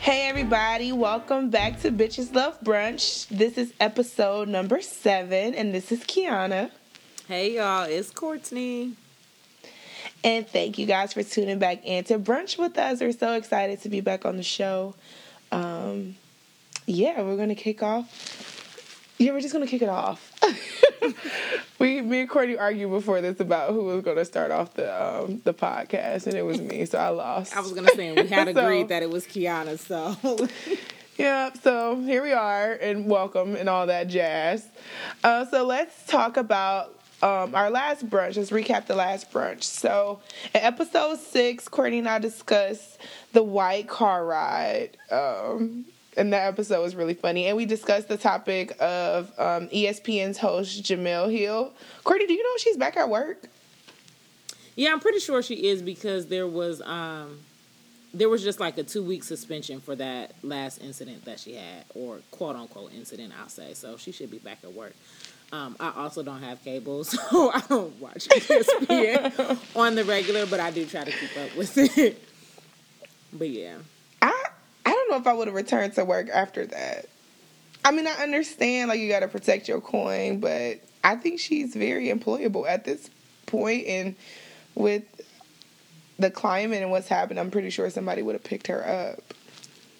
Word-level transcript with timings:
Hey 0.00 0.28
everybody, 0.28 0.92
welcome 0.92 1.50
back 1.50 1.80
to 1.80 1.90
Bitches 1.90 2.32
Love 2.34 2.60
Brunch. 2.60 3.26
This 3.28 3.58
is 3.58 3.72
episode 3.80 4.48
number 4.48 4.80
seven, 4.80 5.54
and 5.54 5.74
this 5.74 5.90
is 5.90 6.00
Kiana. 6.04 6.70
Hey 7.26 7.56
y'all, 7.56 7.84
it's 7.84 8.10
Courtney. 8.10 8.94
And 10.24 10.48
thank 10.48 10.78
you 10.78 10.86
guys 10.86 11.12
for 11.12 11.22
tuning 11.22 11.58
back 11.58 11.84
in 11.84 12.04
to 12.04 12.18
brunch 12.18 12.56
with 12.56 12.78
us. 12.78 13.00
We're 13.00 13.12
so 13.12 13.34
excited 13.34 13.82
to 13.82 13.88
be 13.88 14.00
back 14.00 14.24
on 14.24 14.36
the 14.36 14.42
show. 14.42 14.94
Um, 15.52 16.16
yeah, 16.86 17.20
we're 17.22 17.36
gonna 17.36 17.54
kick 17.54 17.82
off. 17.82 18.57
Yeah, 19.18 19.32
we're 19.32 19.40
just 19.40 19.52
gonna 19.52 19.66
kick 19.66 19.82
it 19.82 19.88
off. 19.88 20.32
we, 21.80 22.00
me 22.00 22.20
and 22.20 22.30
Courtney 22.30 22.56
argued 22.56 22.90
before 22.90 23.20
this 23.20 23.40
about 23.40 23.72
who 23.72 23.84
was 23.84 24.04
gonna 24.04 24.24
start 24.24 24.50
off 24.52 24.74
the 24.74 24.88
um, 25.04 25.40
the 25.44 25.52
podcast, 25.52 26.26
and 26.26 26.34
it 26.34 26.42
was 26.42 26.60
me, 26.60 26.84
so 26.84 26.98
I 26.98 27.08
lost. 27.08 27.56
I 27.56 27.60
was 27.60 27.72
gonna 27.72 27.90
say 27.96 28.12
we 28.12 28.28
had 28.28 28.46
So- 28.54 28.60
agreed 28.64 28.88
that 28.88 29.02
it 29.02 29.10
was 29.10 29.26
Kiana, 29.26 29.78
so 29.78 30.48
Yeah, 31.18 31.50
so 31.64 32.00
here 32.00 32.22
we 32.22 32.32
are, 32.32 32.72
and 32.74 33.06
welcome 33.06 33.56
and 33.56 33.68
all 33.68 33.88
that 33.88 34.06
jazz. 34.06 34.64
Uh, 35.24 35.44
so 35.46 35.64
let's 35.64 36.06
talk 36.06 36.36
about 36.36 36.94
um, 37.20 37.56
our 37.56 37.70
last 37.70 38.08
brunch. 38.08 38.36
Let's 38.36 38.50
recap 38.50 38.86
the 38.86 38.94
last 38.94 39.32
brunch. 39.32 39.64
So 39.64 40.20
in 40.54 40.60
episode 40.60 41.18
six, 41.18 41.66
Courtney 41.66 41.98
and 41.98 42.08
I 42.08 42.20
discussed 42.20 42.98
the 43.32 43.42
white 43.42 43.88
car 43.88 44.24
ride. 44.24 44.96
Um, 45.10 45.86
and 46.18 46.32
that 46.32 46.46
episode 46.46 46.82
was 46.82 46.94
really 46.94 47.14
funny. 47.14 47.46
And 47.46 47.56
we 47.56 47.64
discussed 47.64 48.08
the 48.08 48.18
topic 48.18 48.76
of 48.80 49.32
um, 49.38 49.68
ESPN's 49.68 50.38
host, 50.38 50.82
Jemele 50.82 51.32
Hill. 51.32 51.72
Courtney, 52.04 52.26
do 52.26 52.34
you 52.34 52.42
know 52.42 52.56
she's 52.58 52.76
back 52.76 52.96
at 52.96 53.08
work? 53.08 53.48
yeah, 54.78 54.92
I'm 54.92 55.00
pretty 55.00 55.18
sure 55.18 55.42
she 55.42 55.66
is 55.66 55.82
because 55.82 56.26
there 56.28 56.46
was 56.46 56.80
um 56.82 57.40
there 58.14 58.28
was 58.28 58.44
just 58.44 58.60
like 58.60 58.78
a 58.78 58.84
two 58.84 59.02
week 59.02 59.24
suspension 59.24 59.80
for 59.80 59.96
that 59.96 60.32
last 60.44 60.80
incident 60.80 61.24
that 61.24 61.40
she 61.40 61.54
had, 61.54 61.84
or 61.96 62.20
quote 62.30 62.54
unquote 62.54 62.92
incident, 62.94 63.32
I'll 63.38 63.48
say. 63.48 63.74
So 63.74 63.96
she 63.96 64.12
should 64.12 64.30
be 64.30 64.38
back 64.38 64.58
at 64.62 64.72
work. 64.72 64.94
Um, 65.50 65.74
I 65.80 65.92
also 65.96 66.22
don't 66.22 66.42
have 66.42 66.62
cable, 66.62 67.02
so 67.04 67.50
I 67.52 67.60
don't 67.68 68.00
watch 68.00 68.28
ESPN 68.28 69.58
on 69.76 69.96
the 69.96 70.04
regular, 70.04 70.46
but 70.46 70.60
I 70.60 70.70
do 70.70 70.86
try 70.86 71.02
to 71.02 71.10
keep 71.10 71.36
up 71.36 71.56
with 71.56 71.76
it. 71.76 72.22
But 73.32 73.50
yeah. 73.50 73.78
I 75.08 75.14
I 75.14 75.16
don't 75.16 75.24
know 75.24 75.30
if 75.30 75.34
I 75.34 75.38
would 75.38 75.48
have 75.48 75.54
returned 75.54 75.94
to 75.94 76.04
work 76.04 76.28
after 76.28 76.66
that. 76.66 77.06
I 77.84 77.92
mean, 77.92 78.06
I 78.06 78.22
understand 78.22 78.88
like 78.88 79.00
you 79.00 79.08
got 79.08 79.20
to 79.20 79.28
protect 79.28 79.68
your 79.68 79.80
coin, 79.80 80.40
but 80.40 80.80
I 81.04 81.16
think 81.16 81.40
she's 81.40 81.74
very 81.74 82.08
employable 82.08 82.68
at 82.68 82.84
this 82.84 83.08
point, 83.46 83.86
and 83.86 84.14
with 84.74 85.04
the 86.18 86.30
climate 86.30 86.82
and 86.82 86.90
what's 86.90 87.08
happened, 87.08 87.40
I'm 87.40 87.50
pretty 87.50 87.70
sure 87.70 87.88
somebody 87.90 88.22
would 88.22 88.34
have 88.34 88.44
picked 88.44 88.66
her 88.66 88.86
up. 88.86 89.34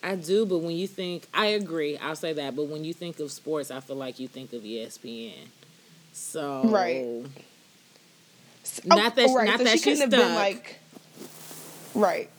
I 0.03 0.17
do, 0.17 0.45
but 0.47 0.59
when 0.59 0.77
you 0.77 0.87
think, 0.87 1.27
I 1.33 1.47
agree, 1.47 1.97
I'll 1.99 2.17
say 2.17 2.33
that. 2.35 2.55
But 2.55 2.65
when 2.67 2.85
you 2.85 2.93
think 2.93 3.19
of 3.21 3.33
sports, 3.33 3.71
I 3.71 3.81
feel 3.81 3.97
like 3.97 4.19
you 4.19 4.29
think 4.29 4.53
of 4.53 4.63
ESPN. 4.63 5.49
So 6.13 6.65
Right. 6.65 7.05
Oh, 7.05 7.25
not 8.85 9.17
that- 9.17 9.29
oh, 9.29 9.35
right. 9.35 9.47
not 9.47 9.59
so 9.59 9.65
that 9.65 9.71
she 9.73 9.79
she's 9.79 9.85
couldn't 9.85 10.01
have 10.01 10.11
been 10.11 10.35
like, 10.35 10.79
right. 11.95 12.31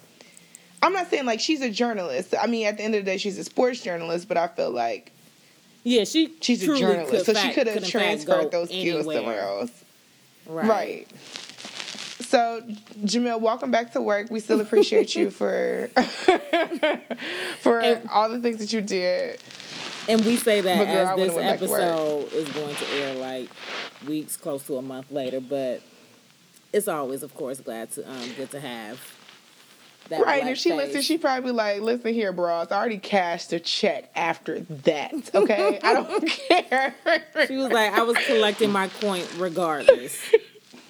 I'm 0.81 0.93
not 0.93 1.09
saying 1.09 1.25
like 1.25 1.39
she's 1.39 1.61
a 1.61 1.69
journalist. 1.69 2.33
I 2.39 2.47
mean, 2.47 2.65
at 2.67 2.77
the 2.77 2.83
end 2.83 2.95
of 2.95 3.03
the 3.03 3.11
day, 3.11 3.17
she's 3.17 3.37
a 3.37 3.43
sports 3.43 3.81
journalist, 3.81 4.27
but 4.27 4.37
I 4.37 4.47
feel 4.47 4.71
like 4.71 5.11
Yeah, 5.83 6.03
she 6.05 6.33
she's 6.41 6.63
a 6.67 6.77
journalist, 6.77 7.25
so 7.25 7.33
fact- 7.33 7.47
she 7.47 7.53
could 7.53 7.67
have 7.67 7.77
in 7.77 7.81
fact 7.83 7.93
go 7.93 7.99
transferred 7.99 8.51
those 8.51 8.69
skills 8.69 9.05
anywhere. 9.07 9.17
somewhere 9.17 9.41
else. 9.41 9.71
Right. 10.47 10.67
Right. 10.67 11.07
So, 12.21 12.61
Jemele, 13.03 13.39
welcome 13.41 13.71
back 13.71 13.93
to 13.93 14.01
work. 14.01 14.29
We 14.29 14.39
still 14.39 14.61
appreciate 14.61 15.15
you 15.15 15.29
for 15.39 15.89
for 17.59 17.79
And- 17.79 18.07
all 18.09 18.29
the 18.29 18.39
things 18.39 18.59
that 18.59 18.71
you 18.73 18.81
did. 18.81 19.39
And 20.07 20.25
we 20.25 20.37
say 20.37 20.61
that 20.61 20.77
girl, 20.87 20.87
as 20.95 21.07
this 21.09 21.17
would've 21.19 21.35
went 21.35 21.47
back 21.49 21.59
to 21.59 21.67
work. 21.71 21.81
episode 21.81 22.33
is 22.33 22.49
going 22.49 22.75
to 22.75 22.85
air 22.93 23.13
like 23.15 23.49
weeks, 24.07 24.37
close 24.37 24.65
to 24.65 24.77
a 24.77 24.81
month 24.81 25.11
later. 25.11 25.39
But 25.39 25.81
it's 26.73 26.87
always, 26.87 27.21
of 27.21 27.35
course, 27.35 27.59
glad 27.59 27.91
to 27.91 28.09
um, 28.09 28.31
good 28.35 28.49
to 28.51 28.59
have 28.59 28.99
that. 30.09 30.23
right. 30.25 30.45
If 30.45 30.57
she 30.57 30.69
face. 30.69 30.77
listens, 30.77 31.05
she 31.05 31.17
probably 31.17 31.51
like, 31.51 31.81
listen 31.81 32.13
here, 32.13 32.31
bros. 32.31 32.67
I 32.71 32.77
already 32.77 32.97
cashed 32.97 33.53
a 33.53 33.59
check 33.59 34.09
after 34.15 34.59
that. 34.61 35.13
Okay, 35.39 35.79
I 35.81 35.93
don't 35.93 36.27
care. 36.49 36.95
She 37.47 37.55
was 37.55 37.71
like, 37.71 37.93
I 37.93 38.01
was 38.01 38.17
collecting 38.25 38.71
my 38.71 38.87
coin 38.87 39.23
regardless. 39.37 40.19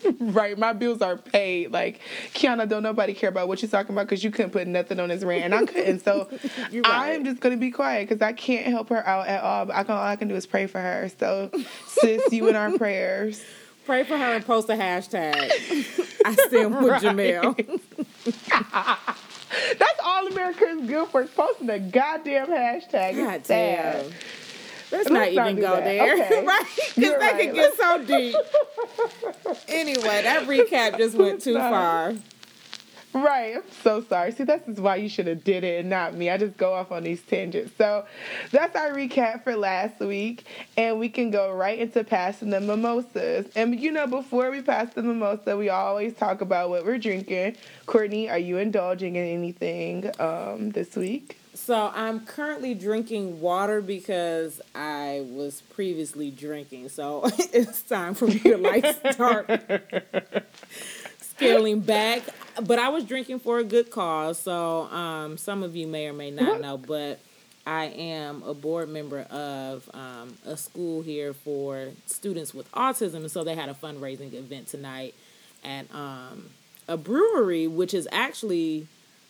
right, 0.20 0.58
my 0.58 0.74
bills 0.74 1.02
are 1.02 1.18
paid. 1.18 1.72
Like 1.72 2.00
Kiana, 2.34 2.68
don't 2.68 2.84
nobody 2.84 3.14
care 3.14 3.30
about 3.30 3.48
what 3.48 3.62
you're 3.62 3.70
talking 3.70 3.94
about 3.94 4.08
because 4.08 4.24
you 4.24 4.32
couldn't 4.32 4.52
put 4.52 4.68
nothing 4.68 5.00
on 5.00 5.10
his 5.10 5.24
rent, 5.26 5.46
and 5.46 5.54
I 5.54 5.66
couldn't. 5.66 6.00
So 6.00 6.28
right. 6.72 6.86
I'm 6.86 7.26
just 7.26 7.40
gonna 7.42 7.58
be 7.58 7.72
quiet 7.72 8.08
because 8.08 8.22
I 8.22 8.34
can't 8.34 8.66
help 8.66 8.90
her 8.90 9.06
out 9.06 9.28
at 9.28 9.44
all. 9.44 9.66
But 9.66 9.76
I 9.76 9.84
can, 9.84 9.96
all 9.96 10.04
I 10.04 10.16
can 10.16 10.28
do 10.28 10.36
is 10.36 10.46
pray 10.46 10.68
for 10.68 10.80
her. 10.80 11.10
So, 11.20 11.52
sis, 11.88 12.32
you 12.32 12.48
in 12.48 12.56
our 12.56 12.72
prayers. 12.78 13.44
Pray 13.90 14.04
for 14.04 14.18
her 14.20 14.36
and 14.36 14.46
post 14.46 14.70
a 14.70 14.74
hashtag. 14.74 15.34
I 16.24 16.36
stand 16.36 16.76
with 16.76 16.92
Right. 16.92 17.02
Jemele. 17.02 17.82
That's 19.80 20.00
all 20.06 20.28
America 20.28 20.66
is 20.66 20.88
good 20.88 21.08
for 21.10 21.24
is 21.24 21.32
posting 21.32 21.72
a 21.72 21.80
goddamn 21.80 22.50
hashtag. 22.50 23.16
God 23.16 23.34
It's 23.38 23.48
damn. 23.48 23.96
Let's, 24.06 24.12
Let's 24.92 25.10
not 25.10 25.34
not 25.34 25.50
even 25.50 25.56
go 25.56 25.72
that. 25.72 25.84
there. 25.86 26.14
Okay. 26.24 26.46
right? 26.46 26.66
Because 26.76 26.98
You're 26.98 27.18
that 27.18 27.34
right. 27.34 27.46
could 27.48 27.56
get 27.56 27.78
so 27.78 28.06
deep. 28.06 28.36
anyway, 29.68 30.22
that 30.22 30.44
recap 30.48 31.00
just 31.00 31.18
went 31.18 31.42
too 31.42 31.54
Sorry. 31.54 31.72
far. 31.72 32.14
Right. 33.14 33.56
I'm 33.56 33.64
so 33.84 34.04
sorry. 34.04 34.32
See, 34.32 34.44
this 34.44 34.62
is 34.68 34.80
why 34.80 34.98
you 34.98 35.10
should 35.10 35.26
have 35.26 35.44
did 35.44 35.64
it 35.64 35.80
and 35.80 35.90
not 35.90 36.14
me. 36.14 36.30
I 36.30 36.38
just 36.38 36.58
go 36.58 36.74
off 36.74 36.92
on 36.92 37.04
these 37.04 37.22
tangents. 37.22 37.72
So 37.76 38.06
that's 38.52 38.76
our 38.76 38.92
recap 38.92 39.44
for 39.44 39.56
last 39.56 40.00
week. 40.00 40.46
And 40.78 41.00
we 41.00 41.10
can 41.10 41.32
go 41.32 41.52
right 41.52 41.80
into 41.80 42.04
passing 42.04 42.52
the 42.52 42.60
mimosas. 42.60 43.48
And 43.56 43.80
you 43.80 43.92
know, 43.92 44.06
before 44.06 44.52
we 44.52 44.62
pass 44.62 44.94
the 44.94 45.02
mimosa, 45.02 45.58
we 45.58 45.70
always 45.70 46.14
talk 46.14 46.42
about 46.42 46.70
what 46.70 46.86
we're 46.86 47.00
drinking. 47.00 47.58
Courtney, 47.88 48.30
are 48.30 48.38
you 48.38 48.58
indulging 48.58 49.16
in 49.16 49.26
anything 49.26 50.12
um, 50.20 50.70
this 50.72 50.96
week? 50.96 51.40
So 51.56 51.92
I'm 51.94 52.26
currently 52.26 52.74
drinking 52.74 53.42
water 53.42 53.82
because 53.82 54.62
I 54.74 55.26
was 55.30 55.62
previously 55.62 56.32
drinking. 56.32 56.90
So 56.90 57.24
it's 57.38 57.82
time 57.82 58.14
for 58.14 58.28
me 58.28 58.40
to 58.40 58.58
like 58.58 58.86
start 59.14 59.48
scaling 61.40 61.80
back. 61.80 62.24
But 62.62 62.80
I 62.80 62.90
was 62.90 63.06
drinking 63.06 63.40
for 63.40 63.60
a 63.60 63.64
good 63.64 63.90
cause. 63.90 64.38
So 64.38 64.84
um, 64.92 65.38
some 65.38 65.64
of 65.64 65.76
you 65.76 65.88
may 65.88 66.08
or 66.08 66.14
may 66.14 66.32
not 66.32 66.60
know, 66.62 66.78
but 66.78 67.20
I 67.66 67.86
am 67.86 68.44
a 68.44 68.54
board 68.54 68.90
member 68.90 69.22
of 69.22 69.90
um, 69.94 70.38
a 70.46 70.58
school 70.58 71.02
here 71.02 71.34
for 71.34 71.90
students 72.06 72.54
with 72.54 72.70
autism. 72.74 73.16
And 73.16 73.32
so 73.32 73.44
they 73.44 73.56
had 73.56 73.70
a 73.70 73.74
fundraising 73.74 74.34
event 74.34 74.68
tonight 74.68 75.16
at 75.64 75.94
um, 75.94 76.50
a 76.88 76.98
brewery, 76.98 77.68
which 77.68 77.94
is 77.94 78.08
actually 78.12 78.88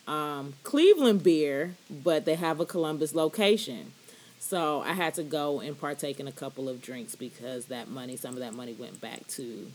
um, 0.08 0.54
Cleveland 0.64 1.22
beer, 1.22 1.76
but 1.88 2.24
they 2.24 2.34
have 2.34 2.58
a 2.58 2.66
Columbus 2.66 3.14
location. 3.14 3.92
So 4.38 4.80
I 4.80 4.94
had 4.94 5.14
to 5.14 5.22
go 5.22 5.60
and 5.60 5.78
partake 5.78 6.18
in 6.18 6.26
a 6.26 6.32
couple 6.32 6.68
of 6.68 6.80
drinks 6.80 7.14
because 7.14 7.66
that 7.66 7.88
money, 7.88 8.16
some 8.16 8.32
of 8.32 8.40
that 8.40 8.54
money 8.54 8.72
went 8.72 9.00
back 9.00 9.26
to 9.28 9.70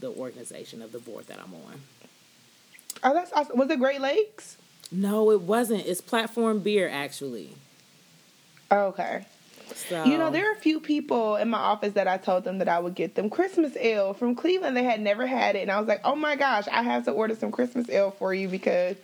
the 0.00 0.10
organization 0.10 0.82
of 0.82 0.92
the 0.92 0.98
board 0.98 1.26
that 1.26 1.38
I'm 1.38 1.54
on. 1.54 1.80
Oh, 3.02 3.14
that's 3.14 3.32
awesome. 3.32 3.58
Was 3.58 3.70
it 3.70 3.78
Great 3.78 4.00
Lakes? 4.00 4.56
No, 4.90 5.30
it 5.30 5.42
wasn't. 5.42 5.86
It's 5.86 6.00
platform 6.00 6.60
beer 6.60 6.88
actually. 6.88 7.54
Oh, 8.70 8.86
okay. 8.88 9.26
So 9.74 10.04
You 10.04 10.18
know, 10.18 10.30
there 10.30 10.48
are 10.50 10.54
a 10.54 10.58
few 10.60 10.80
people 10.80 11.36
in 11.36 11.50
my 11.50 11.58
office 11.58 11.92
that 11.92 12.08
I 12.08 12.16
told 12.16 12.44
them 12.44 12.58
that 12.58 12.68
I 12.68 12.78
would 12.78 12.94
get 12.94 13.14
them 13.14 13.28
Christmas 13.30 13.76
ale 13.76 14.14
from 14.14 14.34
Cleveland. 14.34 14.76
They 14.76 14.82
had 14.82 15.00
never 15.00 15.26
had 15.26 15.56
it. 15.56 15.60
And 15.60 15.70
I 15.70 15.78
was 15.78 15.88
like, 15.88 16.00
oh 16.04 16.16
my 16.16 16.36
gosh, 16.36 16.66
I 16.68 16.82
have 16.82 17.04
to 17.04 17.12
order 17.12 17.34
some 17.34 17.52
Christmas 17.52 17.88
ale 17.88 18.10
for 18.10 18.32
you 18.32 18.48
because 18.48 18.96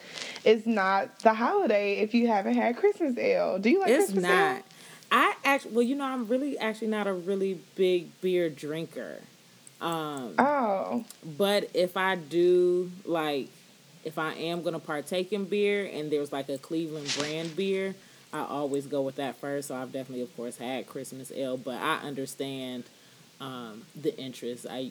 it's 0.43 0.67
not 0.67 1.19
the 1.21 1.35
holiday 1.35 1.99
if 1.99 2.15
you 2.15 2.29
haven't 2.29 2.55
had 2.55 2.77
Christmas 2.77 3.17
ale. 3.19 3.59
Do 3.59 3.71
you 3.71 3.81
like 3.81 3.91
it's 3.91 4.07
Christmas 4.07 4.23
not. 4.25 4.57
ale? 4.57 4.63
I 5.13 5.35
actually, 5.45 5.73
well, 5.73 5.83
you 5.83 5.95
know, 5.97 6.05
I'm 6.05 6.27
really 6.27 6.59
actually 6.59 6.89
not 6.89 7.07
a 7.07 7.13
really 7.13 7.61
big 7.77 8.21
beer 8.21 8.49
drinker. 8.49 9.19
Um, 9.85 10.35
Oh. 10.39 11.05
But 11.37 11.71
if 11.75 11.97
I 11.97 12.17
do 12.17 12.91
like, 13.05 13.49
if 14.05 14.19
I 14.19 14.33
am 14.35 14.63
gonna 14.63 14.79
partake 14.79 15.33
in 15.33 15.45
beer 15.45 15.89
and 15.93 16.11
there's 16.11 16.33
like 16.33 16.49
a 16.49 16.59
Cleveland 16.59 17.15
brand 17.19 17.55
beer, 17.57 17.95
I 18.33 18.41
always 18.45 18.87
go 18.87 19.03
with 19.03 19.17
that 19.17 19.37
first. 19.37 19.69
So 19.69 19.75
I've 19.77 19.93
definitely, 19.93 20.23
of 20.23 20.35
course, 20.37 20.57
had 20.57 20.87
Christmas 20.87 21.31
ale, 21.33 21.57
but 21.57 21.77
I 21.81 21.99
understand 21.99 22.85
um, 23.41 23.83
the 24.01 24.17
interest. 24.19 24.67
I 24.69 24.91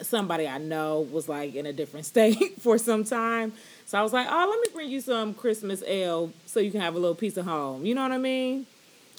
somebody 0.00 0.46
I 0.48 0.58
know 0.58 1.00
was 1.00 1.28
like 1.28 1.54
in 1.54 1.66
a 1.66 1.72
different 1.72 2.06
state 2.14 2.60
for 2.60 2.78
some 2.78 3.04
time, 3.04 3.52
so 3.86 3.98
I 3.98 4.02
was 4.02 4.12
like, 4.12 4.26
oh, 4.28 4.48
let 4.50 4.60
me 4.60 4.74
bring 4.74 4.90
you 4.90 5.00
some 5.00 5.34
Christmas 5.34 5.82
ale 5.86 6.32
so 6.46 6.60
you 6.60 6.70
can 6.70 6.80
have 6.80 6.94
a 6.94 6.98
little 6.98 7.14
piece 7.14 7.36
of 7.36 7.44
home. 7.46 7.86
You 7.86 7.94
know 7.94 8.02
what 8.02 8.12
I 8.12 8.18
mean? 8.18 8.66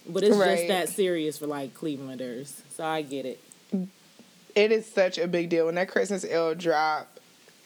But 0.07 0.23
it's 0.23 0.37
Right. 0.37 0.57
just 0.57 0.67
that 0.67 0.89
serious 0.89 1.37
for 1.37 1.47
like 1.47 1.73
Clevelanders. 1.73 2.51
So 2.69 2.83
I 2.85 3.01
get 3.01 3.25
it. 3.25 3.39
It 4.55 4.71
is 4.71 4.85
such 4.85 5.17
a 5.17 5.27
big 5.27 5.49
deal 5.49 5.65
when 5.65 5.75
that 5.75 5.89
Christmas 5.89 6.23
ale 6.25 6.55
drop. 6.55 7.19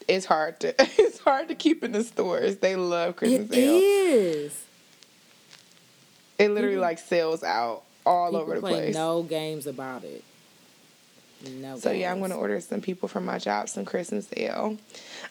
It's 0.07 0.25
hard 0.25 0.59
to 0.61 0.73
it's 0.79 1.19
hard 1.19 1.47
to 1.49 1.55
keep 1.55 1.83
in 1.83 1.91
the 1.91 2.03
stores. 2.03 2.57
They 2.57 2.75
love 2.75 3.15
Christmas 3.15 3.51
It 3.51 3.57
ale. 3.57 3.79
is. 3.83 4.65
It 6.37 6.49
literally 6.51 6.77
like 6.77 6.99
sells 6.99 7.43
out 7.43 7.83
all 8.05 8.27
People 8.29 8.41
over 8.41 8.55
the 8.55 8.61
place. 8.61 8.95
no 8.95 9.23
games 9.23 9.67
about 9.67 10.03
it. 10.03 10.23
No. 11.47 11.77
So 11.77 11.91
yeah, 11.91 12.11
I'm 12.11 12.19
gonna 12.19 12.37
order 12.37 12.59
some 12.59 12.81
people 12.81 13.07
from 13.07 13.23
my 13.25 13.37
job 13.37 13.69
some 13.69 13.85
Christmas 13.85 14.27
ale. 14.35 14.77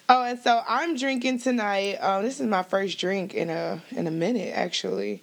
Oh, 0.08 0.22
and 0.22 0.38
so 0.38 0.62
I'm 0.66 0.96
drinking 0.96 1.40
tonight. 1.40 1.96
Um, 1.96 2.22
this 2.22 2.40
is 2.40 2.46
my 2.46 2.62
first 2.62 2.98
drink 2.98 3.34
in 3.34 3.50
a 3.50 3.82
in 3.90 4.06
a 4.06 4.10
minute, 4.10 4.52
actually. 4.56 5.22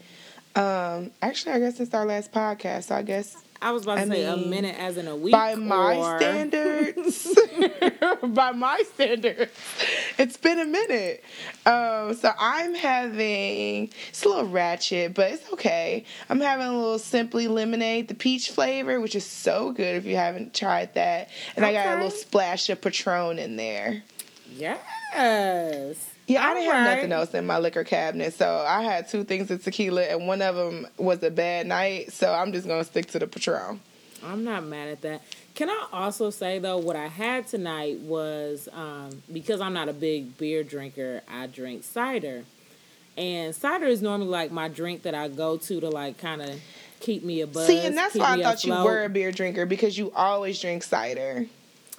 Um, 0.55 1.11
actually, 1.21 1.53
I 1.53 1.59
guess 1.59 1.79
it's 1.79 1.93
our 1.93 2.05
last 2.05 2.31
podcast. 2.31 2.83
So 2.85 2.95
I 2.95 3.01
guess 3.03 3.35
I 3.65 3.71
was 3.71 3.81
about 3.81 3.95
to 3.95 4.01
I 4.01 4.07
say 4.07 4.25
a 4.25 4.37
minute 4.37 4.75
as 4.77 4.95
in 4.95 5.07
a 5.07 5.15
week. 5.15 5.31
by 5.31 5.55
my 5.55 5.97
or- 5.97 6.19
standards, 6.19 7.27
by 8.23 8.51
my 8.51 8.83
standards, 8.93 9.51
it's 10.19 10.37
been 10.37 10.59
a 10.59 10.65
minute. 10.65 11.23
Um, 11.65 12.13
so 12.13 12.31
I'm 12.37 12.75
having 12.75 13.89
it's 14.09 14.23
a 14.23 14.29
little 14.29 14.47
ratchet, 14.49 15.15
but 15.15 15.31
it's 15.31 15.51
okay. 15.53 16.05
I'm 16.29 16.39
having 16.41 16.67
a 16.67 16.77
little 16.77 16.99
simply 16.99 17.47
lemonade, 17.47 18.07
the 18.07 18.13
peach 18.13 18.51
flavor, 18.51 18.99
which 18.99 19.15
is 19.15 19.25
so 19.25 19.71
good 19.71 19.95
if 19.95 20.05
you 20.05 20.15
haven't 20.15 20.53
tried 20.53 20.93
that. 20.93 21.29
And 21.55 21.65
I 21.65 21.73
got 21.73 21.87
a 21.87 21.95
little 21.95 22.11
splash 22.11 22.69
of 22.69 22.79
Patron 22.81 23.39
in 23.39 23.55
there. 23.55 24.03
Yes. 24.47 26.14
Yeah, 26.27 26.43
I 26.43 26.53
didn't 26.55 26.71
have 26.73 26.95
nothing 26.95 27.11
else 27.11 27.33
in 27.33 27.45
my 27.45 27.59
liquor 27.59 27.83
cabinet, 27.83 28.33
so 28.33 28.65
I 28.67 28.81
had 28.81 29.07
two 29.07 29.23
things 29.23 29.51
of 29.51 29.63
tequila, 29.63 30.03
and 30.03 30.27
one 30.27 30.41
of 30.41 30.55
them 30.55 30.87
was 30.97 31.21
a 31.21 31.29
bad 31.29 31.67
night. 31.67 32.11
So 32.11 32.33
I'm 32.33 32.51
just 32.51 32.67
gonna 32.67 32.83
stick 32.83 33.07
to 33.07 33.19
the 33.19 33.27
Patron. 33.27 33.79
I'm 34.23 34.43
not 34.43 34.65
mad 34.65 34.89
at 34.89 35.01
that. 35.01 35.21
Can 35.53 35.69
I 35.69 35.87
also 35.93 36.31
say 36.31 36.59
though, 36.59 36.77
what 36.77 36.95
I 36.95 37.07
had 37.07 37.47
tonight 37.47 37.99
was 37.99 38.67
um, 38.73 39.21
because 39.31 39.61
I'm 39.61 39.73
not 39.73 39.87
a 39.87 39.93
big 39.93 40.37
beer 40.37 40.63
drinker, 40.63 41.21
I 41.29 41.47
drink 41.47 41.83
cider, 41.83 42.43
and 43.17 43.55
cider 43.55 43.85
is 43.85 44.01
normally 44.01 44.29
like 44.29 44.51
my 44.51 44.67
drink 44.67 45.03
that 45.03 45.13
I 45.13 45.27
go 45.27 45.57
to 45.57 45.79
to 45.79 45.89
like 45.89 46.17
kind 46.17 46.41
of 46.41 46.59
keep 46.99 47.23
me 47.23 47.41
a 47.41 47.47
buzz. 47.47 47.67
See, 47.67 47.79
and 47.79 47.95
that's 47.95 48.15
why 48.15 48.33
I 48.33 48.41
thought 48.41 48.63
you 48.63 48.73
were 48.73 49.03
a 49.03 49.09
beer 49.09 49.31
drinker 49.31 49.65
because 49.65 49.97
you 49.97 50.11
always 50.15 50.59
drink 50.59 50.83
cider. 50.83 51.45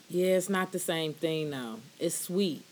Yeah, 0.09 0.37
it's 0.37 0.49
not 0.49 0.73
the 0.73 0.79
same 0.79 1.15
thing 1.15 1.51
though. 1.51 1.77
It's 1.99 2.17
sweet, 2.19 2.65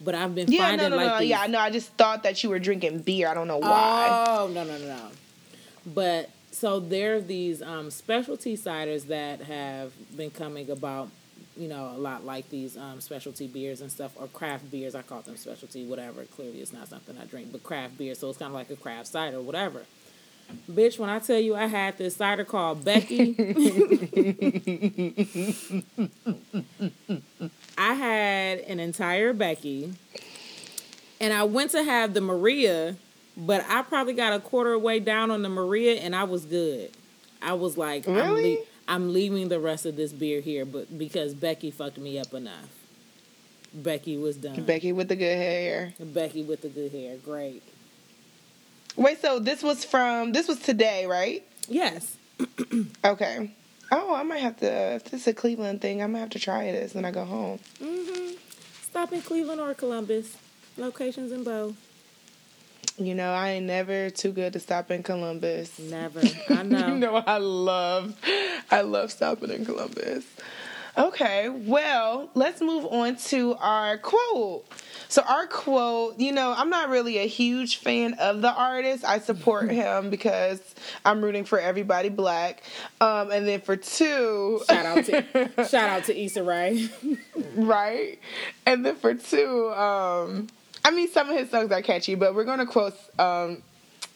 but 0.00 0.14
I've 0.14 0.34
been 0.34 0.50
Yeah, 0.50 0.68
finding 0.68 0.90
no, 0.90 0.96
no, 0.96 1.04
like 1.04 1.06
no. 1.14 1.18
these. 1.20 1.28
Yeah, 1.30 1.40
I 1.40 1.46
know. 1.46 1.58
I 1.58 1.70
just 1.70 1.88
thought 1.94 2.22
that 2.24 2.42
you 2.42 2.50
were 2.50 2.58
drinking 2.58 3.00
beer. 3.00 3.28
I 3.28 3.34
don't 3.34 3.48
know 3.48 3.58
why. 3.58 4.08
Oh 4.40 4.48
no 4.48 4.64
no 4.64 4.78
no 4.78 4.86
no! 4.86 5.08
But 5.86 6.30
so 6.52 6.80
there 6.80 7.16
are 7.16 7.20
these 7.20 7.62
um, 7.62 7.90
specialty 7.90 8.56
ciders 8.56 9.06
that 9.08 9.42
have 9.42 9.92
been 10.16 10.30
coming 10.30 10.70
about. 10.70 11.08
You 11.56 11.66
know, 11.66 11.90
a 11.92 11.98
lot 11.98 12.24
like 12.24 12.48
these 12.50 12.76
um, 12.76 13.00
specialty 13.00 13.48
beers 13.48 13.80
and 13.80 13.90
stuff, 13.90 14.12
or 14.14 14.28
craft 14.28 14.70
beers. 14.70 14.94
I 14.94 15.02
call 15.02 15.22
them 15.22 15.36
specialty, 15.36 15.84
whatever. 15.84 16.22
Clearly, 16.24 16.60
it's 16.60 16.72
not 16.72 16.86
something 16.86 17.18
I 17.18 17.24
drink, 17.24 17.50
but 17.50 17.64
craft 17.64 17.98
beer. 17.98 18.14
So 18.14 18.28
it's 18.28 18.38
kind 18.38 18.50
of 18.50 18.54
like 18.54 18.70
a 18.70 18.76
craft 18.76 19.08
cider, 19.08 19.38
or 19.38 19.42
whatever. 19.42 19.82
Bitch, 20.70 20.98
when 20.98 21.10
I 21.10 21.18
tell 21.18 21.38
you 21.38 21.54
I 21.54 21.66
had 21.66 21.98
this 21.98 22.16
cider 22.16 22.44
called 22.44 22.84
Becky, 22.84 23.34
I 27.78 27.94
had 27.94 28.58
an 28.60 28.80
entire 28.80 29.32
Becky, 29.32 29.92
and 31.20 31.32
I 31.32 31.44
went 31.44 31.70
to 31.72 31.82
have 31.82 32.14
the 32.14 32.20
Maria, 32.20 32.96
but 33.36 33.64
I 33.68 33.82
probably 33.82 34.14
got 34.14 34.32
a 34.32 34.40
quarter 34.40 34.78
way 34.78 35.00
down 35.00 35.30
on 35.30 35.42
the 35.42 35.48
Maria, 35.48 36.00
and 36.00 36.14
I 36.14 36.24
was 36.24 36.44
good. 36.44 36.90
I 37.40 37.52
was 37.54 37.78
like, 37.78 38.06
I'm, 38.08 38.34
le- 38.34 38.56
I'm 38.88 39.12
leaving 39.12 39.48
the 39.48 39.60
rest 39.60 39.86
of 39.86 39.96
this 39.96 40.12
beer 40.12 40.40
here, 40.40 40.64
but 40.64 40.98
because 40.98 41.34
Becky 41.34 41.70
fucked 41.70 41.98
me 41.98 42.18
up 42.18 42.34
enough. 42.34 42.68
Becky 43.72 44.16
was 44.16 44.36
done. 44.36 44.64
Becky 44.64 44.92
with 44.92 45.08
the 45.08 45.16
good 45.16 45.36
hair. 45.36 45.94
Becky 46.00 46.42
with 46.42 46.62
the 46.62 46.68
good 46.68 46.90
hair, 46.92 47.16
great. 47.18 47.62
Wait, 48.98 49.22
so 49.22 49.38
this 49.38 49.62
was 49.62 49.84
from 49.84 50.32
this 50.32 50.48
was 50.48 50.58
today, 50.58 51.06
right? 51.06 51.44
Yes, 51.68 52.16
Okay. 53.04 53.50
Oh, 53.90 54.14
I 54.14 54.22
might 54.22 54.40
have 54.40 54.58
to. 54.58 54.94
If 54.96 55.04
this 55.04 55.22
is 55.22 55.26
a 55.28 55.34
Cleveland 55.34 55.80
thing, 55.80 56.02
I 56.02 56.06
might 56.06 56.18
have 56.18 56.30
to 56.30 56.38
try 56.38 56.70
this 56.72 56.94
when 56.94 57.04
I 57.04 57.10
go 57.10 57.24
home. 57.24 57.58
Mm-hmm. 57.82 58.34
stop 58.82 59.12
in 59.12 59.22
Cleveland 59.22 59.60
or 59.60 59.72
Columbus. 59.74 60.36
Locations 60.76 61.32
in 61.32 61.42
both. 61.42 61.74
You 62.98 63.14
know, 63.14 63.32
I 63.32 63.50
ain't 63.50 63.66
never 63.66 64.10
too 64.10 64.32
good 64.32 64.52
to 64.52 64.60
stop 64.60 64.90
in 64.90 65.02
Columbus. 65.02 65.78
Never. 65.78 66.20
I 66.50 66.62
know. 66.64 66.88
you 66.88 66.94
know, 66.96 67.16
I 67.16 67.38
love, 67.38 68.14
I 68.70 68.82
love 68.82 69.10
stopping 69.12 69.50
in 69.50 69.64
Columbus. 69.64 70.24
Okay, 70.98 71.48
well, 71.48 72.28
let's 72.34 72.60
move 72.60 72.84
on 72.86 73.14
to 73.16 73.54
our 73.60 73.98
quote. 73.98 74.66
So 75.08 75.22
our 75.22 75.46
quote, 75.46 76.18
you 76.18 76.32
know, 76.32 76.52
I'm 76.56 76.70
not 76.70 76.88
really 76.88 77.18
a 77.18 77.26
huge 77.28 77.76
fan 77.76 78.14
of 78.14 78.42
the 78.42 78.52
artist. 78.52 79.04
I 79.04 79.20
support 79.20 79.70
him 79.70 80.10
because 80.10 80.60
I'm 81.04 81.22
rooting 81.22 81.44
for 81.44 81.60
everybody 81.60 82.08
black. 82.08 82.64
Um, 83.00 83.30
and 83.30 83.46
then 83.46 83.60
for 83.60 83.76
two, 83.76 84.60
Shout 84.68 84.86
out 84.86 85.04
to 85.04 85.50
shout 85.68 85.88
out 85.88 86.04
to 86.06 86.20
Issa 86.20 86.42
Rae. 86.42 86.88
right? 87.54 88.18
And 88.66 88.84
then 88.84 88.96
for 88.96 89.14
two, 89.14 89.70
um, 89.70 90.48
I 90.84 90.90
mean, 90.90 91.08
some 91.08 91.30
of 91.30 91.36
his 91.38 91.48
songs 91.48 91.70
are 91.70 91.80
catchy, 91.80 92.16
but 92.16 92.34
we're 92.34 92.44
gonna 92.44 92.66
quote. 92.66 92.94
Um, 93.20 93.62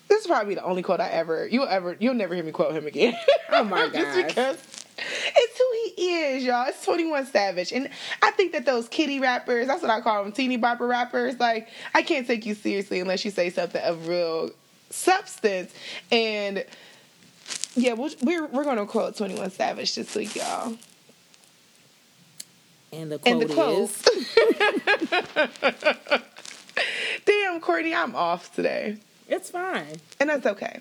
this 0.08 0.23
is 0.23 0.26
probably 0.26 0.56
the 0.56 0.64
only 0.64 0.82
quote 0.82 1.00
I 1.00 1.08
ever 1.08 1.46
you'll 1.46 1.69
ever 1.69 1.96
you'll 1.99 2.12
never 2.14 2.35
hear 2.35 2.44
me 2.44 2.52
quote 2.52 2.75
him 2.75 2.87
again. 2.87 3.17
Oh 3.50 3.64
my 3.64 3.88
Just 3.93 4.26
because 4.28 4.81
it's 4.99 5.59
who 5.59 6.03
he 6.03 6.15
is, 6.15 6.44
y'all. 6.44 6.67
It's 6.69 6.85
Twenty 6.85 7.09
One 7.09 7.27
Savage, 7.27 7.73
and 7.73 7.89
I 8.23 8.31
think 8.33 8.53
that 8.53 8.65
those 8.67 8.89
kitty 8.89 9.21
rappers, 9.21 9.67
that's 9.67 9.83
what 9.83 9.91
I 9.91 10.00
call 10.00 10.23
them, 10.23 10.33
teeny 10.33 10.59
bopper 10.59 10.89
rappers. 10.89 11.39
Like 11.41 11.69
I 11.94 12.03
can't 12.03 12.27
take 12.27 12.47
you 12.47 12.55
seriously 12.55 13.00
unless 13.00 13.25
you 13.25 13.31
say 13.31 13.50
something 13.50 13.83
of 13.83 14.06
real 14.09 14.50
substance. 14.91 15.73
And 16.11 16.65
yeah, 17.75 17.94
we'll, 17.94 18.11
we're 18.23 18.47
we're 18.47 18.65
gonna 18.65 18.87
quote 18.87 19.17
Twenty 19.17 19.35
One 19.35 19.50
Savage 19.50 19.94
this 19.94 20.15
week, 20.15 20.37
y'all. 20.37 20.77
And 22.93 23.11
the 23.11 23.19
And 23.25 23.41
the 23.41 23.47
quote. 23.47 23.91
is 23.91 24.03
Damn, 27.25 27.61
Courtney, 27.61 27.95
I'm 27.95 28.15
off 28.15 28.55
today. 28.55 28.99
It's 29.29 29.50
fine. 29.50 29.97
And 30.21 30.29
that's 30.29 30.47
okay. 30.47 30.81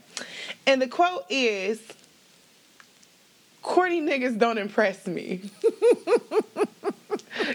And 0.67 0.81
the 0.81 0.87
quote 0.87 1.23
is 1.29 1.81
Courtney 3.61 4.01
niggas 4.01 4.37
don't 4.37 4.57
impress 4.57 5.05
me. 5.07 5.41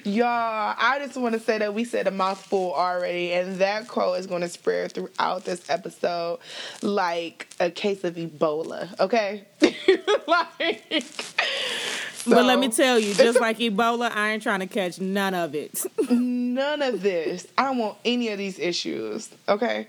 Y'all, 0.05 0.75
I 0.79 0.99
just 1.05 1.17
want 1.17 1.35
to 1.35 1.41
say 1.41 1.59
that 1.59 1.75
we 1.75 1.85
said 1.85 2.07
a 2.07 2.11
mouthful 2.11 2.75
already, 2.75 3.33
and 3.33 3.57
that 3.57 3.89
quote 3.89 4.19
is 4.19 4.27
going 4.27 4.43
to 4.43 4.49
spread 4.49 4.93
throughout 4.93 5.45
this 5.45 5.69
episode 5.69 6.39
like 6.83 7.49
a 7.61 7.71
case 7.71 8.05
of 8.05 8.15
Ebola, 8.15 8.99
okay? 9.01 9.45
like, 10.27 11.05
but 12.27 12.45
let 12.45 12.59
me 12.59 12.69
tell 12.69 12.99
you, 12.99 13.15
just 13.15 13.41
like 13.41 13.59
Ebola, 13.59 14.11
I 14.11 14.31
ain't 14.31 14.43
trying 14.43 14.61
to 14.61 14.67
catch 14.67 15.01
none 15.01 15.35
of 15.35 15.55
it. 15.55 15.85
none 16.11 16.83
of 16.83 17.03
this. 17.03 17.47
I 17.57 17.65
don't 17.65 17.79
want 17.79 17.99
any 18.05 18.29
of 18.29 18.39
these 18.39 18.59
issues. 18.59 19.29
Okay. 19.49 19.87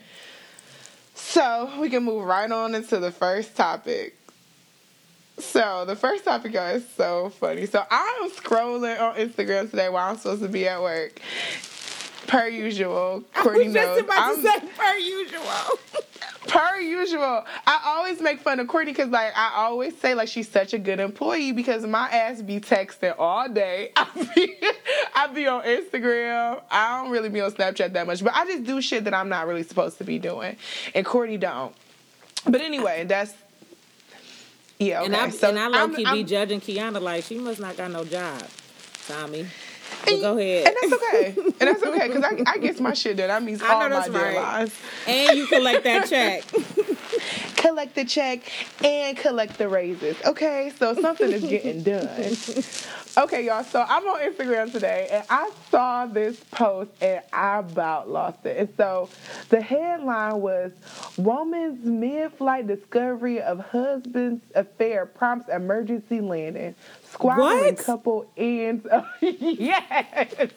So 1.15 1.71
we 1.79 1.89
can 1.89 2.03
move 2.03 2.23
right 2.25 2.51
on 2.51 2.75
into 2.75 2.99
the 2.99 3.11
first 3.11 3.55
topic. 3.55 4.16
So 5.39 5.85
the 5.85 5.95
first 5.95 6.23
topic 6.23 6.53
y'all, 6.53 6.67
is 6.75 6.85
so 6.95 7.29
funny. 7.29 7.65
So 7.67 7.83
I'm 7.91 8.31
scrolling 8.31 8.99
on 8.99 9.15
Instagram 9.15 9.69
today 9.69 9.87
while 9.89 10.09
I'm 10.09 10.17
supposed 10.17 10.41
to 10.41 10.47
be 10.49 10.67
at 10.67 10.81
work. 10.81 11.19
Per 12.27 12.47
usual, 12.47 13.23
Courtney 13.33 13.63
I 13.63 13.67
was 13.67 13.73
knows. 13.73 13.85
just 13.85 14.01
about 14.01 14.17
I'm- 14.19 14.35
to 14.35 14.41
say 14.41 14.59
per 14.75 14.95
usual. 14.97 15.79
per 16.47 16.79
usual, 16.79 17.45
I 17.65 17.81
always 17.85 18.19
make 18.19 18.39
fun 18.39 18.59
of 18.59 18.67
Courtney 18.67 18.91
because, 18.91 19.09
like, 19.09 19.31
I 19.35 19.53
always 19.55 19.95
say, 19.97 20.13
like, 20.13 20.27
she's 20.27 20.49
such 20.49 20.73
a 20.73 20.77
good 20.79 20.99
employee 20.99 21.51
because 21.53 21.85
my 21.85 22.09
ass 22.09 22.41
be 22.41 22.59
texting 22.59 23.15
all 23.17 23.47
day. 23.47 23.91
I 23.95 24.07
be, 24.35 24.55
I 25.15 25.27
be 25.27 25.47
on 25.47 25.63
Instagram. 25.63 26.61
I 26.69 27.01
don't 27.01 27.11
really 27.11 27.29
be 27.29 27.39
on 27.41 27.51
Snapchat 27.51 27.93
that 27.93 28.07
much, 28.07 28.23
but 28.23 28.33
I 28.35 28.45
just 28.45 28.63
do 28.65 28.81
shit 28.81 29.03
that 29.05 29.13
I'm 29.13 29.29
not 29.29 29.47
really 29.47 29.63
supposed 29.63 29.97
to 29.99 30.03
be 30.03 30.19
doing, 30.19 30.57
and 30.95 31.05
Courtney 31.05 31.37
don't. 31.37 31.73
But 32.45 32.61
anyway, 32.61 33.05
that's 33.05 33.33
yeah. 34.79 34.97
Okay. 35.01 35.05
And 35.05 35.15
I 35.15 35.29
so 35.29 35.49
and 35.49 35.59
I 35.59 35.67
low 35.67 35.79
I'm- 35.79 35.95
key 35.95 36.05
I'm- 36.05 36.15
be 36.15 36.23
judging 36.23 36.61
Kiana 36.61 37.01
like 37.01 37.23
she 37.23 37.37
must 37.37 37.59
not 37.59 37.77
got 37.77 37.91
no 37.91 38.03
job, 38.05 38.43
Tommy. 39.07 39.47
But 40.05 40.21
go 40.21 40.37
ahead. 40.37 40.67
And 40.67 40.75
that's 40.81 41.03
okay. 41.03 41.35
And 41.59 41.69
that's 41.69 41.83
okay 41.83 42.07
because 42.07 42.23
I, 42.23 42.51
I 42.51 42.57
get 42.57 42.79
my 42.79 42.93
shit 42.93 43.17
done. 43.17 43.31
I 43.31 43.39
means 43.39 43.61
I 43.61 43.67
know 43.67 43.73
all 43.73 43.81
my 43.81 43.89
that's 43.89 44.09
right. 44.09 44.35
deadlines. 44.35 45.07
And 45.07 45.37
you 45.37 45.47
collect 45.47 45.83
that 45.85 46.07
check. 46.09 46.43
collect 47.55 47.95
the 47.95 48.05
check, 48.05 48.41
and 48.83 49.17
collect 49.17 49.57
the 49.57 49.67
raises. 49.67 50.15
Okay, 50.25 50.71
so 50.77 50.93
something 50.93 51.31
is 51.31 51.41
getting 51.43 51.83
done. 51.83 52.35
Okay, 53.17 53.47
y'all. 53.47 53.63
So 53.63 53.83
I'm 53.87 54.07
on 54.07 54.19
Instagram 54.21 54.71
today, 54.71 55.07
and 55.11 55.23
I 55.27 55.49
saw 55.71 56.05
this 56.05 56.39
post, 56.51 56.91
and 57.01 57.23
I 57.33 57.57
about 57.57 58.07
lost 58.07 58.45
it. 58.45 58.57
And 58.57 58.69
so 58.77 59.09
the 59.49 59.59
headline 59.59 60.39
was 60.39 60.71
"Woman's 61.17 61.83
mid-flight 61.83 62.67
discovery 62.67 63.41
of 63.41 63.59
husband's 63.59 64.45
affair 64.53 65.07
prompts 65.07 65.49
emergency 65.49 66.21
landing." 66.21 66.75
Squabbling 67.11 67.77
couple 67.77 68.29
ends. 68.37 68.85
yes. 69.21 70.51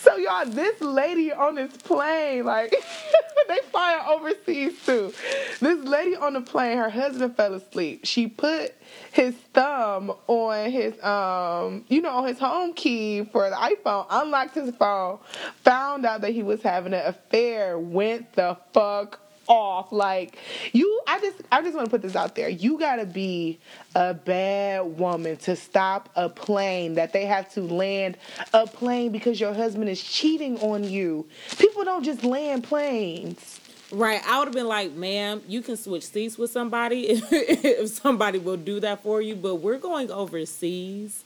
So 0.00 0.16
y'all, 0.16 0.46
this 0.46 0.80
lady 0.80 1.32
on 1.32 1.56
this 1.56 1.76
plane, 1.76 2.44
like 2.44 2.70
they 3.48 3.58
fly 3.70 4.04
overseas 4.08 4.74
too. 4.84 5.12
This 5.60 5.84
lady 5.84 6.16
on 6.16 6.34
the 6.34 6.40
plane, 6.40 6.78
her 6.78 6.90
husband 6.90 7.36
fell 7.36 7.54
asleep. 7.54 8.00
She 8.04 8.26
put 8.26 8.74
his 9.12 9.34
thumb 9.52 10.12
on 10.26 10.70
his 10.70 11.02
um, 11.02 11.84
you 11.88 12.00
know, 12.00 12.10
on 12.10 12.28
his 12.28 12.38
home 12.38 12.72
key 12.74 13.24
for 13.24 13.50
the 13.50 13.56
iPhone, 13.56 14.06
unlocked 14.10 14.54
his 14.54 14.74
phone, 14.76 15.18
found 15.62 16.06
out 16.06 16.20
that 16.22 16.32
he 16.32 16.42
was 16.42 16.62
having 16.62 16.94
an 16.94 17.06
affair, 17.06 17.78
went 17.78 18.32
the 18.34 18.56
fuck 18.72 19.20
off. 19.48 19.90
Like 19.92 20.38
you 20.72 21.00
I 21.06 21.20
just 21.20 21.42
I 21.50 21.62
just 21.62 21.74
want 21.74 21.86
to 21.86 21.90
put 21.90 22.02
this 22.02 22.14
out 22.16 22.34
there. 22.34 22.48
You 22.48 22.78
got 22.78 22.96
to 22.96 23.06
be 23.06 23.58
a 23.94 24.14
bad 24.14 24.98
woman 24.98 25.36
to 25.38 25.56
stop 25.56 26.08
a 26.14 26.28
plane 26.28 26.94
that 26.94 27.12
they 27.12 27.26
have 27.26 27.52
to 27.54 27.62
land 27.62 28.16
a 28.52 28.66
plane 28.66 29.10
because 29.10 29.40
your 29.40 29.54
husband 29.54 29.88
is 29.88 30.02
cheating 30.02 30.58
on 30.60 30.84
you. 30.84 31.26
People 31.58 31.84
don't 31.84 32.04
just 32.04 32.24
land 32.24 32.64
planes. 32.64 33.60
Right. 33.90 34.20
I 34.26 34.38
would 34.38 34.48
have 34.48 34.54
been 34.54 34.68
like, 34.68 34.92
ma'am, 34.92 35.42
you 35.48 35.62
can 35.62 35.76
switch 35.76 36.04
seats 36.04 36.36
with 36.36 36.50
somebody 36.50 37.08
if, 37.08 37.24
if 37.32 37.88
somebody 37.88 38.38
will 38.38 38.58
do 38.58 38.80
that 38.80 39.02
for 39.02 39.22
you, 39.22 39.34
but 39.34 39.56
we're 39.56 39.78
going 39.78 40.10
overseas. 40.10 41.24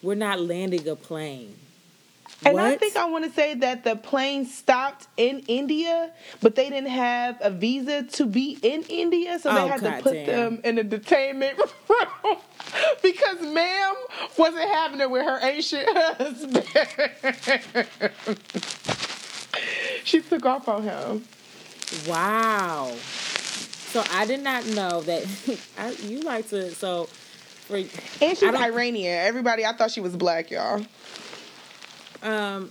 We're 0.00 0.14
not 0.14 0.40
landing 0.40 0.86
a 0.86 0.96
plane. 0.96 1.56
And 2.46 2.60
I 2.60 2.76
think 2.76 2.96
I 2.96 3.04
want 3.06 3.24
to 3.24 3.30
say 3.30 3.54
that 3.54 3.84
the 3.84 3.96
plane 3.96 4.44
stopped 4.46 5.06
in 5.16 5.40
India, 5.48 6.10
but 6.42 6.54
they 6.54 6.68
didn't 6.70 6.90
have 6.90 7.36
a 7.40 7.50
visa 7.50 8.02
to 8.02 8.26
be 8.26 8.58
in 8.62 8.82
India, 8.88 9.38
so 9.38 9.52
they 9.54 9.60
Oh, 9.60 9.68
had 9.68 9.78
to 9.80 9.90
goddamn. 9.90 10.02
put 10.02 10.26
them 10.26 10.60
in 10.64 10.78
a 10.78 10.84
detainment 10.84 11.56
room 11.88 12.36
because 13.02 13.40
ma'am 13.40 13.94
wasn't 14.36 14.68
having 14.70 15.00
it 15.00 15.10
with 15.10 15.24
her 15.24 15.38
ancient 15.42 15.88
husband. 15.90 16.66
she 20.04 20.20
took 20.20 20.44
off 20.44 20.68
on 20.68 20.82
him. 20.82 21.24
Wow. 22.06 22.92
So 22.98 24.02
I 24.10 24.26
did 24.26 24.40
not 24.42 24.66
know 24.66 25.02
that 25.02 25.24
I, 25.78 25.90
you 26.06 26.20
like 26.22 26.48
to. 26.48 26.70
So 26.74 27.04
for 27.04 27.76
And 27.76 27.88
she's 28.36 28.42
Iranian. 28.42 29.12
Everybody, 29.14 29.64
I 29.64 29.72
thought 29.72 29.90
she 29.92 30.00
was 30.00 30.16
black, 30.16 30.50
y'all. 30.50 30.84
Um, 32.24 32.70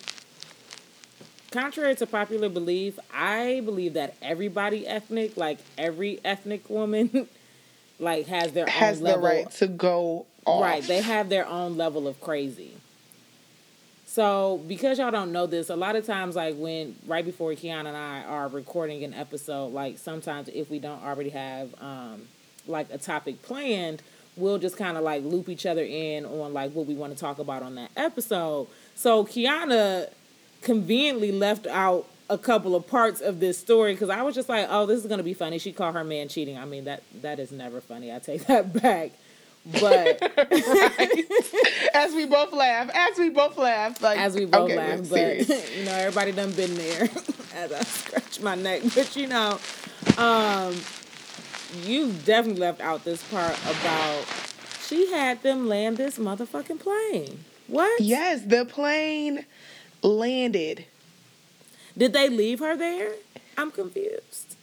contrary 1.52 1.96
to 1.96 2.06
popular 2.08 2.50
belief, 2.50 2.98
I 3.14 3.62
believe 3.64 3.94
that 3.94 4.16
everybody 4.22 4.88
ethnic, 4.88 5.38
like 5.38 5.60
every 5.78 6.20
ethnic 6.26 6.70
woman, 6.70 7.28
like 8.00 8.28
has 8.28 8.52
their 8.54 8.68
Has 8.68 8.98
own 8.98 9.04
the 9.04 9.10
level. 9.12 9.24
right 9.26 9.52
to 9.52 9.68
go 9.68 10.26
off. 10.46 10.62
Right, 10.64 10.84
they 10.84 11.02
have 11.02 11.30
their 11.30 11.48
own 11.48 11.78
level 11.78 12.08
of 12.08 12.20
crazy. 12.20 12.72
So, 14.06 14.62
because 14.68 15.00
y'all 15.00 15.10
don't 15.10 15.32
know 15.32 15.48
this, 15.48 15.70
a 15.70 15.76
lot 15.76 15.96
of 15.96 16.06
times, 16.06 16.36
like 16.36 16.56
when 16.56 16.96
right 17.08 17.26
before 17.26 17.52
Kiana 17.54 17.88
and 17.88 17.98
I 17.98 18.22
are 18.22 18.48
recording 18.48 19.04
an 19.04 19.14
episode, 19.14 19.74
like 19.74 19.98
sometimes 19.98 20.50
if 20.50 20.70
we 20.70 20.78
don't 20.78 21.04
already 21.04 21.30
have 21.32 21.74
um, 21.82 22.24
like 22.68 22.88
a 22.92 23.00
topic 23.00 23.42
planned, 23.42 24.04
we'll 24.36 24.60
just 24.60 24.78
kind 24.78 24.98
of 24.98 25.04
like 25.04 25.24
loop 25.24 25.50
each 25.50 25.66
other 25.66 25.84
in 25.84 26.26
on 26.26 26.54
like 26.54 26.74
what 26.74 26.86
we 26.86 26.94
want 26.94 27.14
to 27.14 27.20
talk 27.20 27.40
about 27.40 27.64
on 27.64 27.74
that 27.76 27.90
episode. 27.98 28.68
So, 28.96 29.26
Kiana 29.26 30.10
conveniently 30.62 31.32
left 31.32 31.68
out 31.68 32.08
a 32.30 32.38
couple 32.38 32.76
of 32.76 32.88
parts 32.88 33.22
of 33.22 33.40
this 33.40 33.58
story 33.58 33.94
because 33.94 34.10
I 34.10 34.22
was 34.22 34.36
just 34.36 34.50
like, 34.50 34.68
oh, 34.70 34.86
this 34.86 35.00
is 35.00 35.08
gonna 35.08 35.24
be 35.24 35.34
funny. 35.34 35.60
She 35.60 35.72
called 35.72 35.96
her 35.96 36.04
man 36.04 36.30
cheating. 36.30 36.58
I 36.58 36.66
mean 36.66 36.86
that 36.86 37.04
that 37.22 37.40
is 37.40 37.52
never 37.52 37.82
funny. 37.82 38.14
I 38.14 38.20
take 38.20 38.46
that 38.48 38.74
back. 38.82 39.12
But 39.66 40.22
As 41.94 42.14
we 42.14 42.26
both 42.26 42.52
laugh. 42.52 42.90
As 42.94 43.18
we 43.18 43.30
both 43.30 43.58
laugh. 43.58 44.02
Like 44.02 44.20
as 44.20 44.36
we 44.36 44.46
both 44.46 44.72
okay, 44.72 44.76
laugh, 44.76 45.00
but 45.00 45.08
serious. 45.08 45.78
you 45.78 45.86
know, 45.86 45.94
everybody 45.94 46.32
done 46.34 46.52
been 46.52 46.76
there 46.76 47.10
as 47.56 47.72
I 47.72 47.82
scratch 47.84 48.42
my 48.42 48.56
neck. 48.56 48.82
But 48.94 49.16
you 49.16 49.28
know, 49.28 49.60
um, 50.18 50.76
you 51.84 52.12
definitely 52.26 52.60
left 52.60 52.82
out 52.82 53.06
this 53.06 53.24
part 53.30 53.58
about 53.64 54.26
she 54.86 55.12
had 55.12 55.42
them 55.44 55.68
land 55.70 55.98
this 55.98 56.18
motherfucking 56.18 56.80
plane. 56.80 57.46
What? 57.68 58.02
Yes, 58.02 58.42
the 58.42 58.66
plane 58.66 59.46
landed. 60.02 60.86
Did 61.98 62.14
they 62.14 62.30
leave 62.30 62.60
her 62.60 62.76
there? 62.76 63.14
I'm 63.58 63.72
confused. 63.72 64.56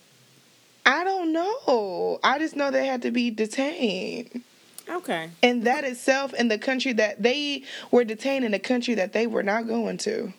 I 0.84 1.04
don't 1.04 1.32
know. 1.32 2.18
I 2.22 2.38
just 2.38 2.56
know 2.56 2.70
they 2.70 2.86
had 2.86 3.02
to 3.02 3.10
be 3.10 3.30
detained. 3.30 4.42
Okay. 4.88 5.30
And 5.42 5.64
that 5.64 5.84
itself 5.84 6.34
in 6.34 6.48
the 6.48 6.58
country 6.58 6.92
that 6.94 7.22
they 7.22 7.62
were 7.90 8.04
detained 8.04 8.44
in 8.44 8.54
a 8.54 8.58
country 8.58 8.94
that 8.94 9.12
they 9.12 9.26
were 9.26 9.44
not 9.44 9.68
going 9.68 9.98
to. 9.98 10.32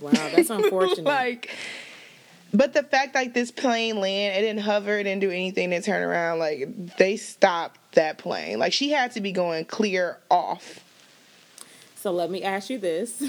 Wow, 0.00 0.12
that's 0.12 0.50
unfortunate. 0.50 1.04
like 1.04 1.50
but 2.52 2.72
the 2.72 2.82
fact 2.82 3.14
like 3.14 3.34
this 3.34 3.50
plane 3.50 4.00
land, 4.00 4.36
it 4.36 4.40
didn't 4.40 4.62
hover, 4.62 4.98
it 4.98 5.04
didn't 5.04 5.20
do 5.20 5.30
anything 5.30 5.70
to 5.70 5.82
turn 5.82 6.02
around, 6.02 6.38
like 6.38 6.96
they 6.96 7.16
stopped 7.16 7.94
that 7.94 8.18
plane. 8.18 8.58
Like 8.58 8.72
she 8.72 8.90
had 8.90 9.12
to 9.12 9.20
be 9.20 9.32
going 9.32 9.64
clear 9.66 10.18
off. 10.30 10.84
So 12.08 12.14
let 12.14 12.30
me 12.30 12.42
ask 12.42 12.70
you 12.70 12.78
this. 12.78 13.22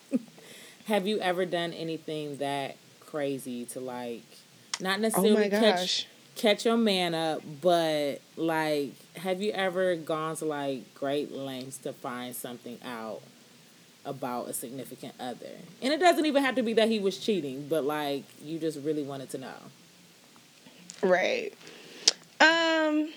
Have 0.86 1.08
you 1.08 1.18
ever 1.18 1.44
done 1.44 1.72
anything 1.72 2.36
that 2.36 2.76
crazy 3.00 3.64
to 3.64 3.80
like 3.80 4.22
not 4.78 5.00
necessarily 5.00 5.46
Oh 5.46 5.58
catch 5.58 6.06
catch 6.36 6.64
your 6.64 6.76
man 6.76 7.16
up, 7.16 7.42
but 7.60 8.20
like 8.36 8.92
have 9.16 9.42
you 9.42 9.50
ever 9.50 9.96
gone 9.96 10.36
to 10.36 10.44
like 10.44 10.94
great 10.94 11.32
lengths 11.32 11.78
to 11.78 11.92
find 11.92 12.36
something 12.36 12.78
out 12.84 13.22
about 14.04 14.48
a 14.48 14.52
significant 14.52 15.14
other? 15.18 15.56
And 15.82 15.92
it 15.92 15.98
doesn't 15.98 16.26
even 16.26 16.44
have 16.44 16.54
to 16.54 16.62
be 16.62 16.74
that 16.74 16.88
he 16.88 17.00
was 17.00 17.18
cheating, 17.18 17.66
but 17.68 17.82
like 17.82 18.22
you 18.40 18.60
just 18.60 18.78
really 18.84 19.02
wanted 19.02 19.30
to 19.30 19.38
know. 19.38 19.58
Right. 21.02 21.52
Um 22.38 23.08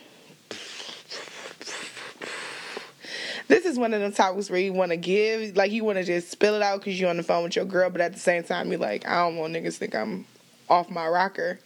This 3.50 3.66
is 3.66 3.80
one 3.80 3.96
of 3.96 4.02
the 4.02 4.12
topics 4.12 4.48
where 4.52 4.60
you 4.60 4.74
want 4.74 4.92
to 4.92 4.98
give, 4.98 5.58
like 5.58 5.72
you 5.72 5.84
want 5.84 5.98
to 5.98 6.04
just 6.04 6.30
spill 6.30 6.54
it 6.54 6.62
out 6.62 6.80
because 6.80 7.00
you're 7.00 7.10
on 7.10 7.18
the 7.18 7.24
phone 7.24 7.44
with 7.44 7.56
your 7.56 7.66
girl, 7.66 7.90
but 7.90 8.00
at 8.00 8.14
the 8.14 8.20
same 8.20 8.44
time 8.44 8.70
you're 8.70 8.80
like, 8.80 9.08
I 9.08 9.24
don't 9.24 9.38
want 9.38 9.54
niggas 9.54 9.64
to 9.64 9.72
think 9.72 9.96
I'm 9.96 10.26
off 10.70 10.92
my 10.92 11.08
rocker. 11.08 11.60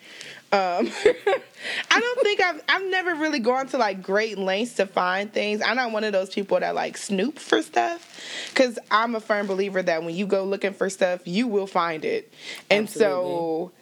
Um, 0.53 0.89
I 1.91 1.99
don't 1.99 2.21
think 2.21 2.39
I've 2.41 2.63
I've 2.69 2.85
never 2.85 3.15
really 3.15 3.39
gone 3.39 3.67
to 3.67 3.77
like 3.77 4.01
great 4.01 4.37
lengths 4.37 4.75
to 4.75 4.85
find 4.85 5.31
things. 5.31 5.61
I'm 5.61 5.75
not 5.75 5.91
one 5.91 6.05
of 6.05 6.13
those 6.13 6.29
people 6.29 6.57
that 6.57 6.73
like 6.73 6.95
snoop 6.95 7.37
for 7.37 7.61
stuff, 7.61 8.21
because 8.49 8.79
I'm 8.89 9.13
a 9.15 9.19
firm 9.19 9.45
believer 9.47 9.81
that 9.81 10.03
when 10.03 10.15
you 10.15 10.25
go 10.25 10.45
looking 10.45 10.73
for 10.73 10.89
stuff, 10.89 11.27
you 11.27 11.49
will 11.49 11.67
find 11.67 12.05
it. 12.05 12.31
And 12.69 12.89
so, 12.89 13.73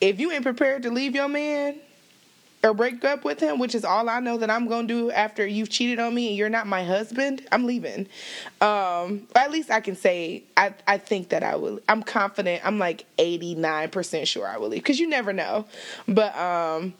if 0.00 0.20
you 0.20 0.30
ain't 0.30 0.44
prepared 0.44 0.84
to 0.84 0.90
leave 0.90 1.16
your 1.16 1.28
man 1.28 1.80
or 2.64 2.74
break 2.74 3.04
up 3.04 3.24
with 3.24 3.40
him, 3.40 3.58
which 3.58 3.74
is 3.74 3.84
all 3.84 4.08
I 4.08 4.20
know 4.20 4.38
that 4.38 4.50
I'm 4.50 4.66
gonna 4.66 4.88
do 4.88 5.10
after 5.10 5.46
you've 5.46 5.68
cheated 5.68 5.98
on 6.00 6.14
me 6.14 6.28
and 6.28 6.36
you're 6.36 6.48
not 6.48 6.66
my 6.66 6.82
husband, 6.84 7.46
I'm 7.52 7.66
leaving. 7.66 8.08
Um, 8.60 9.28
or 9.34 9.42
at 9.42 9.50
least 9.50 9.70
I 9.70 9.80
can 9.80 9.94
say 9.94 10.42
I, 10.56 10.74
I 10.86 10.98
think 10.98 11.28
that 11.28 11.42
I 11.44 11.56
will. 11.56 11.80
I'm 11.88 12.02
confident. 12.02 12.66
I'm 12.66 12.78
like 12.78 13.06
89% 13.18 14.26
sure 14.26 14.46
I 14.46 14.56
will 14.58 14.68
leave 14.68 14.82
because 14.82 14.98
you 14.98 15.08
never 15.08 15.32
know. 15.32 15.66
But 16.08 16.36
um, 16.36 16.94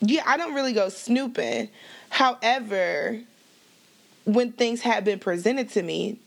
yeah, 0.00 0.22
I 0.26 0.36
don't 0.36 0.54
really 0.54 0.74
go 0.74 0.90
snooping. 0.90 1.70
However, 2.10 3.20
when 4.24 4.52
things 4.52 4.82
have 4.82 5.04
been 5.04 5.18
presented 5.18 5.70
to 5.70 5.82
me, 5.82 6.18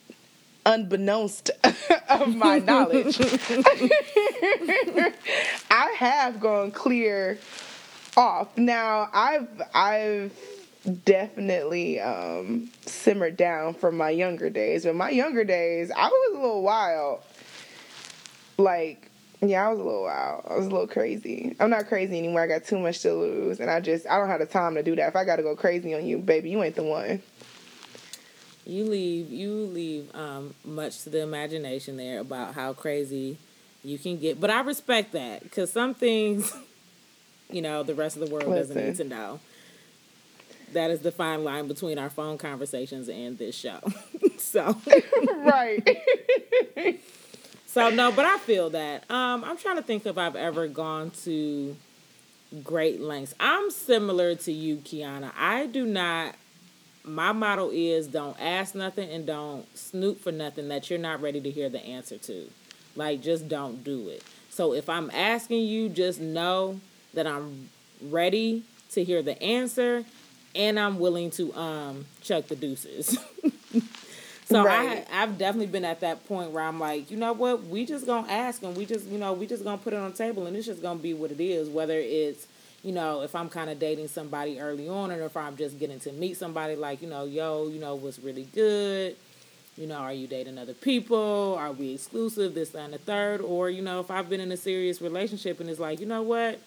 unbeknownst 0.65 1.51
of 2.09 2.35
my 2.35 2.57
knowledge, 2.59 3.19
I 5.69 5.95
have 5.97 6.39
gone 6.39 6.71
clear 6.71 7.37
off. 8.17 8.57
Now 8.57 9.09
I've 9.13 9.47
I've 9.73 10.33
definitely 11.05 11.99
um 11.99 12.69
simmered 12.85 13.37
down 13.37 13.73
from 13.73 13.97
my 13.97 14.09
younger 14.09 14.49
days. 14.49 14.85
But 14.85 14.95
my 14.95 15.09
younger 15.09 15.43
days, 15.43 15.91
I 15.95 16.07
was 16.07 16.35
a 16.35 16.39
little 16.39 16.63
wild. 16.63 17.21
Like, 18.57 19.09
yeah, 19.41 19.67
I 19.67 19.69
was 19.69 19.79
a 19.79 19.83
little 19.83 20.03
wild. 20.03 20.45
I 20.47 20.55
was 20.55 20.65
a 20.67 20.69
little 20.69 20.87
crazy. 20.87 21.55
I'm 21.59 21.69
not 21.69 21.87
crazy 21.87 22.17
anymore. 22.17 22.41
I 22.41 22.47
got 22.47 22.65
too 22.65 22.79
much 22.79 23.01
to 23.01 23.13
lose 23.13 23.59
and 23.59 23.69
I 23.69 23.79
just 23.79 24.07
I 24.07 24.17
don't 24.17 24.29
have 24.29 24.39
the 24.39 24.45
time 24.45 24.75
to 24.75 24.83
do 24.83 24.95
that. 24.95 25.09
If 25.09 25.15
I 25.15 25.25
gotta 25.25 25.43
go 25.43 25.55
crazy 25.55 25.93
on 25.93 26.05
you, 26.05 26.17
baby, 26.17 26.49
you 26.49 26.61
ain't 26.63 26.75
the 26.75 26.83
one. 26.83 27.21
You 28.65 28.85
leave 28.85 29.29
you 29.29 29.51
leave 29.53 30.15
um, 30.15 30.53
much 30.63 31.03
to 31.03 31.09
the 31.09 31.21
imagination 31.21 31.97
there 31.97 32.19
about 32.19 32.53
how 32.53 32.73
crazy 32.73 33.37
you 33.83 33.97
can 33.97 34.17
get, 34.17 34.39
but 34.39 34.49
I 34.49 34.61
respect 34.61 35.11
that 35.11 35.43
because 35.43 35.69
some 35.69 35.93
things 35.93 36.55
you 37.53 37.61
know, 37.61 37.83
the 37.83 37.95
rest 37.95 38.15
of 38.17 38.27
the 38.27 38.33
world 38.33 38.49
Listen. 38.49 38.75
doesn't 38.75 38.85
need 38.87 38.95
to 38.97 39.03
know. 39.03 39.39
That 40.73 40.89
is 40.89 41.01
the 41.01 41.11
fine 41.11 41.43
line 41.43 41.67
between 41.67 41.99
our 41.99 42.09
phone 42.09 42.37
conversations 42.37 43.07
and 43.07 43.37
this 43.37 43.55
show. 43.55 43.79
so 44.37 44.75
right. 45.37 45.87
so 47.67 47.89
no, 47.89 48.11
but 48.11 48.25
I 48.25 48.37
feel 48.39 48.71
that. 48.71 49.09
Um, 49.09 49.43
I'm 49.43 49.57
trying 49.57 49.75
to 49.75 49.83
think 49.83 50.05
if 50.05 50.17
I've 50.17 50.35
ever 50.35 50.67
gone 50.67 51.11
to 51.23 51.75
great 52.63 53.01
lengths. 53.01 53.33
I'm 53.39 53.71
similar 53.71 54.35
to 54.35 54.51
you, 54.51 54.77
Kiana. 54.77 55.31
I 55.37 55.67
do 55.67 55.85
not. 55.85 56.35
My 57.05 57.33
motto 57.33 57.69
is 57.71 58.07
don't 58.07 58.39
ask 58.39 58.75
nothing 58.75 59.09
and 59.09 59.25
don't 59.25 59.65
snoop 59.77 60.21
for 60.21 60.31
nothing 60.31 60.69
that 60.69 60.89
you're 60.89 60.99
not 60.99 61.21
ready 61.21 61.41
to 61.41 61.49
hear 61.49 61.69
the 61.69 61.83
answer 61.83 62.17
to. 62.17 62.49
Like, 62.95 63.21
just 63.21 63.49
don't 63.49 63.83
do 63.83 64.07
it. 64.09 64.23
So 64.49 64.73
if 64.73 64.87
I'm 64.87 65.11
asking 65.11 65.65
you, 65.65 65.89
just 65.89 66.21
know 66.21 66.79
that 67.13 67.27
I'm 67.27 67.69
ready 68.01 68.63
to 68.91 69.03
hear 69.03 69.21
the 69.21 69.41
answer 69.41 70.03
and 70.55 70.79
I'm 70.79 70.99
willing 70.99 71.31
to 71.31 71.53
um 71.53 72.05
chuck 72.21 72.47
the 72.47 72.55
deuces. 72.55 73.17
so 74.45 74.63
right. 74.63 75.05
I 75.11 75.23
I've 75.23 75.37
definitely 75.37 75.67
been 75.67 75.85
at 75.85 76.01
that 76.01 76.27
point 76.27 76.51
where 76.51 76.63
I'm 76.63 76.79
like, 76.79 77.09
you 77.11 77.17
know 77.17 77.33
what, 77.33 77.63
we 77.65 77.85
just 77.85 78.05
gonna 78.05 78.31
ask 78.31 78.61
and 78.63 78.75
we 78.75 78.85
just 78.85 79.07
you 79.07 79.17
know 79.17 79.33
we 79.33 79.47
just 79.47 79.63
gonna 79.63 79.77
put 79.77 79.93
it 79.93 79.97
on 79.97 80.11
the 80.11 80.17
table 80.17 80.45
and 80.45 80.55
it's 80.55 80.67
just 80.67 80.81
gonna 80.81 80.99
be 80.99 81.13
what 81.13 81.31
it 81.31 81.39
is. 81.39 81.69
Whether 81.69 81.97
it's 81.97 82.47
you 82.83 82.91
know 82.91 83.21
if 83.21 83.35
I'm 83.35 83.49
kind 83.49 83.69
of 83.69 83.79
dating 83.79 84.09
somebody 84.09 84.59
early 84.59 84.87
on 84.87 85.11
or 85.11 85.21
if 85.23 85.35
I'm 85.35 85.57
just 85.57 85.79
getting 85.79 85.99
to 86.01 86.11
meet 86.11 86.37
somebody 86.37 86.75
like 86.75 87.01
you 87.01 87.09
know 87.09 87.25
yo 87.25 87.67
you 87.67 87.79
know 87.79 87.95
what's 87.95 88.19
really 88.19 88.47
good. 88.53 89.15
You 89.75 89.87
know, 89.87 89.95
are 89.95 90.13
you 90.13 90.27
dating 90.27 90.59
other 90.59 90.75
people? 90.75 91.55
Are 91.57 91.71
we 91.71 91.95
exclusive? 91.95 92.53
This, 92.53 92.69
that, 92.69 92.83
and 92.83 92.93
the 92.93 92.99
third. 92.99 93.41
Or, 93.41 93.71
you 93.71 93.81
know, 93.81 93.99
if 94.01 94.11
I've 94.11 94.29
been 94.29 94.39
in 94.39 94.51
a 94.51 94.57
serious 94.57 95.01
relationship 95.01 95.59
and 95.59 95.67
it's 95.67 95.79
like, 95.79 95.99
you 95.99 96.05
know 96.05 96.21
what? 96.21 96.59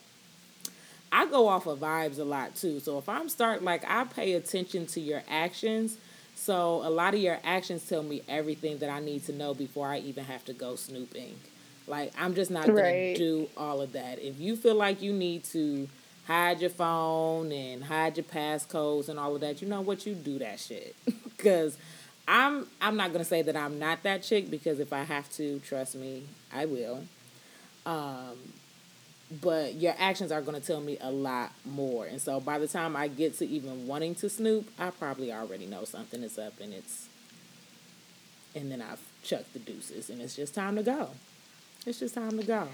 I 1.17 1.25
go 1.25 1.49
off 1.49 1.67
of 1.67 1.79
vibes 1.79 2.19
a 2.19 2.25
lot 2.25 2.55
too. 2.55 2.79
So 2.79 2.99
if 2.99 3.09
I'm 3.09 3.31
start 3.31 3.65
like 3.65 3.83
I 3.89 4.05
pay 4.05 4.35
attention 4.35 4.87
to 4.89 5.01
your 5.01 5.23
actions. 5.31 5.97
So 6.35 6.83
a 6.85 6.91
lot 6.91 7.15
of 7.15 7.21
your 7.21 7.39
actions 7.43 7.89
tell 7.89 8.03
me 8.03 8.21
everything 8.29 8.77
that 8.81 8.91
I 8.91 9.01
need 9.01 9.25
to 9.25 9.33
know 9.33 9.55
before 9.55 9.89
I 9.89 10.01
even 10.01 10.25
have 10.25 10.45
to 10.45 10.53
go 10.53 10.77
snooping. 10.77 11.35
Like 11.87 12.13
I'm 12.19 12.35
just 12.35 12.51
not 12.51 12.67
gonna 12.67 12.83
right. 12.83 13.17
do 13.17 13.49
all 13.57 13.81
of 13.81 13.93
that. 13.93 14.19
If 14.19 14.39
you 14.39 14.57
feel 14.57 14.75
like 14.75 15.01
you 15.01 15.15
need 15.15 15.45
to 15.45 15.89
hide 16.27 16.61
your 16.61 16.69
phone 16.69 17.51
and 17.51 17.83
hide 17.83 18.19
your 18.19 18.25
passcodes 18.25 19.09
and 19.09 19.19
all 19.19 19.35
of 19.35 19.41
that, 19.41 19.63
you 19.63 19.69
know 19.69 19.81
what? 19.81 20.05
You 20.05 20.15
do 20.15 20.39
that 20.41 20.61
shit. 20.61 20.95
Cause 21.39 21.79
I'm 22.29 22.67
I'm 22.79 22.99
not 22.99 23.13
gonna 23.13 23.25
say 23.25 23.41
that 23.41 23.57
I'm 23.57 23.79
not 23.79 24.03
that 24.03 24.23
chick 24.23 24.51
because 24.51 24.81
if 24.81 24.93
I 24.93 25.05
have 25.05 25.33
to, 25.37 25.61
trust 25.61 25.95
me, 25.95 26.25
I 26.53 26.67
will. 26.67 27.05
Um, 27.87 28.37
but 29.31 29.75
your 29.75 29.95
actions 29.99 30.31
are 30.31 30.41
going 30.41 30.61
to 30.61 30.65
tell 30.65 30.81
me 30.81 30.99
a 31.01 31.11
lot 31.11 31.53
more. 31.65 32.07
And 32.07 32.21
so 32.21 32.41
by 32.41 32.59
the 32.59 32.69
time 32.69 32.97
I 32.97 33.09
get 33.09 33.37
to 33.39 33.47
even 33.47 33.87
wanting 33.87 34.15
to 34.17 34.29
snoop, 34.29 34.69
I 34.79 34.91
probably 34.91 35.33
already 35.33 35.67
know 35.67 35.85
something 35.85 36.23
is 36.23 36.39
up 36.39 36.61
and 36.61 36.73
it's 36.73 37.09
and 38.55 38.73
then 38.73 38.81
I've 38.81 39.03
chucked 39.23 39.53
the 39.53 39.59
deuces 39.59 40.09
and 40.09 40.21
it's 40.23 40.35
just 40.35 40.55
time 40.55 40.77
to 40.77 40.83
go. 40.83 41.11
It's 41.85 42.01
just 42.01 42.15
time 42.15 42.39
to 42.39 42.45
go. 42.45 42.69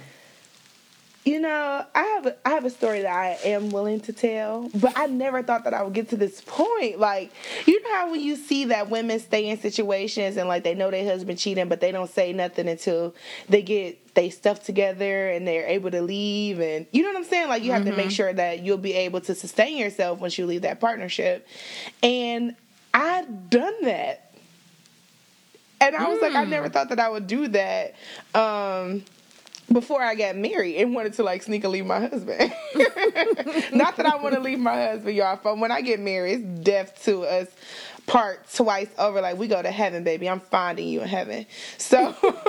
You 1.24 1.38
know, 1.38 1.84
I 1.94 2.02
have 2.02 2.26
a, 2.26 2.36
I 2.44 2.50
have 2.50 2.64
a 2.64 2.70
story 2.70 3.02
that 3.02 3.14
I 3.14 3.48
am 3.48 3.70
willing 3.70 4.00
to 4.00 4.12
tell, 4.12 4.68
but 4.74 4.92
I 4.96 5.06
never 5.06 5.40
thought 5.42 5.62
that 5.64 5.74
I 5.74 5.82
would 5.84 5.92
get 5.92 6.08
to 6.08 6.16
this 6.16 6.40
point. 6.40 6.98
Like, 6.98 7.30
you 7.64 7.80
know 7.80 7.94
how 7.94 8.10
when 8.10 8.20
you 8.20 8.34
see 8.34 8.64
that 8.66 8.90
women 8.90 9.20
stay 9.20 9.48
in 9.48 9.60
situations 9.60 10.36
and 10.36 10.48
like 10.48 10.64
they 10.64 10.74
know 10.74 10.90
their 10.90 11.04
husband 11.04 11.38
cheating, 11.38 11.68
but 11.68 11.80
they 11.80 11.92
don't 11.92 12.10
say 12.10 12.32
nothing 12.32 12.68
until 12.68 13.14
they 13.48 13.62
get 13.62 14.01
they 14.14 14.30
stuff 14.30 14.62
together 14.62 15.30
and 15.30 15.46
they're 15.46 15.66
able 15.66 15.90
to 15.90 16.02
leave, 16.02 16.60
and 16.60 16.86
you 16.92 17.02
know 17.02 17.08
what 17.08 17.18
I'm 17.18 17.24
saying? 17.24 17.48
Like, 17.48 17.62
you 17.62 17.72
have 17.72 17.82
mm-hmm. 17.82 17.90
to 17.90 17.96
make 17.96 18.06
mm-hmm. 18.06 18.14
sure 18.14 18.32
that 18.32 18.60
you'll 18.60 18.78
be 18.78 18.94
able 18.94 19.20
to 19.22 19.34
sustain 19.34 19.78
yourself 19.78 20.20
once 20.20 20.36
you 20.38 20.46
leave 20.46 20.62
that 20.62 20.80
partnership. 20.80 21.46
And 22.02 22.54
I've 22.92 23.50
done 23.50 23.74
that, 23.82 24.34
and 25.80 25.96
I 25.96 26.08
was 26.08 26.18
mm. 26.18 26.22
like, 26.22 26.34
I 26.34 26.44
never 26.44 26.68
mm. 26.68 26.72
thought 26.72 26.90
that 26.90 27.00
I 27.00 27.08
would 27.08 27.26
do 27.26 27.48
that. 27.48 27.94
Um, 28.34 29.04
before 29.72 30.02
I 30.02 30.14
got 30.14 30.36
married 30.36 30.76
and 30.76 30.94
wanted 30.94 31.14
to 31.14 31.22
like 31.22 31.42
sneak 31.42 31.64
and 31.64 31.72
leave 31.72 31.86
my 31.86 32.00
husband. 32.00 32.52
Not 33.72 33.96
that 33.96 34.06
I 34.06 34.16
want 34.16 34.34
to 34.34 34.40
leave 34.40 34.58
my 34.58 34.74
husband, 34.74 35.16
y'all. 35.16 35.38
But 35.42 35.58
when 35.58 35.70
I 35.70 35.80
get 35.80 36.00
married, 36.00 36.40
it's 36.40 36.64
death 36.64 37.04
to 37.04 37.22
us 37.24 37.48
part 38.06 38.52
twice 38.52 38.88
over. 38.98 39.20
Like 39.20 39.38
we 39.38 39.48
go 39.48 39.60
to 39.60 39.70
heaven, 39.70 40.04
baby. 40.04 40.28
I'm 40.28 40.40
finding 40.40 40.88
you 40.88 41.02
in 41.02 41.08
heaven. 41.08 41.46
So, 41.78 42.08
um, 42.18 42.44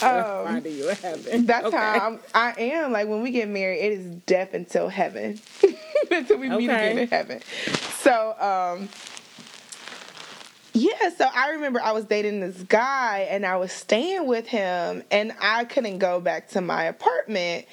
finding 0.00 0.76
you 0.76 0.88
in 0.90 0.96
heaven. 0.96 1.46
That's 1.46 1.66
okay. 1.66 1.76
how 1.76 2.06
I'm, 2.06 2.20
I 2.34 2.54
am. 2.58 2.92
Like 2.92 3.08
when 3.08 3.22
we 3.22 3.30
get 3.30 3.48
married, 3.48 3.80
it 3.80 3.92
is 3.92 4.06
death 4.26 4.54
until 4.54 4.88
heaven, 4.88 5.40
until 6.10 6.38
we 6.38 6.48
okay. 6.48 6.56
meet 6.56 6.70
again 6.70 6.98
in 6.98 7.08
heaven. 7.08 7.40
So. 8.00 8.34
um 8.38 8.88
yeah, 10.74 11.10
so 11.16 11.26
I 11.34 11.50
remember 11.50 11.80
I 11.82 11.90
was 11.90 12.04
dating 12.04 12.38
this 12.38 12.62
guy 12.62 13.26
and 13.30 13.44
I 13.44 13.56
was 13.56 13.72
staying 13.72 14.28
with 14.28 14.46
him 14.46 15.02
and 15.10 15.32
I 15.40 15.64
couldn't 15.64 15.98
go 15.98 16.20
back 16.20 16.50
to 16.50 16.60
my 16.60 16.84
apartment. 16.84 17.66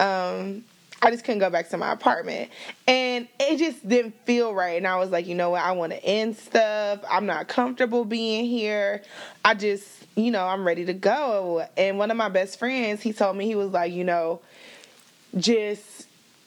Um, 0.00 0.64
I 1.02 1.10
just 1.10 1.24
couldn't 1.24 1.40
go 1.40 1.50
back 1.50 1.68
to 1.70 1.76
my 1.76 1.92
apartment. 1.92 2.50
And 2.88 3.28
it 3.38 3.58
just 3.58 3.86
didn't 3.86 4.14
feel 4.24 4.54
right. 4.54 4.76
And 4.76 4.86
I 4.86 4.96
was 4.96 5.10
like, 5.10 5.26
you 5.26 5.34
know 5.34 5.50
what? 5.50 5.62
I 5.62 5.72
want 5.72 5.92
to 5.92 6.04
end 6.04 6.36
stuff. 6.36 7.00
I'm 7.08 7.26
not 7.26 7.48
comfortable 7.48 8.04
being 8.04 8.46
here. 8.46 9.02
I 9.44 9.54
just, 9.54 9.86
you 10.16 10.30
know, 10.30 10.46
I'm 10.46 10.66
ready 10.66 10.84
to 10.86 10.94
go. 10.94 11.66
And 11.76 11.98
one 11.98 12.10
of 12.10 12.16
my 12.16 12.28
best 12.28 12.58
friends, 12.58 13.02
he 13.02 13.12
told 13.12 13.36
me, 13.36 13.46
he 13.46 13.54
was 13.54 13.70
like, 13.70 13.92
you 13.92 14.04
know, 14.04 14.40
just 15.36 15.95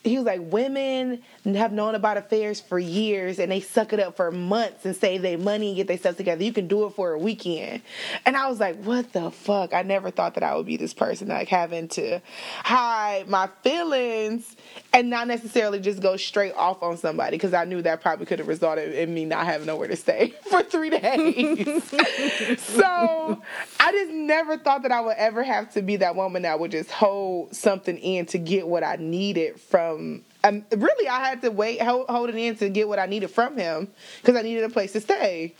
he 0.04 0.16
was 0.16 0.26
like, 0.26 0.40
women 0.42 1.22
have 1.44 1.74
known 1.74 1.94
about 1.94 2.16
affairs 2.16 2.62
for 2.62 2.80
years 2.80 3.38
and 3.38 3.52
they 3.52 3.60
suck 3.60 3.92
it 3.92 4.00
up 4.00 4.16
for 4.16 4.32
months 4.32 4.86
and 4.86 4.96
save 4.96 5.22
their 5.22 5.38
money 5.38 5.68
and 5.68 5.76
get 5.76 5.88
their 5.88 5.98
stuff 5.98 6.16
together. 6.16 6.42
You 6.42 6.54
can 6.54 6.68
do 6.68 6.86
it 6.86 6.92
for 6.92 7.12
a 7.14 7.20
weekend. 7.20 7.82
And 8.26 8.38
I 8.38 8.48
was 8.50 8.62
like, 8.62 8.82
what 8.84 9.12
the 9.12 9.30
fuck? 9.30 9.74
I 9.74 9.82
never 9.82 10.10
thought 10.10 10.36
that 10.36 10.44
I 10.44 10.56
would 10.56 10.66
be 10.66 10.78
this 10.78 10.94
person, 10.94 11.28
like 11.28 11.50
having 11.50 11.90
to 11.90 12.22
hide 12.64 13.28
my 13.28 13.50
feelings 13.62 14.56
and 14.94 15.10
not 15.10 15.28
necessarily 15.28 15.82
just 15.82 16.02
go 16.02 16.16
straight 16.16 16.54
off 16.54 16.82
on 16.82 16.96
somebody 16.96 17.36
because 17.36 17.54
I 17.54 17.66
knew 17.66 17.82
that 17.82 18.02
probably 18.02 18.26
could 18.26 18.40
have 18.40 18.48
resulted 18.48 18.94
in 18.94 19.14
me 19.14 19.26
not 19.26 19.46
having 19.46 19.68
nowhere 19.68 19.90
to 19.90 19.98
stay 19.98 20.34
for 20.50 20.64
three 20.64 20.92
days. 20.92 21.84
so 22.58 23.42
I 23.80 23.92
just 23.92 24.12
never 24.12 24.58
thought 24.58 24.84
that 24.84 24.94
I 24.94 25.02
would 25.02 25.18
ever 25.18 25.44
have 25.44 25.74
to 25.74 25.82
be 25.82 25.98
that 25.98 26.16
woman 26.16 26.44
that 26.44 26.58
would 26.58 26.72
just 26.72 26.90
hold 26.90 27.54
something 27.54 27.98
in 27.98 28.28
to 28.28 28.38
get 28.38 28.66
what 28.66 28.84
I 28.86 28.96
needed 28.96 29.60
from. 29.60 29.89
Um, 29.96 30.64
really, 30.76 31.08
I 31.08 31.28
had 31.28 31.42
to 31.42 31.52
wait, 31.52 31.82
hold, 31.82 32.08
hold 32.08 32.30
it 32.30 32.36
in 32.36 32.56
to 32.58 32.70
get 32.70 32.88
what 32.88 33.00
I 33.00 33.06
needed 33.06 33.30
from 33.30 33.58
him 33.58 33.88
because 34.22 34.36
I 34.36 34.42
needed 34.42 34.64
a 34.64 34.70
place 34.70 34.94
to 34.94 35.02
stay. 35.02 35.54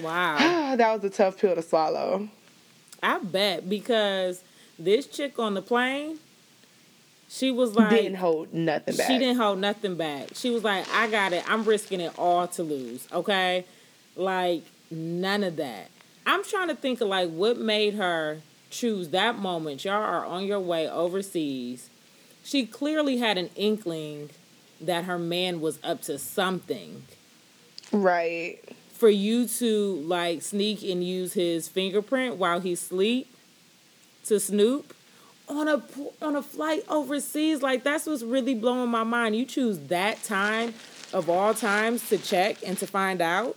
Wow, 0.00 0.36
that 0.76 0.92
was 0.94 1.04
a 1.04 1.10
tough 1.10 1.38
pill 1.38 1.54
to 1.54 1.62
swallow. 1.62 2.28
I 3.02 3.18
bet 3.18 3.68
because 3.68 4.42
this 4.78 5.06
chick 5.06 5.38
on 5.38 5.54
the 5.54 5.62
plane 5.62 6.18
she 7.34 7.50
was 7.50 7.74
like 7.74 7.90
didn't 7.90 8.14
hold 8.14 8.52
nothing 8.54 8.96
back. 8.96 9.06
She 9.08 9.18
didn't 9.18 9.38
hold 9.38 9.58
nothing 9.58 9.96
back. 9.96 10.28
She 10.34 10.50
was 10.50 10.62
like, 10.62 10.88
I 10.90 11.10
got 11.10 11.32
it. 11.32 11.42
I'm 11.50 11.64
risking 11.64 12.00
it 12.00 12.16
all 12.16 12.46
to 12.48 12.62
lose. 12.62 13.08
Okay? 13.12 13.64
Like 14.14 14.62
none 14.90 15.42
of 15.42 15.56
that. 15.56 15.90
I'm 16.26 16.44
trying 16.44 16.68
to 16.68 16.76
think 16.76 17.00
of 17.00 17.08
like 17.08 17.30
what 17.30 17.58
made 17.58 17.94
her 17.94 18.40
choose 18.70 19.08
that 19.08 19.36
moment. 19.36 19.84
Y'all 19.84 19.94
are 19.94 20.24
on 20.24 20.44
your 20.44 20.60
way 20.60 20.88
overseas. 20.88 21.90
She 22.44 22.66
clearly 22.66 23.16
had 23.16 23.38
an 23.38 23.50
inkling 23.56 24.30
that 24.80 25.04
her 25.04 25.18
man 25.18 25.60
was 25.60 25.78
up 25.82 26.02
to 26.02 26.18
something. 26.18 27.04
Right. 27.90 28.60
For 28.92 29.08
you 29.08 29.48
to 29.48 29.96
like 30.06 30.42
sneak 30.42 30.82
and 30.82 31.02
use 31.02 31.32
his 31.32 31.68
fingerprint 31.68 32.36
while 32.36 32.60
he 32.60 32.74
sleep 32.74 33.34
to 34.26 34.38
snoop 34.38 34.94
on 35.48 35.68
a 35.68 35.82
on 36.22 36.36
a 36.36 36.42
flight 36.42 36.82
overseas 36.88 37.60
like 37.60 37.84
that's 37.84 38.06
what's 38.06 38.22
really 38.22 38.54
blowing 38.54 38.88
my 38.88 39.04
mind 39.04 39.36
you 39.36 39.44
choose 39.44 39.78
that 39.88 40.22
time 40.22 40.72
of 41.12 41.28
all 41.28 41.52
times 41.52 42.08
to 42.08 42.16
check 42.16 42.56
and 42.66 42.78
to 42.78 42.86
find 42.86 43.20
out 43.20 43.54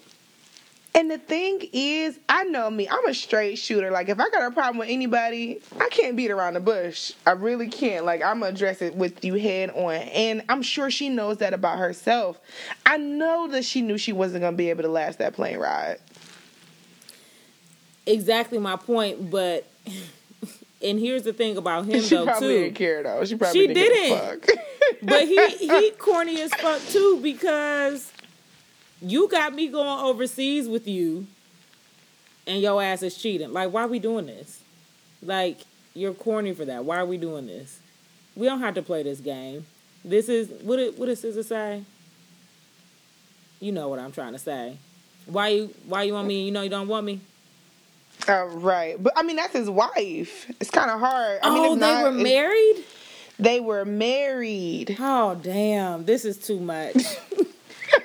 and 0.96 1.12
the 1.12 1.18
thing 1.18 1.62
is 1.74 2.20
i 2.30 2.44
know 2.46 2.70
me 2.70 2.88
i'm 2.90 3.06
a 3.08 3.14
straight 3.14 3.58
shooter 3.58 3.92
like 3.92 4.10
if 4.10 4.20
i 4.20 4.30
got 4.30 4.44
a 4.44 4.52
problem 4.52 4.78
with 4.78 4.90
anybody 4.90 5.60
i 5.80 5.88
can't 5.90 6.16
beat 6.16 6.32
around 6.32 6.54
the 6.56 6.60
bush 6.60 7.14
i 7.26 7.32
really 7.32 7.68
can't 7.68 8.06
like 8.06 8.22
i'm 8.24 8.40
gonna 8.40 8.52
address 8.52 8.82
it 8.82 8.96
with 8.96 9.24
you 9.24 9.36
head 9.36 9.70
on 9.72 9.94
and 9.94 10.44
i'm 10.50 10.62
sure 10.62 10.90
she 10.90 11.10
knows 11.10 11.38
that 11.38 11.54
about 11.54 11.78
herself 11.78 12.40
i 12.86 12.98
know 12.98 13.48
that 13.48 13.64
she 13.64 13.82
knew 13.82 13.98
she 13.98 14.14
wasn't 14.14 14.42
gonna 14.42 14.56
be 14.58 14.70
able 14.70 14.84
to 14.84 14.90
last 14.90 15.20
that 15.20 15.34
plane 15.34 15.58
ride 15.58 15.98
exactly 18.06 18.58
my 18.58 18.76
point 18.76 19.30
but 19.30 19.66
and 20.82 21.00
here's 21.00 21.24
the 21.24 21.34
thing 21.34 21.58
about 21.58 21.86
him 21.86 21.92
though, 21.92 21.98
too. 22.00 22.02
she 22.02 22.16
though 22.16 22.26
probably 22.26 22.48
too. 22.48 22.60
Didn't 22.64 22.76
care 22.76 23.04
though. 23.04 23.26
She 23.26 23.36
probably 23.36 23.62
she 23.62 23.68
didn't. 23.68 23.94
didn't. 23.94 24.42
Fuck. 24.46 24.50
But 25.02 25.28
he 25.28 25.48
he 25.50 25.92
corny 25.92 26.40
as 26.42 26.54
fuck 26.56 26.82
too 26.88 27.20
because 27.22 28.10
you 29.02 29.28
got 29.30 29.54
me 29.54 29.68
going 29.68 30.00
overseas 30.06 30.68
with 30.68 30.88
you, 30.88 31.28
and 32.46 32.62
your 32.62 32.82
ass 32.82 33.04
is 33.04 33.18
cheating. 33.18 33.54
Like, 33.54 33.72
why 33.72 33.84
are 33.84 33.88
we 33.88 34.00
doing 34.00 34.26
this? 34.26 34.62
Like, 35.22 35.60
you're 35.94 36.14
corny 36.14 36.54
for 36.54 36.66
that. 36.66 36.86
Why 36.86 36.98
are 36.98 37.06
we 37.06 37.18
doing 37.18 37.48
this? 37.48 37.80
We 38.36 38.46
don't 38.46 38.60
have 38.60 38.76
to 38.76 38.82
play 38.82 39.04
this 39.04 39.20
game. 39.20 39.66
This 40.06 40.30
is 40.30 40.50
what 40.62 40.80
it 40.80 40.98
what 40.98 41.08
does 41.08 41.22
SZA 41.24 41.44
say? 41.44 41.84
You 43.60 43.72
know 43.72 43.90
what 43.90 44.00
I'm 44.00 44.12
trying 44.12 44.34
to 44.34 44.40
say. 44.40 44.78
Why 45.26 45.48
you 45.50 45.74
why 45.88 46.04
you 46.04 46.14
want 46.14 46.28
me? 46.28 46.46
You 46.46 46.52
know 46.52 46.62
you 46.62 46.70
don't 46.70 46.88
want 46.88 47.06
me. 47.06 47.20
Uh, 48.28 48.46
right, 48.46 49.02
but 49.02 49.14
I 49.16 49.24
mean 49.24 49.36
that's 49.36 49.54
his 49.54 49.70
wife. 49.70 50.50
It's 50.60 50.70
kind 50.70 50.90
of 50.92 51.00
hard. 51.00 51.40
I 51.42 51.50
mean, 51.50 51.60
oh, 51.66 51.74
it's 51.74 51.82
they 51.82 51.94
not- 51.94 52.04
were 52.04 52.12
married. 52.12 52.84
They 53.40 53.60
were 53.60 53.86
married. 53.86 54.96
Oh 55.00 55.36
damn, 55.36 56.06
this 56.06 56.24
is 56.26 56.38
too 56.38 56.60
much. 56.60 56.96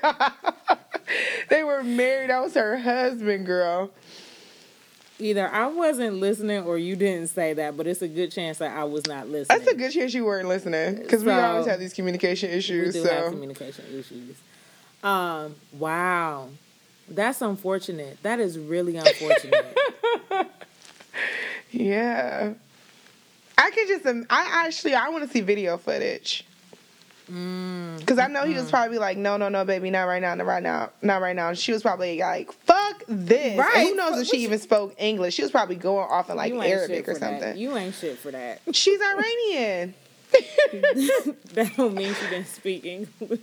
They 1.48 1.62
were 1.64 1.82
married. 1.82 2.30
I 2.30 2.40
was 2.40 2.54
her 2.54 2.78
husband, 2.78 3.46
girl. 3.46 3.90
Either 5.18 5.48
I 5.48 5.66
wasn't 5.66 6.16
listening 6.16 6.64
or 6.64 6.78
you 6.78 6.96
didn't 6.96 7.28
say 7.28 7.52
that, 7.54 7.76
but 7.76 7.86
it's 7.86 8.02
a 8.02 8.08
good 8.08 8.32
chance 8.32 8.58
that 8.58 8.76
I 8.76 8.84
was 8.84 9.06
not 9.06 9.28
listening. 9.28 9.58
That's 9.58 9.70
a 9.70 9.76
good 9.76 9.92
chance 9.92 10.14
you 10.14 10.24
weren't 10.24 10.48
listening 10.48 10.96
because 10.96 11.24
we 11.24 11.30
always 11.30 11.66
have 11.66 11.78
these 11.78 11.92
communication 11.94 12.50
We 12.50 12.56
issues. 12.56 12.94
do 12.94 13.02
have 13.04 13.26
So 13.26 13.30
communication 13.30 13.84
issues. 13.92 14.36
Um, 15.04 15.54
wow. 15.78 16.48
That's 17.08 17.42
unfortunate. 17.42 18.18
That 18.22 18.40
is 18.40 18.58
really 18.58 18.96
unfortunate. 18.96 19.76
yeah, 21.70 22.52
I 23.58 23.70
could 23.70 23.88
just. 23.88 24.06
I 24.06 24.64
actually 24.66 24.94
I 24.94 25.08
want 25.10 25.24
to 25.24 25.30
see 25.30 25.40
video 25.40 25.76
footage 25.76 26.44
because 27.32 28.18
I 28.18 28.26
know 28.26 28.44
he 28.44 28.52
was 28.52 28.70
probably 28.70 28.98
like, 28.98 29.16
no, 29.16 29.38
no, 29.38 29.48
no, 29.48 29.64
baby, 29.64 29.88
not 29.90 30.02
right 30.04 30.20
now, 30.20 30.34
not 30.34 30.46
right 30.46 30.62
now, 30.62 30.90
not 31.00 31.22
right 31.22 31.34
now. 31.34 31.48
And 31.48 31.58
she 31.58 31.72
was 31.72 31.80
probably 31.80 32.18
like, 32.18 32.52
fuck 32.52 33.04
this. 33.08 33.56
Right. 33.56 33.88
who 33.88 33.94
knows 33.94 34.20
if 34.20 34.28
she 34.28 34.38
even 34.38 34.58
spoke 34.58 34.94
English? 34.98 35.34
She 35.34 35.42
was 35.42 35.50
probably 35.50 35.76
going 35.76 36.08
off 36.10 36.28
in 36.28 36.36
like 36.36 36.52
Arabic 36.52 37.08
or 37.08 37.14
for 37.14 37.20
that. 37.20 37.40
something. 37.40 37.56
You 37.56 37.74
ain't 37.76 37.94
shit 37.94 38.18
for 38.18 38.32
that. 38.32 38.60
She's 38.72 39.00
Iranian. 39.00 39.94
that 40.32 41.72
don't 41.76 41.94
mean 41.94 42.14
she 42.14 42.30
didn't 42.30 42.46
speak 42.48 42.84
English. 42.84 43.40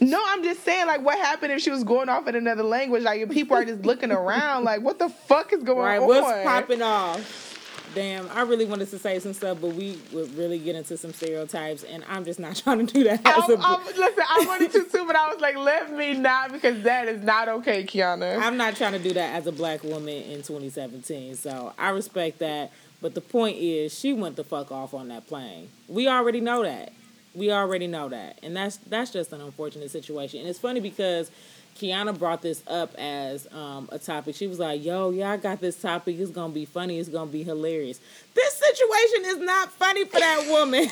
No, 0.00 0.22
I'm 0.26 0.42
just 0.42 0.62
saying, 0.64 0.86
like, 0.86 1.02
what 1.02 1.18
happened 1.18 1.52
if 1.52 1.60
she 1.60 1.70
was 1.70 1.84
going 1.84 2.08
off 2.08 2.26
in 2.28 2.34
another 2.34 2.62
language? 2.62 3.02
Like, 3.02 3.20
if 3.20 3.30
people 3.30 3.56
are 3.56 3.64
just 3.64 3.84
looking 3.84 4.10
around, 4.10 4.64
like, 4.64 4.80
what 4.80 4.98
the 4.98 5.08
fuck 5.08 5.52
is 5.52 5.62
going 5.62 5.78
right, 5.78 6.00
on? 6.00 6.08
what's 6.08 6.44
popping 6.44 6.82
off? 6.82 7.53
Damn, 7.94 8.28
I 8.30 8.42
really 8.42 8.64
wanted 8.64 8.90
to 8.90 8.98
say 8.98 9.18
some 9.20 9.32
stuff, 9.32 9.58
but 9.60 9.72
we 9.74 9.98
would 10.12 10.36
really 10.36 10.58
get 10.58 10.74
into 10.74 10.96
some 10.96 11.12
stereotypes, 11.12 11.84
and 11.84 12.04
I'm 12.08 12.24
just 12.24 12.40
not 12.40 12.56
trying 12.64 12.84
to 12.86 12.92
do 12.92 13.04
that. 13.04 13.20
I, 13.24 13.38
As 13.38 13.48
a, 13.48 13.56
I, 13.60 13.82
listen, 13.96 14.24
I 14.28 14.44
wanted 14.46 14.72
to 14.72 14.84
too, 14.84 15.06
but 15.06 15.16
I 15.16 15.32
was 15.32 15.40
like, 15.40 15.56
let 15.56 15.92
me 15.92 16.14
not 16.14 16.52
because 16.52 16.82
that 16.82 17.08
is 17.08 17.22
not 17.22 17.48
okay, 17.48 17.84
Kiana. 17.84 18.38
I'm 18.38 18.56
not 18.56 18.76
trying 18.76 18.92
to 18.92 18.98
do 18.98 19.12
that 19.14 19.34
as 19.36 19.46
a 19.46 19.52
black 19.52 19.84
woman 19.84 20.14
in 20.14 20.38
2017. 20.38 21.36
So 21.36 21.72
I 21.78 21.90
respect 21.90 22.40
that. 22.40 22.72
But 23.00 23.14
the 23.14 23.20
point 23.20 23.58
is, 23.58 23.96
she 23.96 24.12
went 24.12 24.36
the 24.36 24.44
fuck 24.44 24.72
off 24.72 24.94
on 24.94 25.08
that 25.08 25.26
plane. 25.26 25.68
We 25.88 26.08
already 26.08 26.40
know 26.40 26.62
that. 26.62 26.92
We 27.34 27.52
already 27.52 27.86
know 27.86 28.08
that, 28.08 28.38
and 28.42 28.56
that's 28.56 28.76
that's 28.76 29.10
just 29.10 29.32
an 29.32 29.40
unfortunate 29.40 29.90
situation. 29.90 30.40
And 30.40 30.48
it's 30.48 30.58
funny 30.58 30.80
because 30.80 31.30
Kiana 31.76 32.16
brought 32.18 32.42
this 32.42 32.62
up 32.66 32.94
as 32.96 33.46
um, 33.52 33.88
a 33.92 33.98
topic. 33.98 34.34
She 34.36 34.46
was 34.46 34.58
like, 34.58 34.84
"Yo, 34.84 35.10
yeah, 35.10 35.30
I 35.30 35.36
got 35.36 35.60
this 35.60 35.80
topic. 35.80 36.18
It's 36.18 36.30
gonna 36.30 36.52
be 36.52 36.64
funny. 36.64 36.98
It's 36.98 37.08
gonna 37.08 37.30
be 37.30 37.42
hilarious." 37.42 38.00
This 38.34 38.54
situation 38.54 39.24
is 39.26 39.38
not 39.38 39.72
funny 39.72 40.04
for 40.04 40.18
that 40.18 40.46
woman. 40.48 40.88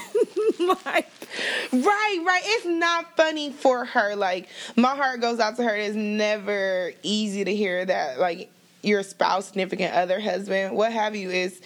like, 0.85 1.11
Right, 1.73 2.23
right. 2.27 2.42
It's 2.45 2.66
not 2.66 3.16
funny 3.16 3.51
for 3.53 3.85
her. 3.87 4.14
Like, 4.14 4.49
my 4.77 4.95
heart 4.95 5.21
goes 5.21 5.40
out 5.40 5.57
to 5.57 5.62
her. 5.62 5.75
It's 5.75 5.97
never 5.97 6.92
easy 7.03 7.45
to 7.45 7.55
hear 7.55 7.85
that, 7.85 8.18
like, 8.18 8.51
your 8.83 9.03
spouse, 9.03 9.47
significant 9.47 9.95
other, 9.95 10.21
husband, 10.21 10.77
what 10.77 10.92
have 10.92 11.16
you, 11.16 11.31
is, 11.31 11.61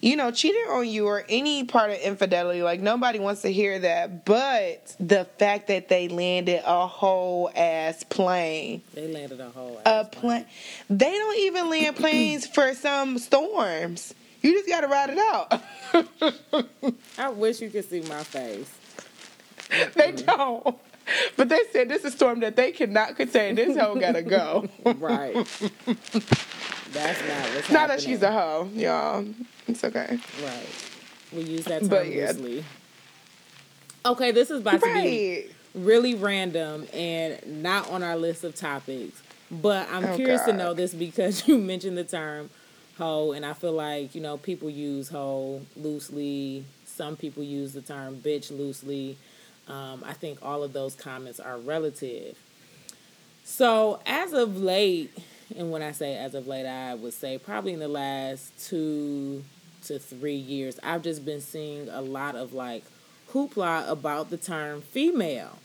you 0.00 0.16
know, 0.16 0.30
cheating 0.30 0.64
on 0.70 0.88
you 0.88 1.06
or 1.06 1.24
any 1.28 1.64
part 1.64 1.90
of 1.90 1.98
infidelity. 1.98 2.62
Like, 2.62 2.80
nobody 2.80 3.18
wants 3.18 3.42
to 3.42 3.52
hear 3.52 3.78
that. 3.80 4.24
But 4.24 4.94
the 5.00 5.24
fact 5.38 5.68
that 5.68 5.88
they 5.88 6.08
landed 6.08 6.62
a 6.64 6.86
whole 6.86 7.50
ass 7.54 8.04
plane, 8.04 8.82
they 8.94 9.08
landed 9.08 9.40
a 9.40 9.50
whole 9.50 9.80
a 9.84 9.88
ass 9.88 10.08
plane, 10.12 10.46
they 10.88 11.10
don't 11.10 11.38
even 11.38 11.70
land 11.70 11.96
planes 11.96 12.46
for 12.46 12.74
some 12.74 13.18
storms. 13.18 14.14
You 14.40 14.52
just 14.52 14.68
got 14.68 14.82
to 14.82 14.86
ride 14.86 15.10
it 15.10 15.18
out. 15.18 16.64
I 17.18 17.28
wish 17.30 17.60
you 17.60 17.70
could 17.70 17.88
see 17.88 18.00
my 18.02 18.22
face. 18.22 18.72
They 19.94 20.12
don't. 20.12 20.78
But 21.36 21.48
they 21.48 21.60
said 21.72 21.88
this 21.88 22.04
is 22.04 22.14
a 22.14 22.16
storm 22.16 22.40
that 22.40 22.56
they 22.56 22.72
cannot 22.72 23.16
contain. 23.16 23.54
This 23.54 23.76
hoe 23.76 23.96
gotta 23.96 24.22
go. 24.22 24.68
Right. 24.98 25.46
That's 26.92 27.20
not 27.20 27.54
what's 27.54 27.70
Not 27.70 27.88
that 27.88 28.00
she's 28.00 28.22
a 28.22 28.32
hoe, 28.32 28.68
y'all. 28.74 29.26
It's 29.66 29.84
okay. 29.84 30.18
Right. 30.42 30.66
We 31.32 31.42
use 31.42 31.64
that 31.66 31.80
term 31.80 31.88
But 31.88 32.08
yeah. 32.08 32.28
loosely. 32.32 32.64
Okay, 34.06 34.30
this 34.30 34.50
is 34.50 34.60
about 34.60 34.80
to 34.80 34.94
be 34.94 35.46
really 35.74 36.14
random 36.14 36.86
and 36.94 37.62
not 37.62 37.90
on 37.90 38.02
our 38.02 38.16
list 38.16 38.44
of 38.44 38.54
topics. 38.54 39.20
But 39.50 39.88
I'm 39.90 40.04
Oh, 40.04 40.16
curious 40.16 40.42
to 40.44 40.52
know 40.52 40.74
this 40.74 40.94
because 40.94 41.46
you 41.48 41.58
mentioned 41.58 41.98
the 41.98 42.04
term 42.04 42.50
hoe, 42.96 43.32
and 43.32 43.44
I 43.44 43.52
feel 43.52 43.72
like, 43.72 44.14
you 44.14 44.20
know, 44.20 44.36
people 44.38 44.70
use 44.70 45.08
hoe 45.08 45.60
loosely. 45.76 46.64
Some 46.86 47.16
people 47.16 47.42
use 47.42 47.72
the 47.72 47.82
term 47.82 48.16
bitch 48.16 48.50
loosely. 48.56 49.16
Um, 49.68 50.02
I 50.06 50.14
think 50.14 50.38
all 50.42 50.62
of 50.62 50.72
those 50.72 50.94
comments 50.94 51.38
are 51.38 51.58
relative. 51.58 52.36
So, 53.44 54.00
as 54.06 54.32
of 54.32 54.58
late, 54.58 55.10
and 55.56 55.70
when 55.70 55.82
I 55.82 55.92
say 55.92 56.16
as 56.16 56.34
of 56.34 56.46
late, 56.46 56.66
I 56.66 56.94
would 56.94 57.14
say 57.14 57.38
probably 57.38 57.72
in 57.72 57.80
the 57.80 57.88
last 57.88 58.52
two 58.68 59.44
to 59.84 59.98
three 59.98 60.36
years, 60.36 60.78
I've 60.82 61.02
just 61.02 61.24
been 61.24 61.40
seeing 61.40 61.88
a 61.88 62.00
lot 62.00 62.36
of 62.36 62.52
like 62.52 62.84
hoopla 63.32 63.88
about 63.88 64.30
the 64.30 64.36
term 64.36 64.82
female. 64.82 65.58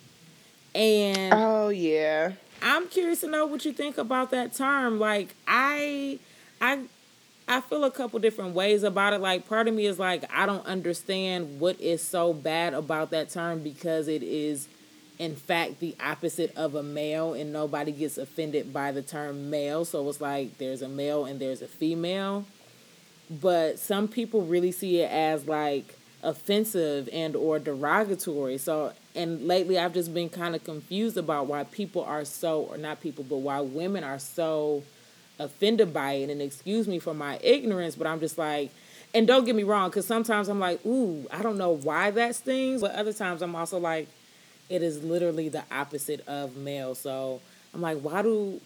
And 0.76 1.34
Oh 1.34 1.70
yeah. 1.70 2.34
I'm 2.62 2.88
curious 2.88 3.22
to 3.22 3.28
know 3.28 3.46
what 3.46 3.66
you 3.66 3.74
think 3.74 3.98
about 3.98 4.32
that 4.32 4.54
term. 4.54 5.00
Like 5.00 5.36
I 5.48 6.20
I 6.62 6.84
I 7.48 7.62
feel 7.62 7.84
a 7.84 7.92
couple 7.92 8.20
different 8.20 8.56
ways 8.56 8.84
about 8.84 9.14
it. 9.14 9.20
Like 9.20 9.48
part 9.48 9.68
of 9.68 9.74
me 9.74 9.86
is 9.86 10.00
like 10.00 10.24
I 10.34 10.46
don't 10.46 10.66
understand 10.66 11.60
what 11.60 11.80
is 11.82 12.02
so 12.02 12.34
bad 12.34 12.74
about 12.74 13.12
that 13.12 13.30
term 13.30 13.60
because 13.60 14.08
it 14.08 14.24
is 14.24 14.68
in 15.20 15.36
fact 15.36 15.80
the 15.80 15.96
opposite 16.00 16.56
of 16.56 16.76
a 16.76 16.84
male 16.84 17.34
and 17.34 17.54
nobody 17.54 17.92
gets 17.92 18.18
offended 18.18 18.74
by 18.74 18.92
the 18.92 19.02
term 19.02 19.50
male. 19.50 19.86
So 19.86 20.08
it's 20.10 20.22
like 20.22 20.58
there's 20.58 20.82
a 20.82 20.90
male 20.90 21.26
and 21.26 21.40
there's 21.40 21.62
a 21.62 21.68
female. 21.68 22.46
But 23.30 23.80
some 23.80 24.08
people 24.08 24.42
really 24.42 24.72
see 24.72 25.02
it 25.02 25.12
as 25.12 25.48
like 25.48 25.96
offensive 26.24 27.10
and 27.12 27.36
or 27.36 27.60
derogatory. 27.60 28.58
So 28.58 28.94
and 29.16 29.48
lately 29.48 29.78
I've 29.78 29.94
just 29.94 30.14
been 30.14 30.30
kind 30.30 30.56
of 30.56 30.64
confused 30.64 31.18
about 31.18 31.48
why 31.48 31.64
people 31.66 32.04
are 32.04 32.26
so 32.26 32.62
or 32.64 32.78
not 32.78 33.02
people 33.02 33.24
but 33.24 33.38
why 33.38 33.62
women 33.62 34.04
are 34.04 34.20
so 34.20 34.84
offended 35.40 35.94
by 35.94 36.14
it 36.14 36.30
and 36.30 36.42
excuse 36.42 36.88
me 36.88 37.00
for 37.00 37.14
my 37.14 37.40
ignorance 37.42 37.96
but 37.96 38.08
I'm 38.08 38.20
just 38.20 38.38
like 38.38 38.72
and 39.14 39.28
don't 39.28 39.46
get 39.46 39.56
me 39.56 39.64
wrong 39.64 39.90
cuz 39.92 40.06
sometimes 40.06 40.48
I'm 40.48 40.60
like 40.60 40.84
ooh 40.86 41.28
I 41.32 41.42
don't 41.42 41.58
know 41.58 41.72
why 41.72 42.12
that 42.12 42.36
stings 42.36 42.82
but 42.82 42.96
other 42.96 43.14
times 43.14 43.42
I'm 43.42 43.56
also 43.56 43.80
like 43.80 44.08
it 44.74 44.82
is 44.84 45.04
literally 45.04 45.50
the 45.50 45.64
opposite 45.72 46.28
of 46.28 46.58
male 46.58 46.96
so 46.96 47.42
I'm 47.74 47.82
like 47.82 48.00
why 48.00 48.22
do 48.22 48.60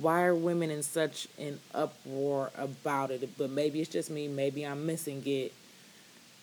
why 0.00 0.22
are 0.24 0.34
women 0.34 0.70
in 0.70 0.82
such 0.82 1.28
an 1.38 1.58
uproar 1.74 2.50
about 2.56 3.10
it 3.10 3.28
but 3.36 3.50
maybe 3.50 3.80
it's 3.80 3.90
just 3.90 4.10
me 4.10 4.28
maybe 4.28 4.64
I'm 4.64 4.86
missing 4.86 5.22
it 5.26 5.52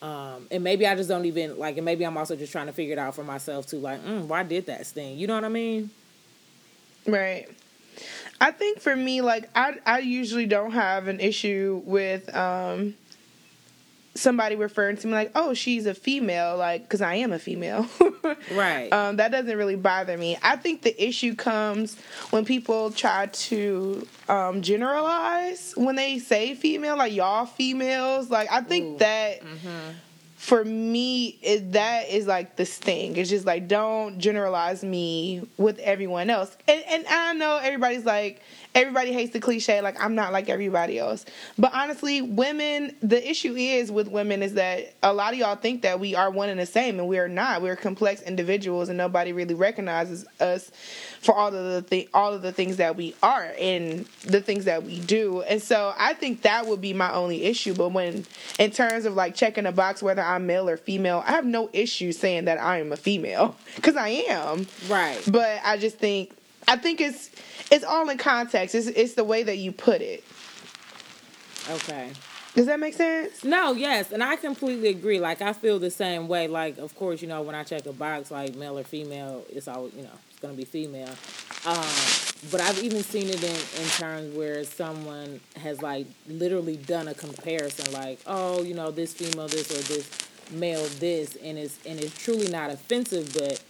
um, 0.01 0.47
and 0.51 0.63
maybe 0.63 0.85
I 0.85 0.95
just 0.95 1.09
don't 1.09 1.25
even 1.25 1.57
like, 1.57 1.77
and 1.77 1.85
maybe 1.85 2.05
I'm 2.05 2.17
also 2.17 2.35
just 2.35 2.51
trying 2.51 2.67
to 2.67 2.73
figure 2.73 2.93
it 2.93 2.99
out 2.99 3.15
for 3.15 3.23
myself 3.23 3.65
too. 3.65 3.79
Like, 3.79 4.03
mm, 4.05 4.25
why 4.27 4.43
did 4.43 4.67
that 4.67 4.85
sting? 4.85 5.17
You 5.17 5.25
know 5.27 5.33
what 5.35 5.43
I 5.43 5.49
mean? 5.49 5.89
Right. 7.07 7.47
I 8.39 8.51
think 8.51 8.79
for 8.79 8.95
me, 8.95 9.21
like 9.21 9.49
I 9.55 9.77
I 9.85 9.99
usually 9.99 10.45
don't 10.45 10.71
have 10.71 11.07
an 11.07 11.19
issue 11.19 11.81
with 11.83 12.33
um 12.35 12.93
somebody 14.17 14.55
referring 14.55 14.97
to 14.97 15.07
me 15.07 15.13
like, 15.13 15.31
oh, 15.35 15.53
she's 15.53 15.85
a 15.85 15.93
female, 15.93 16.57
like 16.57 16.83
because 16.83 17.01
I 17.01 17.15
am 17.15 17.31
a 17.31 17.39
female. 17.39 17.87
Right. 18.51 18.91
Um, 18.91 19.17
that 19.17 19.31
doesn't 19.31 19.57
really 19.57 19.75
bother 19.75 20.17
me. 20.17 20.37
I 20.41 20.55
think 20.57 20.81
the 20.81 21.03
issue 21.03 21.35
comes 21.35 21.97
when 22.29 22.45
people 22.45 22.91
try 22.91 23.27
to 23.27 24.07
um, 24.29 24.61
generalize 24.61 25.73
when 25.75 25.95
they 25.95 26.19
say 26.19 26.53
female, 26.55 26.97
like 26.97 27.13
y'all 27.13 27.45
females. 27.45 28.29
Like 28.29 28.51
I 28.51 28.61
think 28.61 28.95
Ooh. 28.95 28.97
that 28.99 29.41
for 30.37 30.63
me, 30.63 31.37
it, 31.41 31.73
that 31.73 32.09
is 32.09 32.27
like 32.27 32.55
the 32.55 32.65
sting. 32.65 33.17
It's 33.17 33.29
just 33.29 33.45
like 33.45 33.67
don't 33.67 34.19
generalize 34.19 34.83
me 34.83 35.47
with 35.57 35.79
everyone 35.79 36.29
else. 36.29 36.55
And, 36.67 36.83
and 36.87 37.05
I 37.07 37.33
know 37.33 37.57
everybody's 37.57 38.05
like 38.05 38.41
everybody 38.75 39.11
hates 39.11 39.33
the 39.33 39.39
cliche 39.39 39.81
like 39.81 40.01
I'm 40.01 40.15
not 40.15 40.31
like 40.31 40.49
everybody 40.49 40.99
else. 40.99 41.25
But 41.57 41.73
honestly, 41.73 42.21
women, 42.21 42.95
the 43.01 43.27
issue 43.29 43.55
is 43.55 43.91
with 43.91 44.07
women 44.07 44.43
is 44.43 44.53
that 44.53 44.93
a 45.03 45.13
lot 45.13 45.33
of 45.33 45.39
y'all 45.39 45.55
think 45.55 45.81
that 45.81 45.99
we 45.99 46.15
are 46.15 46.29
one 46.29 46.49
and 46.49 46.59
the 46.59 46.65
same, 46.65 46.99
and 46.99 47.07
we 47.07 47.17
are 47.19 47.27
not. 47.27 47.61
We're 47.61 47.75
complex 47.75 48.21
individuals, 48.21 48.89
and 48.89 48.97
nobody 48.97 49.33
really 49.33 49.55
recognizes 49.55 50.25
us 50.39 50.71
for 51.21 51.35
all 51.35 51.47
of 51.47 51.53
the 51.53 51.81
th- 51.81 52.09
all 52.13 52.33
of 52.33 52.41
the 52.41 52.51
things 52.51 52.77
that 52.77 52.95
we 52.95 53.15
are 53.23 53.51
and 53.59 54.05
the 54.23 54.41
things 54.41 54.65
that 54.65 54.83
we 54.83 54.99
do. 54.99 55.41
And 55.41 55.61
so 55.61 55.93
I 55.97 56.13
think 56.13 56.43
that 56.43 56.67
would 56.67 56.81
be 56.81 56.93
my 56.93 57.11
only 57.13 57.43
issue. 57.43 57.73
But 57.73 57.89
when 57.89 58.25
in 58.59 58.71
terms 58.71 59.05
of 59.05 59.15
like 59.15 59.35
checking 59.35 59.65
a 59.65 59.71
box 59.71 60.03
whether 60.03 60.21
I'm 60.21 60.45
male 60.45 60.69
or 60.69 60.77
female, 60.77 61.23
I 61.25 61.31
have 61.31 61.45
no 61.45 61.69
issue 61.73 62.11
saying 62.11 62.45
that 62.45 62.59
I 62.59 62.79
am 62.79 62.91
a 62.91 62.97
female 62.97 63.55
because 63.75 63.95
I 63.95 64.09
am. 64.09 64.67
Right. 64.87 65.21
But 65.27 65.61
I 65.63 65.77
just 65.77 65.97
think 65.97 66.31
I 66.67 66.75
think 66.75 67.01
it's 67.01 67.29
it's 67.71 67.85
all 67.85 68.09
in 68.09 68.17
context. 68.17 68.75
It's 68.75 68.87
it's 68.87 69.13
the 69.13 69.23
way 69.23 69.43
that 69.43 69.57
you 69.57 69.71
put 69.71 70.01
it. 70.01 70.23
Okay. 71.69 72.11
Does 72.55 72.65
that 72.65 72.79
make 72.79 72.95
sense? 72.95 73.43
No, 73.43 73.73
yes, 73.73 74.11
and 74.11 74.23
I 74.23 74.35
completely 74.35 74.89
agree. 74.89 75.19
Like 75.19 75.41
I 75.41 75.53
feel 75.53 75.77
the 75.77 75.91
same 75.91 76.27
way. 76.27 76.47
Like 76.47 76.77
of 76.79 76.95
course, 76.95 77.21
you 77.21 77.27
know, 77.27 77.41
when 77.43 77.55
I 77.55 77.63
check 77.63 77.85
a 77.85 77.93
box 77.93 78.31
like 78.31 78.55
male 78.55 78.79
or 78.79 78.83
female, 78.83 79.45
it's 79.49 79.67
always 79.67 79.93
you 79.93 80.03
know 80.03 80.09
it's 80.31 80.39
gonna 80.39 80.55
be 80.55 80.65
female. 80.65 81.13
Um, 81.65 81.85
but 82.51 82.61
I've 82.61 82.81
even 82.83 83.03
seen 83.03 83.29
it 83.29 83.43
in 83.43 83.83
in 83.83 83.89
terms 83.89 84.35
where 84.35 84.63
someone 84.63 85.39
has 85.57 85.81
like 85.81 86.07
literally 86.27 86.77
done 86.77 87.07
a 87.07 87.13
comparison, 87.13 87.93
like 87.93 88.19
oh, 88.25 88.63
you 88.63 88.73
know, 88.73 88.91
this 88.91 89.13
female 89.13 89.47
this 89.47 89.69
or 89.71 89.81
this 89.93 90.09
male 90.51 90.85
this, 90.99 91.35
and 91.43 91.57
it's 91.57 91.77
and 91.85 91.99
it's 91.99 92.17
truly 92.17 92.47
not 92.47 92.71
offensive, 92.71 93.33
but 93.33 93.61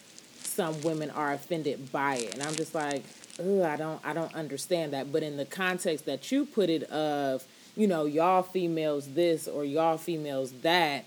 some 0.57 0.81
women 0.81 1.09
are 1.11 1.31
offended 1.31 1.91
by 1.91 2.15
it, 2.17 2.33
and 2.33 2.43
I'm 2.43 2.55
just 2.55 2.75
like, 2.75 3.03
I 3.39 3.77
don't 3.77 4.01
I 4.03 4.13
don't 4.13 4.33
understand 4.35 4.91
that. 4.93 5.13
But 5.13 5.23
in 5.23 5.37
the 5.37 5.45
context 5.45 6.05
that 6.05 6.31
you 6.31 6.45
put 6.45 6.69
it 6.69 6.83
of 6.91 7.45
you 7.77 7.87
know, 7.87 8.05
y'all 8.05 8.41
females 8.41 9.13
this 9.13 9.47
or 9.47 9.63
y'all 9.63 9.97
females 9.97 10.51
that, 10.63 11.05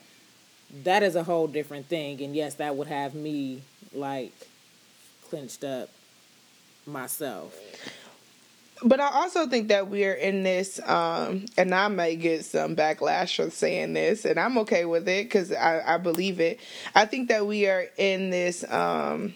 that 0.84 1.02
is 1.02 1.16
a 1.16 1.24
whole 1.24 1.48
different 1.48 1.86
thing. 1.86 2.22
And 2.22 2.34
yes, 2.34 2.54
that 2.54 2.76
would 2.76 2.86
have 2.86 3.12
me 3.12 3.62
like 3.92 4.32
clenched 5.28 5.64
up 5.64 5.90
myself. 6.86 7.58
But 8.82 9.00
I 9.00 9.10
also 9.10 9.46
think 9.46 9.68
that 9.68 9.88
we're 9.88 10.14
in 10.14 10.42
this, 10.42 10.80
um, 10.88 11.44
and 11.58 11.74
I 11.74 11.88
may 11.88 12.16
get 12.16 12.44
some 12.44 12.74
backlash 12.74 13.36
for 13.36 13.50
saying 13.50 13.92
this, 13.92 14.24
and 14.24 14.40
I'm 14.40 14.56
okay 14.58 14.86
with 14.86 15.06
it 15.08 15.24
because 15.24 15.52
I, 15.52 15.94
I 15.94 15.98
believe 15.98 16.40
it. 16.40 16.60
I 16.94 17.04
think 17.04 17.28
that 17.28 17.46
we 17.46 17.66
are 17.66 17.86
in 17.98 18.30
this. 18.30 18.64
Um, 18.70 19.34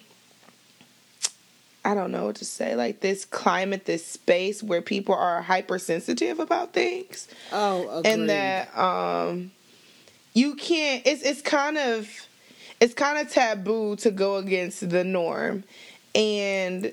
I 1.85 1.95
don't 1.95 2.11
know 2.11 2.25
what 2.25 2.37
to 2.37 2.47
say, 2.47 2.75
like 2.75 3.01
this 3.01 3.27
climate, 3.27 3.85
this 3.85 4.07
space 4.07 4.63
where 4.63 4.81
people 4.81 5.15
are 5.15 5.43
hypersensitive 5.43 6.39
about 6.39 6.73
things. 6.73 7.29
Oh, 7.53 7.99
agreed. 7.99 8.13
and 8.13 8.31
that 8.31 8.79
um, 8.79 9.53
you 10.33 10.55
can't. 10.55 11.07
It's 11.07 11.23
it's 11.23 11.43
kind 11.43 11.77
of 11.77 12.09
it's 12.81 12.95
kind 12.95 13.19
of 13.19 13.31
taboo 13.31 13.97
to 13.97 14.11
go 14.11 14.37
against 14.37 14.89
the 14.89 15.05
norm, 15.05 15.65
and 16.15 16.93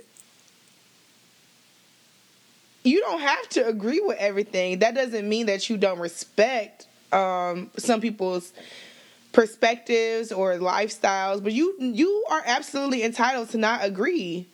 you 2.83 2.99
don't 3.01 3.21
have 3.21 3.49
to 3.49 3.67
agree 3.67 3.99
with 3.99 4.17
everything. 4.17 4.79
That 4.79 4.95
doesn't 4.95 5.27
mean 5.27 5.45
that 5.47 5.69
you 5.69 5.77
don't 5.77 5.99
respect 5.99 6.87
um, 7.11 7.69
some 7.77 8.01
people's 8.01 8.53
perspectives 9.31 10.31
or 10.31 10.55
lifestyles, 10.55 11.43
but 11.43 11.53
you 11.53 11.75
you 11.79 12.25
are 12.29 12.41
absolutely 12.45 13.03
entitled 13.03 13.49
to 13.49 13.57
not 13.57 13.83
agree. 13.83 14.47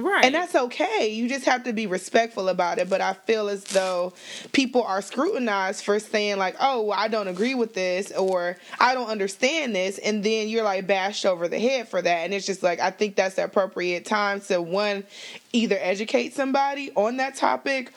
Right. 0.00 0.24
And 0.24 0.34
that's 0.34 0.54
okay. 0.54 1.08
You 1.08 1.28
just 1.28 1.44
have 1.44 1.64
to 1.64 1.72
be 1.72 1.86
respectful 1.86 2.48
about 2.48 2.78
it. 2.78 2.88
But 2.88 3.00
I 3.00 3.12
feel 3.12 3.48
as 3.48 3.64
though 3.64 4.12
people 4.52 4.82
are 4.82 5.02
scrutinized 5.02 5.84
for 5.84 5.98
saying, 5.98 6.38
like, 6.38 6.56
oh, 6.60 6.82
well, 6.82 6.98
I 6.98 7.08
don't 7.08 7.28
agree 7.28 7.54
with 7.54 7.74
this 7.74 8.12
or 8.12 8.56
I 8.78 8.94
don't 8.94 9.08
understand 9.08 9.74
this. 9.74 9.98
And 9.98 10.22
then 10.24 10.48
you're 10.48 10.64
like 10.64 10.86
bashed 10.86 11.26
over 11.26 11.48
the 11.48 11.58
head 11.58 11.88
for 11.88 12.00
that. 12.00 12.18
And 12.24 12.34
it's 12.34 12.46
just 12.46 12.62
like, 12.62 12.80
I 12.80 12.90
think 12.90 13.16
that's 13.16 13.36
the 13.36 13.44
appropriate 13.44 14.04
time 14.04 14.40
to 14.42 14.60
one, 14.60 15.04
either 15.52 15.78
educate 15.80 16.34
somebody 16.34 16.90
on 16.94 17.18
that 17.18 17.36
topic 17.36 17.92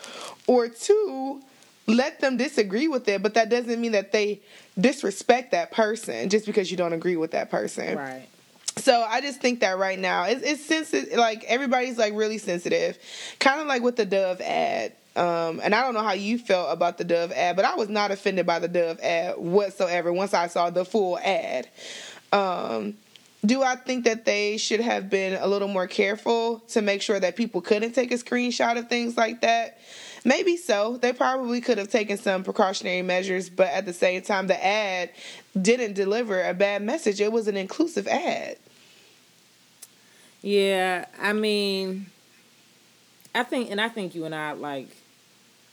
or 0.47 0.67
two, 0.67 1.41
let 1.87 2.19
them 2.19 2.37
disagree 2.37 2.87
with 2.87 3.07
it. 3.07 3.21
But 3.21 3.33
that 3.35 3.49
doesn't 3.49 3.79
mean 3.81 3.93
that 3.93 4.11
they 4.11 4.41
disrespect 4.79 5.51
that 5.51 5.71
person 5.71 6.29
just 6.29 6.45
because 6.45 6.71
you 6.71 6.77
don't 6.77 6.93
agree 6.93 7.17
with 7.17 7.31
that 7.31 7.49
person. 7.49 7.97
right. 7.97 8.27
So 8.77 9.03
I 9.03 9.21
just 9.21 9.39
think 9.39 9.59
that 9.59 9.77
right 9.77 9.99
now 9.99 10.23
it's, 10.23 10.41
it's 10.41 10.65
sensitive. 10.65 11.17
Like 11.17 11.43
everybody's 11.45 11.97
like 11.97 12.13
really 12.13 12.37
sensitive, 12.37 12.97
kind 13.39 13.61
of 13.61 13.67
like 13.67 13.83
with 13.83 13.95
the 13.95 14.05
Dove 14.05 14.41
ad. 14.41 14.93
Um, 15.15 15.61
and 15.63 15.75
I 15.75 15.81
don't 15.81 15.93
know 15.93 16.01
how 16.01 16.13
you 16.13 16.39
felt 16.39 16.73
about 16.73 16.97
the 16.97 17.03
Dove 17.03 17.31
ad, 17.31 17.55
but 17.55 17.65
I 17.65 17.75
was 17.75 17.87
not 17.87 18.09
offended 18.11 18.47
by 18.47 18.59
the 18.59 18.67
Dove 18.67 18.99
ad 18.99 19.37
whatsoever 19.37 20.11
once 20.11 20.33
I 20.33 20.47
saw 20.47 20.69
the 20.71 20.85
full 20.85 21.19
ad. 21.19 21.69
Um, 22.31 22.95
do 23.45 23.61
I 23.61 23.75
think 23.75 24.05
that 24.05 24.25
they 24.25 24.57
should 24.57 24.79
have 24.79 25.09
been 25.09 25.39
a 25.39 25.47
little 25.47 25.67
more 25.67 25.85
careful 25.85 26.59
to 26.69 26.81
make 26.81 27.01
sure 27.01 27.19
that 27.19 27.35
people 27.35 27.61
couldn't 27.61 27.91
take 27.91 28.11
a 28.11 28.15
screenshot 28.15 28.77
of 28.77 28.89
things 28.89 29.17
like 29.17 29.41
that? 29.41 29.79
Maybe 30.25 30.55
so. 30.55 30.97
They 30.97 31.11
probably 31.11 31.59
could 31.59 31.77
have 31.77 31.89
taken 31.89 32.17
some 32.17 32.43
precautionary 32.43 33.01
measures, 33.01 33.49
but 33.49 33.67
at 33.67 33.85
the 33.85 33.93
same 33.93 34.21
time, 34.21 34.47
the 34.47 34.65
ad 34.65 35.09
didn't 35.59 35.93
deliver 35.93 36.41
a 36.41 36.53
bad 36.53 36.81
message. 36.81 37.19
It 37.19 37.31
was 37.31 37.47
an 37.47 37.57
inclusive 37.57 38.07
ad. 38.07 38.57
Yeah, 40.41 41.05
I 41.19 41.33
mean, 41.33 42.07
I 43.33 43.43
think, 43.43 43.71
and 43.71 43.79
I 43.79 43.89
think 43.89 44.15
you 44.15 44.25
and 44.25 44.35
I 44.35 44.51
like 44.53 44.89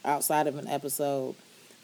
outside 0.03 0.47
of 0.47 0.57
an 0.57 0.67
episode 0.67 1.35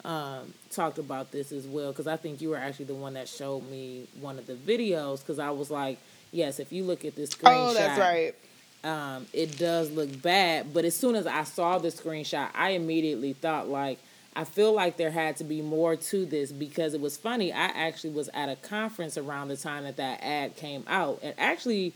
um, 0.04 0.52
talked 0.70 0.98
about 0.98 1.30
this 1.30 1.52
as 1.52 1.66
well 1.66 1.92
because 1.92 2.06
I 2.06 2.16
think 2.16 2.40
you 2.40 2.50
were 2.50 2.56
actually 2.56 2.86
the 2.86 2.94
one 2.94 3.14
that 3.14 3.28
showed 3.28 3.68
me 3.70 4.06
one 4.20 4.38
of 4.38 4.46
the 4.46 4.54
videos 4.54 5.20
because 5.20 5.38
I 5.38 5.50
was 5.50 5.70
like, 5.70 5.98
yes, 6.32 6.60
if 6.60 6.72
you 6.72 6.84
look 6.84 7.04
at 7.04 7.14
this 7.14 7.30
screenshot, 7.30 7.70
Oh, 7.70 7.74
that's 7.74 7.98
right. 7.98 8.34
Um, 8.84 9.26
it 9.32 9.58
does 9.58 9.90
look 9.90 10.22
bad. 10.22 10.72
But 10.72 10.84
as 10.84 10.96
soon 10.96 11.14
as 11.14 11.26
I 11.26 11.44
saw 11.44 11.78
the 11.78 11.88
screenshot, 11.88 12.50
I 12.54 12.70
immediately 12.70 13.32
thought 13.32 13.68
like, 13.68 13.98
I 14.36 14.44
feel 14.44 14.72
like 14.72 14.96
there 14.96 15.10
had 15.10 15.36
to 15.38 15.44
be 15.44 15.62
more 15.62 15.96
to 15.96 16.24
this 16.24 16.52
because 16.52 16.94
it 16.94 17.00
was 17.00 17.16
funny. 17.16 17.52
I 17.52 17.64
actually 17.64 18.10
was 18.10 18.28
at 18.34 18.48
a 18.48 18.56
conference 18.56 19.18
around 19.18 19.48
the 19.48 19.56
time 19.56 19.84
that 19.84 19.96
that 19.96 20.22
ad 20.22 20.56
came 20.56 20.84
out, 20.86 21.20
and 21.22 21.34
actually 21.38 21.92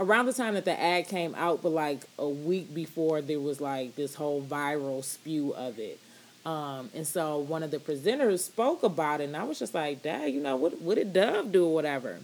around 0.00 0.26
the 0.26 0.32
time 0.32 0.54
that 0.54 0.64
the 0.64 0.80
ad 0.80 1.08
came 1.08 1.34
out, 1.34 1.62
but 1.62 1.70
like 1.70 2.00
a 2.18 2.28
week 2.28 2.72
before 2.74 3.20
there 3.20 3.40
was 3.40 3.60
like 3.60 3.94
this 3.96 4.14
whole 4.14 4.42
viral 4.42 5.04
spew 5.04 5.52
of 5.54 5.78
it. 5.78 6.00
Um, 6.46 6.90
and 6.94 7.06
so 7.06 7.38
one 7.38 7.62
of 7.62 7.70
the 7.70 7.78
presenters 7.78 8.40
spoke 8.40 8.82
about 8.82 9.20
it, 9.20 9.24
and 9.24 9.36
I 9.36 9.44
was 9.44 9.58
just 9.58 9.74
like, 9.74 10.02
"Dad, 10.02 10.32
you 10.32 10.40
know 10.40 10.56
what? 10.56 10.80
What 10.80 10.94
did 10.94 11.12
Dove 11.12 11.52
do 11.52 11.66
or 11.66 11.74
whatever?" 11.74 12.20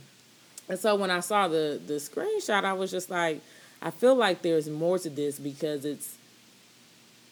And 0.69 0.79
so 0.79 0.97
when 0.97 1.11
I 1.11 1.21
saw 1.21 1.47
the 1.47 1.81
the 1.85 1.95
screenshot, 1.95 2.65
I 2.65 2.73
was 2.73 2.91
just 2.91 3.11
like, 3.11 3.41
I 3.83 3.91
feel 3.91 4.15
like 4.15 4.43
there's 4.43 4.69
more 4.69 4.99
to 4.99 5.11
this 5.11 5.39
because 5.39 5.85
it's 5.85 6.17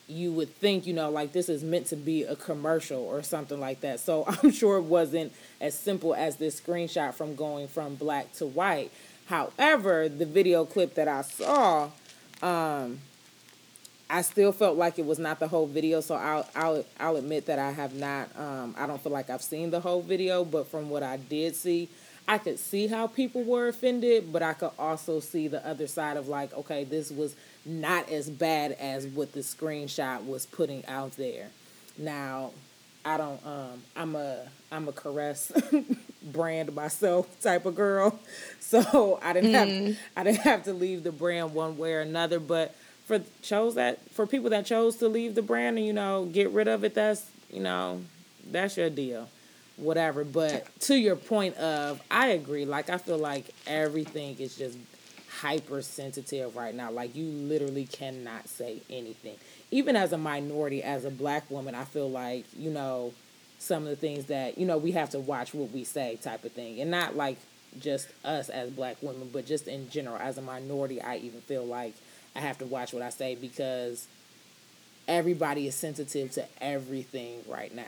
you 0.09 0.33
would 0.33 0.55
think, 0.57 0.87
you 0.87 0.93
know, 0.93 1.11
like 1.11 1.33
this 1.33 1.49
is 1.49 1.63
meant 1.63 1.87
to 1.87 1.97
be 1.97 2.25
a 2.25 2.37
commercial 2.37 3.01
or 3.01 3.23
something 3.23 3.61
like 3.61 3.81
that. 3.81 4.01
So 4.01 4.25
I'm 4.43 4.51
sure 4.51 4.79
it 4.79 4.83
wasn't 4.83 5.33
as 5.61 5.79
simple 5.79 6.15
as 6.15 6.37
this 6.37 6.61
screenshot 6.61 7.15
from 7.15 7.35
going 7.35 7.69
from 7.69 7.95
black 7.95 8.33
to 8.35 8.47
white. 8.47 8.91
However, 9.27 10.09
the 10.09 10.27
video 10.27 10.65
clip 10.65 10.95
that 10.95 11.09
I 11.09 11.23
saw, 11.23 11.91
um, 12.43 12.99
I 14.11 14.21
still 14.21 14.53
felt 14.53 14.77
like 14.77 14.99
it 14.99 15.07
was 15.07 15.19
not 15.19 15.39
the 15.39 15.49
whole 15.49 15.67
video. 15.67 16.01
So 16.01 16.17
I'll 16.17 16.47
I'll 16.55 16.85
I'll 17.01 17.17
admit 17.17 17.47
that 17.47 17.59
I 17.59 17.71
have 17.71 17.95
not. 17.95 18.29
Um, 18.37 18.75
I 18.77 18.87
don't 18.87 19.01
feel 19.01 19.13
like 19.13 19.31
I've 19.31 19.43
seen 19.43 19.71
the 19.71 19.81
whole 19.81 20.03
video, 20.03 20.45
but 20.45 20.67
from 20.67 20.91
what 20.91 21.03
I 21.03 21.17
did 21.17 21.57
see, 21.57 21.89
I 22.29 22.39
could 22.39 22.59
see 22.59 22.87
how 22.87 23.07
people 23.09 23.43
were 23.43 23.69
offended, 23.69 24.33
but 24.33 24.43
I 24.43 24.53
could 24.53 24.71
also 24.79 25.21
see 25.21 25.49
the 25.49 25.67
other 25.67 25.87
side 25.87 26.17
of 26.17 26.29
like, 26.29 26.53
okay, 26.55 26.85
this 26.85 27.11
was 27.11 27.35
not 27.65 28.09
as 28.11 28.31
bad 28.31 28.73
as 28.73 29.07
what 29.07 29.33
the 29.33 29.41
screenshot 29.41 30.25
was 30.25 30.47
putting 30.47 30.85
out 30.87 31.17
there. 31.17 31.49
Now, 31.99 32.53
I 33.05 33.17
don't 33.17 33.45
um 33.45 33.83
I'm 33.97 34.15
a 34.15 34.47
I'm 34.71 34.89
a 34.89 34.93
caress 34.93 35.51
brand 36.23 36.75
myself 36.75 37.41
type 37.41 37.67
of 37.67 37.75
girl. 37.75 38.19
So 38.61 39.21
I 39.23 39.35
didn't 39.35 39.53
have 39.53 39.97
I 40.17 40.25
didn't 40.25 40.41
have 40.41 40.63
to 40.65 40.73
leave 40.73 41.03
the 41.03 41.13
brand 41.13 41.53
one 41.53 41.77
way 41.77 41.93
or 41.93 42.01
another, 42.01 42.41
but 42.41 42.75
for 43.05 43.21
chose 43.43 43.75
that 43.75 43.99
for 44.13 44.27
people 44.27 44.49
that 44.51 44.65
chose 44.65 44.97
to 44.97 45.09
leave 45.09 45.35
the 45.35 45.43
brand 45.43 45.77
and 45.77 45.87
you 45.87 45.93
know 45.93 46.25
get 46.25 46.49
rid 46.51 46.69
of 46.69 46.85
it 46.85 46.95
that's 46.95 47.29
you 47.51 47.61
know 47.61 48.01
that's 48.51 48.79
your 48.79 48.89
deal 48.89 49.29
whatever 49.83 50.25
but 50.25 50.67
to 50.81 50.95
your 50.97 51.17
point 51.17 51.57
of 51.57 52.01
i 52.11 52.29
agree 52.29 52.65
like 52.65 52.89
i 52.89 52.99
feel 52.99 53.19
like 53.19 53.53
everything 53.67 54.39
is 54.39 54.57
just 54.57 54.79
hypersensitive 55.41 56.55
right 56.55 56.75
now 56.75 56.91
like 56.91 57.17
you 57.17 57.25
literally 57.25 57.87
cannot 57.87 58.49
say 58.49 58.81
anything. 58.91 59.35
Even 59.71 59.97
as 59.97 60.13
a 60.13 60.19
minority 60.19 60.83
as 60.83 61.05
a 61.05 61.11
black 61.11 61.51
woman 61.51 61.75
i 61.75 61.85
feel 61.85 62.09
like 62.09 62.45
you 62.57 62.71
know 62.71 63.13
some 63.59 63.85
of 63.85 63.89
the 63.89 63.97
things 63.97 64.27
that 64.27 64.59
you 64.59 64.67
know 64.67 64.77
we 64.77 64.93
have 64.93 65.11
to 65.11 65.19
watch 65.19 65.55
what 65.55 65.71
we 65.71 65.85
say 65.85 66.17
type 66.23 66.45
of 66.45 66.53
thing 66.53 66.81
and 66.81 66.91
not 66.91 67.17
like 67.17 67.39
just 67.81 68.09
us 68.25 68.49
as 68.51 68.71
black 68.71 68.97
women 69.03 69.31
but 69.33 69.47
just 69.47 69.67
in 69.67 69.89
general 69.89 70.17
as 70.17 70.37
a 70.37 70.43
minority 70.43 71.01
i 71.01 71.17
even 71.17 71.41
feel 71.43 71.65
like 71.65 71.95
i 72.37 72.41
have 72.41 72.59
to 72.59 72.67
watch 72.67 72.93
what 72.93 73.03
i 73.03 73.09
say 73.09 73.35
because 73.35 74.07
everybody 75.09 75.67
is 75.67 75.75
sensitive 75.75 76.31
to 76.31 76.45
everything 76.61 77.39
right 77.49 77.75
now 77.75 77.83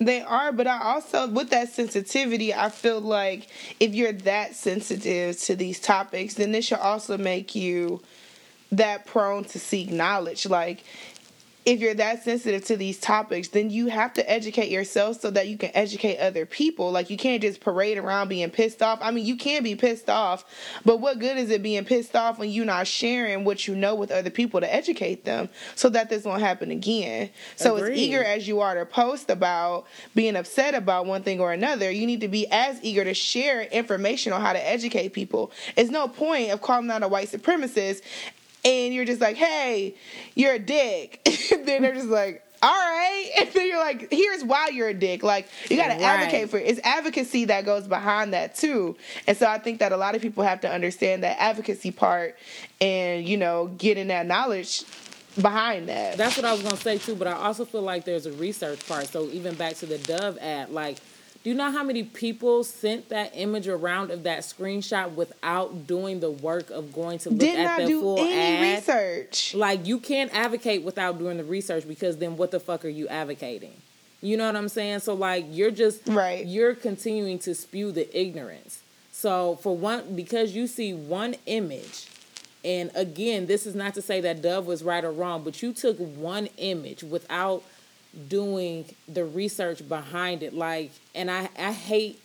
They 0.00 0.22
are, 0.22 0.50
but 0.50 0.66
I 0.66 0.80
also, 0.80 1.28
with 1.28 1.50
that 1.50 1.68
sensitivity, 1.68 2.54
I 2.54 2.70
feel 2.70 3.02
like 3.02 3.48
if 3.78 3.94
you're 3.94 4.12
that 4.12 4.56
sensitive 4.56 5.38
to 5.42 5.54
these 5.54 5.78
topics, 5.78 6.34
then 6.34 6.52
this 6.52 6.64
should 6.64 6.78
also 6.78 7.18
make 7.18 7.54
you 7.54 8.00
that 8.72 9.04
prone 9.04 9.44
to 9.44 9.58
seek 9.58 9.90
knowledge. 9.90 10.46
Like, 10.46 10.84
if 11.66 11.80
you're 11.80 11.94
that 11.94 12.24
sensitive 12.24 12.64
to 12.64 12.76
these 12.76 12.98
topics, 12.98 13.48
then 13.48 13.68
you 13.68 13.88
have 13.88 14.14
to 14.14 14.30
educate 14.30 14.70
yourself 14.70 15.20
so 15.20 15.30
that 15.30 15.46
you 15.48 15.58
can 15.58 15.70
educate 15.74 16.18
other 16.18 16.46
people. 16.46 16.90
Like 16.90 17.10
you 17.10 17.18
can't 17.18 17.42
just 17.42 17.60
parade 17.60 17.98
around 17.98 18.28
being 18.28 18.50
pissed 18.50 18.82
off. 18.82 18.98
I 19.02 19.10
mean, 19.10 19.26
you 19.26 19.36
can 19.36 19.62
be 19.62 19.74
pissed 19.74 20.08
off, 20.08 20.44
but 20.86 21.00
what 21.00 21.18
good 21.18 21.36
is 21.36 21.50
it 21.50 21.62
being 21.62 21.84
pissed 21.84 22.16
off 22.16 22.38
when 22.38 22.50
you're 22.50 22.64
not 22.64 22.86
sharing 22.86 23.44
what 23.44 23.68
you 23.68 23.74
know 23.74 23.94
with 23.94 24.10
other 24.10 24.30
people 24.30 24.60
to 24.60 24.74
educate 24.74 25.24
them 25.24 25.50
so 25.74 25.90
that 25.90 26.08
this 26.08 26.24
won't 26.24 26.40
happen 26.40 26.70
again? 26.70 27.28
So 27.56 27.76
Agreed. 27.76 27.92
as 27.92 27.98
eager 27.98 28.24
as 28.24 28.48
you 28.48 28.60
are 28.60 28.74
to 28.76 28.86
post 28.86 29.28
about 29.28 29.86
being 30.14 30.36
upset 30.36 30.74
about 30.74 31.04
one 31.04 31.22
thing 31.22 31.40
or 31.40 31.52
another, 31.52 31.90
you 31.90 32.06
need 32.06 32.22
to 32.22 32.28
be 32.28 32.46
as 32.50 32.82
eager 32.82 33.04
to 33.04 33.12
share 33.12 33.62
information 33.62 34.32
on 34.32 34.40
how 34.40 34.54
to 34.54 34.68
educate 34.68 35.12
people. 35.12 35.52
It's 35.76 35.90
no 35.90 36.08
point 36.08 36.52
of 36.52 36.62
calling 36.62 36.90
out 36.90 37.02
a 37.02 37.08
white 37.08 37.28
supremacist 37.28 38.00
and 38.64 38.92
you're 38.94 39.04
just 39.04 39.20
like, 39.20 39.36
hey, 39.36 39.94
you're 40.34 40.54
a 40.54 40.58
dick. 40.58 41.20
then 41.64 41.82
they're 41.82 41.94
just 41.94 42.08
like, 42.08 42.42
all 42.62 42.70
right. 42.70 43.30
And 43.38 43.48
then 43.54 43.66
you're 43.68 43.78
like, 43.78 44.08
here's 44.12 44.44
why 44.44 44.68
you're 44.68 44.88
a 44.88 44.94
dick. 44.94 45.22
Like, 45.22 45.48
you 45.70 45.76
got 45.76 45.88
to 45.88 45.94
Right. 45.94 46.02
advocate 46.02 46.50
for 46.50 46.58
it. 46.58 46.66
It's 46.66 46.80
advocacy 46.84 47.46
that 47.46 47.64
goes 47.64 47.86
behind 47.88 48.34
that, 48.34 48.54
too. 48.54 48.96
And 49.26 49.36
so 49.36 49.46
I 49.46 49.58
think 49.58 49.78
that 49.78 49.92
a 49.92 49.96
lot 49.96 50.14
of 50.14 50.20
people 50.22 50.44
have 50.44 50.60
to 50.62 50.70
understand 50.70 51.22
that 51.24 51.40
advocacy 51.40 51.90
part 51.90 52.36
and, 52.80 53.26
you 53.26 53.36
know, 53.38 53.68
getting 53.78 54.08
that 54.08 54.26
knowledge 54.26 54.84
behind 55.40 55.88
that. 55.88 56.18
That's 56.18 56.36
what 56.36 56.44
I 56.44 56.52
was 56.52 56.60
gonna 56.62 56.76
say 56.76 56.98
too, 56.98 57.14
but 57.14 57.28
I 57.28 57.32
also 57.32 57.64
feel 57.64 57.82
like 57.82 58.04
there's 58.04 58.26
a 58.26 58.32
research 58.32 58.86
part. 58.86 59.06
So 59.06 59.28
even 59.30 59.54
back 59.54 59.76
to 59.76 59.86
the 59.86 59.96
Dove 59.98 60.36
ad, 60.38 60.70
like, 60.70 60.98
do 61.42 61.48
you 61.50 61.56
know 61.56 61.70
how 61.70 61.82
many 61.82 62.02
people 62.02 62.64
sent 62.64 63.08
that 63.08 63.32
image 63.34 63.66
around 63.66 64.10
of 64.10 64.24
that 64.24 64.40
screenshot 64.40 65.12
without 65.14 65.86
doing 65.86 66.20
the 66.20 66.30
work 66.30 66.68
of 66.70 66.92
going 66.92 67.18
to 67.20 67.30
look 67.30 67.38
Did 67.38 67.58
at 67.58 67.64
not 67.64 67.78
the 67.80 67.86
do 67.86 68.00
full 68.02 68.18
any 68.20 68.32
ad? 68.74 68.76
research. 68.78 69.54
Like 69.54 69.86
you 69.86 69.98
can't 69.98 70.30
advocate 70.34 70.82
without 70.82 71.18
doing 71.18 71.38
the 71.38 71.44
research 71.44 71.88
because 71.88 72.18
then 72.18 72.36
what 72.36 72.50
the 72.50 72.60
fuck 72.60 72.84
are 72.84 72.88
you 72.88 73.08
advocating? 73.08 73.72
You 74.20 74.36
know 74.36 74.44
what 74.46 74.56
I'm 74.56 74.68
saying? 74.68 74.98
So 75.00 75.14
like 75.14 75.46
you're 75.48 75.70
just 75.70 76.06
Right. 76.08 76.44
you're 76.44 76.74
continuing 76.74 77.38
to 77.40 77.54
spew 77.54 77.90
the 77.90 78.06
ignorance. 78.18 78.80
So 79.10 79.56
for 79.62 79.74
one 79.76 80.14
because 80.14 80.54
you 80.54 80.66
see 80.66 80.92
one 80.92 81.36
image 81.46 82.06
and 82.62 82.90
again, 82.94 83.46
this 83.46 83.64
is 83.66 83.74
not 83.74 83.94
to 83.94 84.02
say 84.02 84.20
that 84.20 84.42
Dove 84.42 84.66
was 84.66 84.82
right 84.82 85.02
or 85.02 85.10
wrong, 85.10 85.42
but 85.42 85.62
you 85.62 85.72
took 85.72 85.96
one 85.96 86.50
image 86.58 87.02
without 87.02 87.62
doing 88.28 88.84
the 89.08 89.24
research 89.24 89.88
behind 89.88 90.42
it 90.42 90.52
like 90.54 90.90
and 91.14 91.30
I 91.30 91.48
I 91.58 91.72
hate 91.72 92.20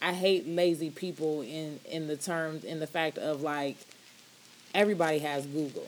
I 0.00 0.12
hate 0.12 0.46
lazy 0.46 0.90
people 0.90 1.42
in 1.42 1.80
in 1.84 2.06
the 2.06 2.16
terms 2.16 2.64
in 2.64 2.80
the 2.80 2.86
fact 2.86 3.18
of 3.18 3.42
like 3.42 3.76
everybody 4.74 5.18
has 5.18 5.46
Google. 5.46 5.86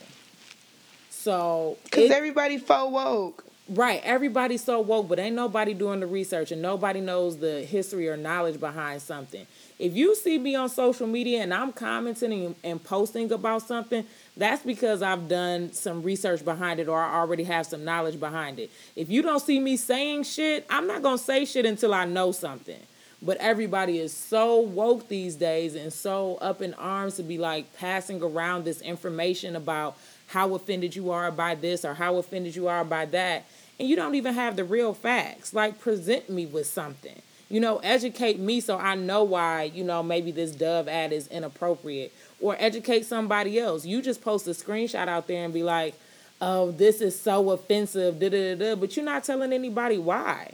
So 1.09 1.77
Because 1.83 2.11
everybody 2.11 2.57
faux 2.57 2.91
woke. 2.91 3.45
Right. 3.69 4.01
Everybody's 4.03 4.63
so 4.63 4.79
woke, 4.79 5.07
but 5.07 5.19
ain't 5.19 5.35
nobody 5.35 5.75
doing 5.75 5.99
the 5.99 6.07
research 6.07 6.51
and 6.51 6.59
nobody 6.59 7.01
knows 7.01 7.37
the 7.37 7.61
history 7.61 8.09
or 8.09 8.17
knowledge 8.17 8.59
behind 8.59 8.99
something. 8.99 9.45
If 9.77 9.95
you 9.95 10.15
see 10.15 10.39
me 10.39 10.55
on 10.55 10.69
social 10.69 11.05
media 11.05 11.43
and 11.43 11.53
I'm 11.53 11.71
commenting 11.71 12.33
and, 12.33 12.55
and 12.63 12.83
posting 12.83 13.31
about 13.31 13.61
something, 13.61 14.05
that's 14.35 14.63
because 14.63 15.03
I've 15.03 15.27
done 15.27 15.71
some 15.71 16.01
research 16.01 16.43
behind 16.43 16.79
it 16.79 16.87
or 16.87 16.99
I 16.99 17.19
already 17.19 17.43
have 17.43 17.67
some 17.67 17.85
knowledge 17.85 18.19
behind 18.19 18.57
it. 18.59 18.71
If 18.95 19.11
you 19.11 19.21
don't 19.21 19.39
see 19.39 19.59
me 19.59 19.77
saying 19.77 20.23
shit, 20.23 20.65
I'm 20.67 20.87
not 20.87 21.03
going 21.03 21.19
to 21.19 21.23
say 21.23 21.45
shit 21.45 21.67
until 21.67 21.93
I 21.93 22.05
know 22.05 22.31
something. 22.31 22.79
But 23.21 23.37
everybody 23.37 23.99
is 23.99 24.13
so 24.13 24.61
woke 24.61 25.09
these 25.09 25.35
days 25.35 25.75
and 25.75 25.93
so 25.93 26.37
up 26.41 26.63
in 26.63 26.73
arms 26.73 27.17
to 27.17 27.23
be 27.23 27.37
like 27.37 27.77
passing 27.77 28.23
around 28.23 28.63
this 28.63 28.81
information 28.81 29.55
about 29.55 29.95
how 30.27 30.53
offended 30.55 30.95
you 30.95 31.11
are 31.11 31.31
by 31.31 31.55
this 31.55 31.83
or 31.83 31.93
how 31.93 32.17
offended 32.17 32.55
you 32.55 32.67
are 32.67 32.85
by 32.85 33.05
that. 33.05 33.45
And 33.79 33.87
you 33.87 33.95
don't 33.95 34.15
even 34.15 34.33
have 34.33 34.55
the 34.55 34.63
real 34.65 34.93
facts. 34.93 35.53
Like, 35.53 35.79
present 35.79 36.29
me 36.29 36.45
with 36.45 36.67
something. 36.67 37.21
You 37.49 37.59
know, 37.59 37.77
educate 37.77 38.37
me 38.37 38.59
so 38.59 38.77
I 38.77 38.95
know 38.95 39.23
why, 39.23 39.63
you 39.63 39.83
know, 39.83 40.03
maybe 40.03 40.31
this 40.31 40.51
Dove 40.51 40.87
ad 40.87 41.11
is 41.11 41.27
inappropriate. 41.27 42.13
Or 42.41 42.55
educate 42.59 43.05
somebody 43.05 43.59
else. 43.59 43.85
You 43.85 44.01
just 44.01 44.21
post 44.21 44.47
a 44.47 44.51
screenshot 44.51 45.07
out 45.07 45.27
there 45.27 45.45
and 45.45 45.53
be 45.53 45.63
like, 45.63 45.95
oh, 46.41 46.71
this 46.71 47.01
is 47.01 47.19
so 47.19 47.49
offensive, 47.51 48.19
da 48.19 48.29
da 48.29 48.55
da. 48.55 48.75
But 48.75 48.95
you're 48.95 49.05
not 49.05 49.23
telling 49.23 49.53
anybody 49.53 49.97
why. 49.97 50.53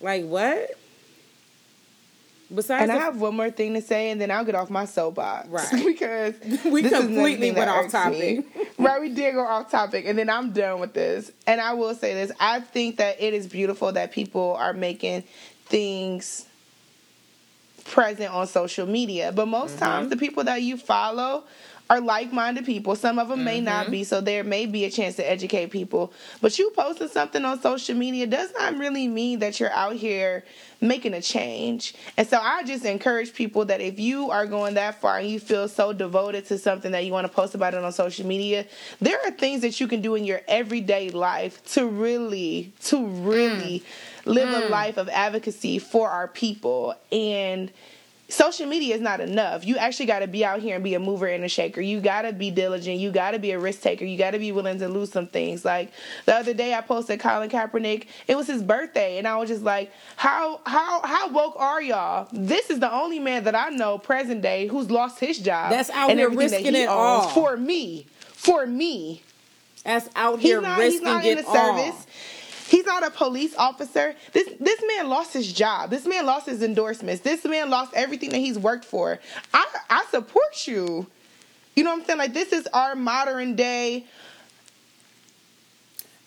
Like, 0.00 0.24
what? 0.24 0.78
Besides, 2.54 2.82
And 2.82 2.92
I 2.92 2.96
have 2.96 3.20
one 3.20 3.36
more 3.36 3.50
thing 3.50 3.74
to 3.74 3.82
say, 3.82 4.10
and 4.10 4.18
then 4.20 4.30
I'll 4.30 4.44
get 4.44 4.54
off 4.54 4.70
my 4.70 4.86
soapbox. 4.86 5.48
Right. 5.50 5.84
because 5.84 6.34
We 6.64 6.82
completely 6.82 7.52
went 7.52 7.68
off 7.70 7.90
topic. 7.90 8.46
right, 8.78 9.00
we 9.00 9.10
did 9.10 9.34
go 9.34 9.44
off 9.44 9.70
topic, 9.70 10.06
and 10.06 10.18
then 10.18 10.30
I'm 10.30 10.52
done 10.52 10.80
with 10.80 10.94
this. 10.94 11.30
And 11.46 11.60
I 11.60 11.74
will 11.74 11.94
say 11.94 12.14
this: 12.14 12.32
I 12.40 12.60
think 12.60 12.96
that 12.96 13.20
it 13.20 13.34
is 13.34 13.46
beautiful 13.46 13.92
that 13.92 14.12
people 14.12 14.54
are 14.58 14.72
making 14.72 15.24
things 15.66 16.46
present 17.84 18.32
on 18.32 18.46
social 18.46 18.86
media, 18.86 19.32
but 19.32 19.46
most 19.46 19.76
Mm-hmm. 19.76 19.84
times 19.84 20.10
the 20.10 20.16
people 20.16 20.44
that 20.44 20.62
you 20.62 20.76
follow 20.76 21.44
are 21.90 22.00
like-minded 22.00 22.66
people. 22.66 22.94
Some 22.96 23.18
of 23.18 23.28
them 23.28 23.44
may 23.44 23.58
Mm-hmm. 23.58 23.64
not 23.64 23.90
be, 23.90 24.04
so 24.04 24.20
there 24.20 24.44
may 24.44 24.66
be 24.66 24.84
a 24.84 24.90
chance 24.90 25.16
to 25.16 25.28
educate 25.28 25.70
people. 25.70 26.12
But 26.40 26.58
you 26.58 26.70
posting 26.70 27.08
something 27.08 27.44
on 27.44 27.60
social 27.60 27.96
media 27.96 28.26
does 28.26 28.52
not 28.58 28.76
really 28.76 29.08
mean 29.08 29.38
that 29.40 29.58
you're 29.58 29.72
out 29.72 29.96
here 29.96 30.44
making 30.80 31.14
a 31.14 31.20
change. 31.20 31.94
And 32.16 32.28
so 32.28 32.38
I 32.38 32.62
just 32.62 32.84
encourage 32.84 33.34
people 33.34 33.64
that 33.64 33.80
if 33.80 33.98
you 33.98 34.30
are 34.30 34.46
going 34.46 34.74
that 34.74 35.00
far 35.00 35.18
and 35.18 35.28
you 35.28 35.40
feel 35.40 35.66
so 35.66 35.92
devoted 35.92 36.44
to 36.46 36.58
something 36.58 36.92
that 36.92 37.04
you 37.04 37.12
want 37.12 37.26
to 37.26 37.32
post 37.32 37.54
about 37.54 37.74
it 37.74 37.82
on 37.82 37.92
social 37.92 38.26
media, 38.26 38.66
there 39.00 39.18
are 39.24 39.30
things 39.32 39.62
that 39.62 39.80
you 39.80 39.88
can 39.88 40.00
do 40.00 40.14
in 40.14 40.24
your 40.24 40.42
everyday 40.46 41.10
life 41.10 41.64
to 41.72 41.86
really, 41.88 42.72
to 42.84 43.04
really 43.06 43.82
live 44.24 44.50
a 44.50 44.68
life 44.68 44.98
of 44.98 45.08
advocacy 45.08 45.78
for 45.78 46.10
our 46.10 46.28
people. 46.28 46.94
And 47.10 47.72
social 48.28 48.66
media 48.66 48.94
is 48.94 49.00
not 49.00 49.20
enough. 49.20 49.64
You 49.66 49.76
actually 49.76 50.06
got 50.06 50.18
to 50.20 50.26
be 50.26 50.44
out 50.44 50.60
here 50.60 50.74
and 50.74 50.84
be 50.84 50.94
a 50.94 51.00
mover 51.00 51.26
and 51.26 51.44
a 51.44 51.48
shaker. 51.48 51.80
You 51.80 52.00
got 52.00 52.22
to 52.22 52.32
be 52.32 52.50
diligent. 52.50 52.98
You 52.98 53.10
got 53.10 53.30
to 53.32 53.38
be 53.38 53.52
a 53.52 53.58
risk 53.58 53.80
taker. 53.80 54.04
You 54.04 54.18
got 54.18 54.32
to 54.32 54.38
be 54.38 54.52
willing 54.52 54.78
to 54.80 54.88
lose 54.88 55.10
some 55.10 55.26
things. 55.26 55.64
Like 55.64 55.90
the 56.26 56.34
other 56.34 56.52
day, 56.54 56.74
I 56.74 56.80
posted 56.82 57.20
Colin 57.20 57.48
Kaepernick. 57.48 58.06
It 58.26 58.36
was 58.36 58.46
his 58.46 58.62
birthday, 58.62 59.18
and 59.18 59.26
I 59.26 59.36
was 59.36 59.48
just 59.48 59.62
like, 59.62 59.92
"How 60.16 60.60
how 60.66 61.00
how 61.02 61.30
woke 61.30 61.54
are 61.56 61.80
y'all? 61.82 62.28
This 62.32 62.70
is 62.70 62.80
the 62.80 62.92
only 62.92 63.18
man 63.18 63.44
that 63.44 63.54
I 63.54 63.70
know 63.70 63.98
present 63.98 64.42
day 64.42 64.66
who's 64.66 64.90
lost 64.90 65.18
his 65.20 65.38
job. 65.38 65.70
That's 65.70 65.90
out 65.90 66.10
and 66.10 66.18
here 66.18 66.28
risking 66.30 66.74
he 66.74 66.82
it 66.82 66.88
all. 66.88 67.28
for 67.30 67.56
me, 67.56 68.06
for 68.20 68.66
me." 68.66 69.22
that's 69.84 70.10
out 70.16 70.40
He's 70.40 70.50
here 70.50 70.60
not. 70.60 70.78
risking 70.78 70.92
He's 71.00 71.02
not 71.02 71.24
it 71.24 71.38
in 71.38 71.44
the 71.44 71.48
all. 71.48 71.54
service. 71.54 72.06
He's 72.68 72.84
not 72.84 73.02
a 73.02 73.10
police 73.10 73.56
officer. 73.56 74.14
This 74.32 74.46
this 74.60 74.82
man 74.86 75.08
lost 75.08 75.32
his 75.32 75.50
job. 75.50 75.88
This 75.88 76.06
man 76.06 76.26
lost 76.26 76.44
his 76.46 76.62
endorsements. 76.62 77.22
This 77.22 77.42
man 77.46 77.70
lost 77.70 77.94
everything 77.94 78.28
that 78.30 78.38
he's 78.38 78.58
worked 78.58 78.84
for. 78.84 79.18
I 79.54 79.66
I 79.88 80.04
support 80.10 80.66
you. 80.66 81.06
You 81.74 81.84
know 81.84 81.92
what 81.92 82.00
I'm 82.00 82.04
saying? 82.04 82.18
Like 82.18 82.34
this 82.34 82.52
is 82.52 82.66
our 82.74 82.94
modern 82.94 83.56
day. 83.56 84.04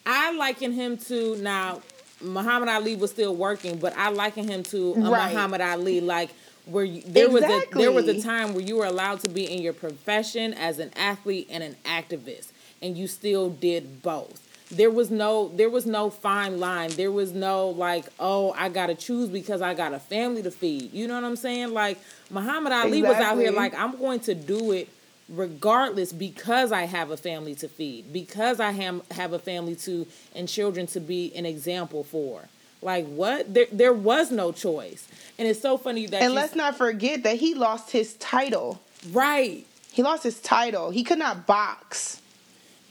I 0.05 0.31
liken 0.31 0.71
him 0.71 0.97
to 0.97 1.35
now. 1.37 1.81
Muhammad 2.21 2.69
Ali 2.69 2.95
was 2.95 3.11
still 3.11 3.35
working, 3.35 3.77
but 3.77 3.95
I 3.97 4.09
liken 4.09 4.47
him 4.47 4.63
to 4.63 4.93
a 4.93 4.99
Right. 5.11 5.31
Muhammad 5.31 5.61
Ali, 5.61 6.01
like 6.01 6.31
where 6.65 6.85
you, 6.85 7.03
there 7.05 7.29
was 7.29 7.43
a 7.43 7.63
there 7.73 7.91
was 7.91 8.07
a 8.07 8.19
time 8.19 8.53
where 8.55 8.63
you 8.63 8.77
were 8.77 8.85
allowed 8.85 9.19
to 9.21 9.29
be 9.29 9.43
in 9.51 9.61
your 9.61 9.73
profession 9.73 10.53
as 10.55 10.79
an 10.79 10.91
athlete 10.95 11.47
and 11.51 11.63
an 11.63 11.75
activist, 11.85 12.47
and 12.81 12.97
you 12.97 13.07
still 13.07 13.49
did 13.51 14.01
both. 14.01 14.47
There 14.71 14.89
was 14.89 15.11
no 15.11 15.49
there 15.49 15.69
was 15.69 15.85
no 15.85 16.09
fine 16.09 16.59
line. 16.59 16.91
There 16.91 17.11
was 17.11 17.33
no 17.33 17.69
like, 17.69 18.05
oh, 18.19 18.53
I 18.57 18.69
gotta 18.69 18.95
choose 18.95 19.29
because 19.29 19.61
I 19.61 19.73
got 19.73 19.93
a 19.93 19.99
family 19.99 20.41
to 20.43 20.51
feed. 20.51 20.93
You 20.93 21.07
know 21.07 21.15
what 21.15 21.23
I'm 21.25 21.35
saying? 21.35 21.73
Like 21.73 21.99
Muhammad 22.29 22.71
Ali 22.71 23.01
was 23.01 23.17
out 23.17 23.37
here 23.37 23.51
like, 23.51 23.73
I'm 23.77 23.97
going 23.97 24.21
to 24.21 24.33
do 24.35 24.71
it 24.71 24.87
regardless 25.29 26.11
because 26.11 26.71
I 26.71 26.83
have 26.83 27.11
a 27.11 27.17
family 27.17 27.55
to 27.55 27.67
feed, 27.67 28.11
because 28.11 28.59
I 28.59 28.71
have 28.71 29.01
have 29.11 29.33
a 29.33 29.39
family 29.39 29.75
to 29.77 30.07
and 30.35 30.47
children 30.47 30.87
to 30.87 30.99
be 30.99 31.33
an 31.35 31.45
example 31.45 32.03
for. 32.03 32.47
Like 32.81 33.05
what? 33.07 33.53
There 33.53 33.67
there 33.71 33.93
was 33.93 34.31
no 34.31 34.51
choice. 34.51 35.07
And 35.37 35.47
it's 35.47 35.61
so 35.61 35.77
funny 35.77 36.05
that 36.07 36.21
And 36.21 36.33
let's 36.33 36.55
not 36.55 36.77
forget 36.77 37.23
that 37.23 37.37
he 37.37 37.55
lost 37.55 37.91
his 37.91 38.13
title. 38.15 38.81
right. 39.11 39.65
He 39.91 40.03
lost 40.03 40.23
his 40.23 40.39
title. 40.39 40.91
He 40.91 41.03
could 41.03 41.19
not 41.19 41.45
box. 41.45 42.20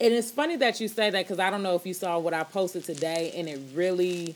And 0.01 0.15
it's 0.15 0.31
funny 0.31 0.57
that 0.57 0.81
you 0.81 0.89
say 0.89 1.11
that 1.11 1.25
because 1.25 1.39
I 1.39 1.51
don't 1.51 1.63
know 1.63 1.75
if 1.75 1.85
you 1.85 1.93
saw 1.93 2.19
what 2.19 2.33
I 2.33 2.43
posted 2.43 2.85
today, 2.85 3.35
and 3.37 3.47
it 3.47 3.61
really, 3.75 4.35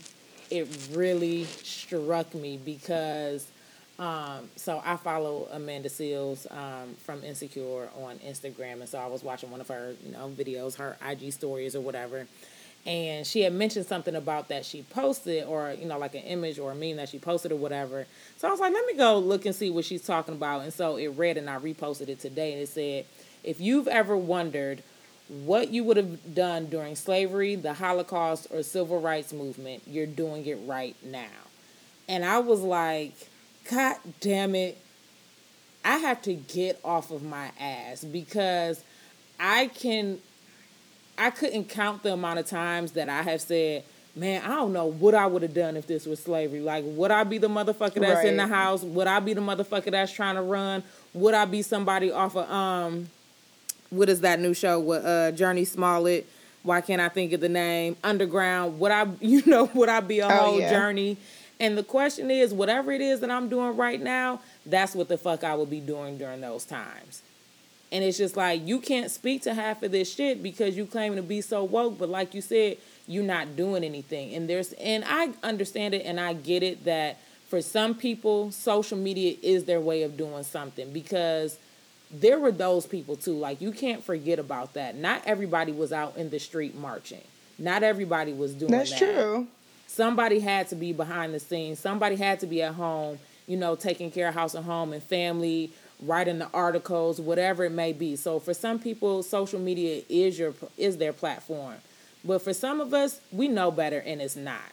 it 0.50 0.68
really 0.92 1.44
struck 1.44 2.34
me 2.34 2.58
because, 2.62 3.46
um, 3.98 4.50
so 4.56 4.82
I 4.84 4.96
follow 4.96 5.48
Amanda 5.50 5.88
Seales 5.88 6.46
um, 6.52 6.94
from 6.98 7.24
Insecure 7.24 7.88
on 7.96 8.18
Instagram, 8.18 8.80
and 8.80 8.88
so 8.88 8.98
I 8.98 9.06
was 9.06 9.22
watching 9.24 9.50
one 9.50 9.62
of 9.62 9.68
her, 9.68 9.94
you 10.04 10.12
know, 10.12 10.28
videos, 10.28 10.76
her 10.76 10.98
IG 11.02 11.32
stories 11.32 11.74
or 11.74 11.80
whatever, 11.80 12.26
and 12.84 13.26
she 13.26 13.40
had 13.40 13.54
mentioned 13.54 13.86
something 13.86 14.14
about 14.14 14.48
that 14.48 14.66
she 14.66 14.82
posted, 14.82 15.44
or 15.44 15.72
you 15.72 15.86
know, 15.86 15.96
like 15.96 16.14
an 16.14 16.24
image 16.24 16.58
or 16.58 16.72
a 16.72 16.74
meme 16.74 16.96
that 16.96 17.08
she 17.08 17.18
posted 17.18 17.52
or 17.52 17.56
whatever. 17.56 18.06
So 18.36 18.48
I 18.48 18.50
was 18.50 18.60
like, 18.60 18.74
let 18.74 18.84
me 18.84 18.98
go 18.98 19.18
look 19.18 19.46
and 19.46 19.54
see 19.54 19.70
what 19.70 19.86
she's 19.86 20.04
talking 20.04 20.34
about, 20.34 20.60
and 20.60 20.74
so 20.74 20.96
it 20.96 21.08
read, 21.08 21.38
and 21.38 21.48
I 21.48 21.58
reposted 21.58 22.10
it 22.10 22.20
today, 22.20 22.52
and 22.52 22.60
it 22.60 22.68
said, 22.68 23.06
if 23.42 23.62
you've 23.62 23.88
ever 23.88 24.14
wondered 24.14 24.82
what 25.28 25.70
you 25.70 25.84
would 25.84 25.96
have 25.96 26.34
done 26.34 26.66
during 26.66 26.96
slavery, 26.96 27.54
the 27.54 27.74
Holocaust, 27.74 28.46
or 28.50 28.62
civil 28.62 29.00
rights 29.00 29.32
movement, 29.32 29.82
you're 29.86 30.06
doing 30.06 30.44
it 30.46 30.58
right 30.66 30.96
now. 31.02 31.28
And 32.08 32.24
I 32.24 32.38
was 32.38 32.60
like, 32.60 33.14
God 33.70 33.96
damn 34.20 34.54
it. 34.54 34.78
I 35.84 35.98
have 35.98 36.22
to 36.22 36.34
get 36.34 36.80
off 36.84 37.10
of 37.10 37.22
my 37.22 37.50
ass 37.58 38.04
because 38.04 38.82
I 39.38 39.66
can 39.68 40.18
I 41.16 41.30
couldn't 41.30 41.68
count 41.68 42.02
the 42.02 42.12
amount 42.12 42.40
of 42.40 42.46
times 42.46 42.92
that 42.92 43.08
I 43.08 43.22
have 43.22 43.40
said, 43.40 43.84
man, 44.16 44.42
I 44.42 44.48
don't 44.48 44.72
know 44.72 44.86
what 44.86 45.14
I 45.14 45.26
would 45.26 45.42
have 45.42 45.54
done 45.54 45.76
if 45.76 45.86
this 45.86 46.06
was 46.06 46.20
slavery. 46.20 46.60
Like, 46.60 46.84
would 46.86 47.10
I 47.10 47.24
be 47.24 47.38
the 47.38 47.48
motherfucker 47.48 48.00
that's 48.00 48.16
right. 48.16 48.26
in 48.26 48.36
the 48.36 48.46
house? 48.46 48.82
Would 48.82 49.06
I 49.06 49.20
be 49.20 49.32
the 49.32 49.40
motherfucker 49.40 49.90
that's 49.90 50.12
trying 50.12 50.34
to 50.34 50.42
run? 50.42 50.82
Would 51.12 51.34
I 51.34 51.44
be 51.44 51.62
somebody 51.62 52.10
off 52.10 52.36
of 52.36 52.50
um 52.50 53.10
what 53.94 54.08
is 54.08 54.20
that 54.20 54.40
new 54.40 54.54
show 54.54 54.80
with 54.80 55.04
uh 55.04 55.32
Jurnee 55.32 55.66
Smollett? 55.66 56.26
Why 56.62 56.80
can't 56.80 57.00
I 57.00 57.08
think 57.08 57.32
of 57.32 57.40
the 57.40 57.48
name? 57.48 57.96
Underground. 58.02 58.80
Would 58.80 58.92
I 58.92 59.06
you 59.20 59.42
know, 59.46 59.70
would 59.74 59.88
I 59.88 60.00
be 60.00 60.20
a 60.20 60.26
oh, 60.26 60.30
whole 60.30 60.60
yeah. 60.60 60.70
journey? 60.70 61.16
And 61.60 61.78
the 61.78 61.84
question 61.84 62.30
is, 62.30 62.52
whatever 62.52 62.90
it 62.90 63.00
is 63.00 63.20
that 63.20 63.30
I'm 63.30 63.48
doing 63.48 63.76
right 63.76 64.00
now, 64.00 64.40
that's 64.66 64.94
what 64.94 65.08
the 65.08 65.16
fuck 65.16 65.44
I 65.44 65.54
would 65.54 65.70
be 65.70 65.80
doing 65.80 66.18
during 66.18 66.40
those 66.40 66.64
times. 66.64 67.22
And 67.92 68.02
it's 68.02 68.18
just 68.18 68.36
like 68.36 68.66
you 68.66 68.80
can't 68.80 69.10
speak 69.10 69.42
to 69.42 69.54
half 69.54 69.82
of 69.82 69.92
this 69.92 70.12
shit 70.12 70.42
because 70.42 70.76
you 70.76 70.84
claim 70.84 71.14
to 71.14 71.22
be 71.22 71.40
so 71.40 71.62
woke, 71.62 71.98
but 71.98 72.08
like 72.08 72.34
you 72.34 72.40
said, 72.40 72.78
you're 73.06 73.22
not 73.22 73.54
doing 73.56 73.84
anything. 73.84 74.34
And 74.34 74.50
there's 74.50 74.72
and 74.74 75.04
I 75.06 75.30
understand 75.42 75.94
it 75.94 76.04
and 76.04 76.18
I 76.18 76.32
get 76.32 76.62
it 76.62 76.84
that 76.86 77.18
for 77.48 77.62
some 77.62 77.94
people, 77.94 78.50
social 78.50 78.98
media 78.98 79.36
is 79.42 79.64
their 79.64 79.80
way 79.80 80.02
of 80.02 80.16
doing 80.16 80.42
something 80.42 80.92
because 80.92 81.56
there 82.20 82.38
were 82.38 82.52
those 82.52 82.86
people 82.86 83.16
too. 83.16 83.34
Like 83.34 83.60
you 83.60 83.72
can't 83.72 84.02
forget 84.02 84.38
about 84.38 84.74
that. 84.74 84.96
Not 84.96 85.22
everybody 85.26 85.72
was 85.72 85.92
out 85.92 86.16
in 86.16 86.30
the 86.30 86.38
street 86.38 86.74
marching. 86.74 87.22
Not 87.58 87.82
everybody 87.82 88.32
was 88.32 88.54
doing 88.54 88.72
That's 88.72 88.90
that. 88.90 88.98
true. 88.98 89.46
Somebody 89.86 90.40
had 90.40 90.68
to 90.68 90.74
be 90.74 90.92
behind 90.92 91.34
the 91.34 91.40
scenes. 91.40 91.78
Somebody 91.78 92.16
had 92.16 92.40
to 92.40 92.46
be 92.46 92.62
at 92.62 92.74
home, 92.74 93.18
you 93.46 93.56
know, 93.56 93.76
taking 93.76 94.10
care 94.10 94.28
of 94.28 94.34
house 94.34 94.54
and 94.54 94.64
home 94.64 94.92
and 94.92 95.02
family, 95.02 95.70
writing 96.02 96.38
the 96.38 96.48
articles, 96.52 97.20
whatever 97.20 97.64
it 97.64 97.70
may 97.70 97.92
be. 97.92 98.16
So 98.16 98.40
for 98.40 98.54
some 98.54 98.78
people, 98.78 99.22
social 99.22 99.60
media 99.60 100.02
is 100.08 100.38
your 100.38 100.54
is 100.76 100.96
their 100.96 101.12
platform. 101.12 101.76
But 102.24 102.42
for 102.42 102.52
some 102.52 102.80
of 102.80 102.94
us, 102.94 103.20
we 103.30 103.48
know 103.48 103.70
better 103.70 103.98
and 103.98 104.20
it's 104.20 104.36
not. 104.36 104.72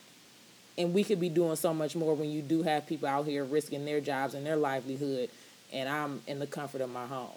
And 0.77 0.93
we 0.93 1.03
could 1.03 1.19
be 1.19 1.29
doing 1.29 1.57
so 1.57 1.73
much 1.73 1.95
more 1.95 2.15
when 2.15 2.31
you 2.31 2.41
do 2.41 2.63
have 2.63 2.87
people 2.87 3.07
out 3.07 3.25
here 3.25 3.43
risking 3.43 3.85
their 3.85 3.99
jobs 3.99 4.33
and 4.33 4.45
their 4.45 4.55
livelihood 4.55 5.29
and 5.71 5.87
I'm 5.89 6.21
in 6.27 6.39
the 6.39 6.47
comfort 6.47 6.81
of 6.81 6.91
my 6.91 7.05
home. 7.05 7.29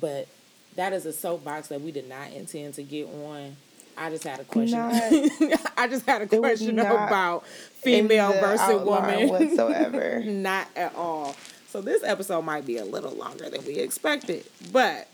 But 0.00 0.28
that 0.76 0.92
is 0.92 1.06
a 1.06 1.12
soapbox 1.12 1.68
that 1.68 1.80
we 1.80 1.92
did 1.92 2.08
not 2.08 2.32
intend 2.32 2.74
to 2.74 2.82
get 2.82 3.06
on. 3.06 3.56
I 3.96 4.08
just 4.08 4.24
had 4.24 4.40
a 4.40 4.44
question. 4.44 4.78
Not, 4.78 4.94
I 5.76 5.86
just 5.86 6.06
had 6.06 6.22
a 6.22 6.26
question 6.26 6.78
about 6.78 7.46
female 7.46 8.32
versus 8.32 8.82
woman 8.82 9.28
whatsoever. 9.28 10.20
not 10.24 10.66
at 10.74 10.94
all. 10.94 11.36
So 11.68 11.80
this 11.80 12.02
episode 12.02 12.42
might 12.42 12.66
be 12.66 12.78
a 12.78 12.84
little 12.84 13.12
longer 13.12 13.50
than 13.50 13.64
we 13.66 13.74
expected, 13.78 14.44
but 14.70 15.08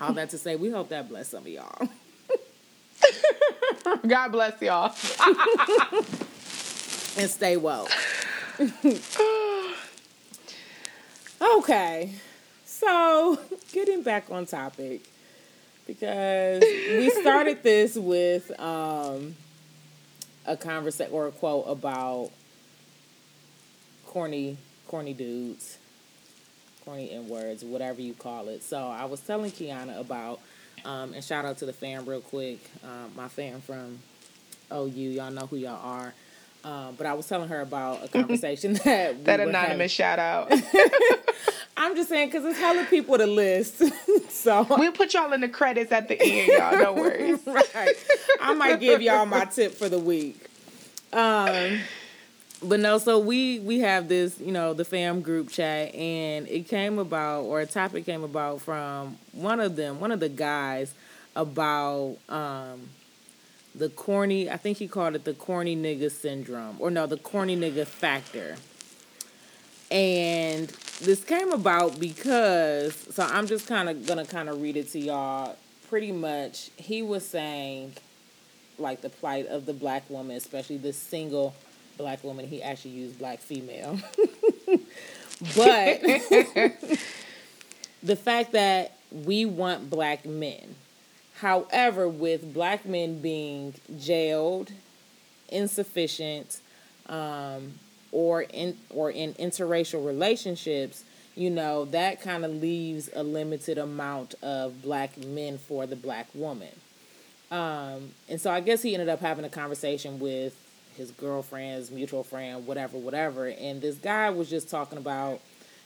all 0.00 0.12
that 0.14 0.30
to 0.30 0.38
say, 0.38 0.56
we 0.56 0.70
hope 0.70 0.90
that 0.90 1.08
bless 1.08 1.28
some 1.28 1.42
of 1.42 1.48
y'all. 1.48 1.88
God 4.06 4.28
bless 4.28 4.60
y'all. 4.60 4.94
and 7.18 7.30
stay 7.30 7.56
well. 7.56 7.88
Okay. 11.40 12.12
So, 12.64 13.38
getting 13.72 14.02
back 14.02 14.26
on 14.30 14.46
topic, 14.46 15.02
because 15.86 16.62
we 16.62 17.10
started 17.10 17.62
this 17.62 17.96
with 17.96 18.58
um, 18.60 19.36
a 20.46 20.56
conversation 20.56 21.12
or 21.12 21.28
a 21.28 21.30
quote 21.32 21.64
about 21.68 22.30
corny, 24.06 24.56
corny 24.88 25.12
dudes, 25.12 25.78
corny 26.84 27.12
in 27.12 27.28
words, 27.28 27.64
whatever 27.64 28.00
you 28.00 28.14
call 28.14 28.48
it. 28.48 28.62
So, 28.62 28.88
I 28.88 29.04
was 29.04 29.20
telling 29.20 29.50
Kiana 29.50 29.98
about, 30.00 30.40
um, 30.84 31.14
and 31.14 31.22
shout 31.22 31.44
out 31.44 31.58
to 31.58 31.66
the 31.66 31.72
fan 31.72 32.04
real 32.06 32.20
quick, 32.20 32.58
um, 32.82 33.12
my 33.16 33.28
fan 33.28 33.60
from 33.60 33.98
OU, 34.72 34.88
y'all 34.90 35.30
know 35.30 35.46
who 35.46 35.56
y'all 35.56 35.80
are. 35.82 36.12
Um, 36.66 36.96
but 36.98 37.06
I 37.06 37.14
was 37.14 37.28
telling 37.28 37.48
her 37.48 37.60
about 37.60 38.04
a 38.04 38.08
conversation 38.12 38.72
that 38.84 39.24
that 39.24 39.40
anonymous 39.40 39.92
shout 39.92 40.18
out. 40.18 40.52
I'm 41.78 41.94
just 41.94 42.08
saying 42.08 42.28
because 42.28 42.44
it's 42.44 42.58
hella 42.58 42.84
people 42.86 43.16
to 43.18 43.26
list. 43.26 43.82
so 44.30 44.66
we'll 44.68 44.92
put 44.92 45.14
y'all 45.14 45.32
in 45.32 45.42
the 45.42 45.48
credits 45.48 45.92
at 45.92 46.08
the 46.08 46.20
end, 46.20 46.48
y'all. 46.48 46.76
No 46.76 46.92
worries. 46.94 47.38
right. 47.46 47.94
I 48.40 48.54
might 48.54 48.80
give 48.80 49.00
y'all 49.00 49.26
my 49.26 49.44
tip 49.44 49.74
for 49.74 49.88
the 49.88 49.98
week. 49.98 50.48
Um, 51.12 51.80
but 52.62 52.80
no, 52.80 52.98
so 52.98 53.18
we 53.20 53.60
we 53.60 53.80
have 53.80 54.08
this, 54.08 54.40
you 54.40 54.50
know, 54.50 54.72
the 54.74 54.84
fam 54.84 55.20
group 55.20 55.50
chat, 55.50 55.94
and 55.94 56.48
it 56.48 56.66
came 56.66 56.98
about, 56.98 57.42
or 57.42 57.60
a 57.60 57.66
topic 57.66 58.06
came 58.06 58.24
about 58.24 58.62
from 58.62 59.18
one 59.32 59.60
of 59.60 59.76
them, 59.76 60.00
one 60.00 60.10
of 60.10 60.18
the 60.18 60.30
guys, 60.30 60.94
about 61.36 62.16
um 62.28 62.88
the 63.76 63.88
corny. 63.90 64.50
I 64.50 64.56
think 64.56 64.78
he 64.78 64.88
called 64.88 65.14
it 65.14 65.24
the 65.24 65.34
corny 65.34 65.76
nigga 65.76 66.10
syndrome, 66.10 66.76
or 66.78 66.90
no, 66.90 67.06
the 67.06 67.18
corny 67.18 67.56
nigga 67.56 67.86
factor. 67.86 68.56
And 69.90 70.68
this 71.00 71.22
came 71.22 71.52
about 71.52 72.00
because 72.00 72.96
so 72.96 73.22
I'm 73.22 73.46
just 73.46 73.68
kind 73.68 73.88
of 73.88 74.06
gonna 74.06 74.24
kind 74.24 74.48
of 74.48 74.60
read 74.60 74.76
it 74.76 74.90
to 74.92 74.98
y'all. 74.98 75.56
Pretty 75.88 76.10
much, 76.10 76.70
he 76.76 77.02
was 77.02 77.24
saying 77.24 77.92
like 78.78 79.00
the 79.00 79.08
plight 79.08 79.46
of 79.46 79.66
the 79.66 79.72
black 79.72 80.08
woman, 80.10 80.36
especially 80.36 80.78
the 80.78 80.92
single 80.92 81.54
black 81.96 82.24
woman. 82.24 82.46
He 82.46 82.62
actually 82.62 82.92
used 82.92 83.18
black 83.18 83.38
female, 83.38 83.98
but 85.54 86.00
the 88.02 88.16
fact 88.16 88.52
that 88.52 88.96
we 89.12 89.44
want 89.44 89.88
black 89.88 90.26
men 90.26 90.74
However, 91.40 92.08
with 92.08 92.54
black 92.54 92.86
men 92.86 93.20
being 93.20 93.74
jailed, 93.98 94.72
insufficient, 95.50 96.60
um, 97.08 97.74
or 98.10 98.42
in 98.42 98.78
or 98.90 99.10
in 99.10 99.34
interracial 99.34 100.04
relationships, 100.04 101.04
you 101.34 101.50
know 101.50 101.84
that 101.86 102.22
kind 102.22 102.44
of 102.44 102.50
leaves 102.50 103.10
a 103.14 103.22
limited 103.22 103.76
amount 103.76 104.34
of 104.42 104.80
black 104.82 105.18
men 105.18 105.58
for 105.58 105.86
the 105.86 105.96
black 105.96 106.26
woman. 106.34 106.72
Um, 107.50 108.12
and 108.28 108.40
so 108.40 108.50
I 108.50 108.60
guess 108.60 108.82
he 108.82 108.94
ended 108.94 109.08
up 109.10 109.20
having 109.20 109.44
a 109.44 109.50
conversation 109.50 110.18
with 110.18 110.56
his 110.96 111.10
girlfriend's 111.10 111.90
mutual 111.90 112.24
friend, 112.24 112.66
whatever, 112.66 112.96
whatever. 112.96 113.46
And 113.46 113.82
this 113.82 113.96
guy 113.96 114.30
was 114.30 114.48
just 114.48 114.70
talking 114.70 114.98
about, 114.98 115.40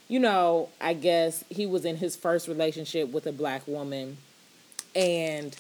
you 0.09 0.21
know, 0.21 0.69
I 0.81 0.95
guess 0.95 1.45
he 1.51 1.67
was 1.67 1.85
in 1.85 1.97
his 1.97 2.17
first 2.17 2.47
relationship 2.47 3.11
with 3.11 3.27
a 3.27 3.33
black 3.33 3.67
woman 3.67 4.17
and 4.95 5.57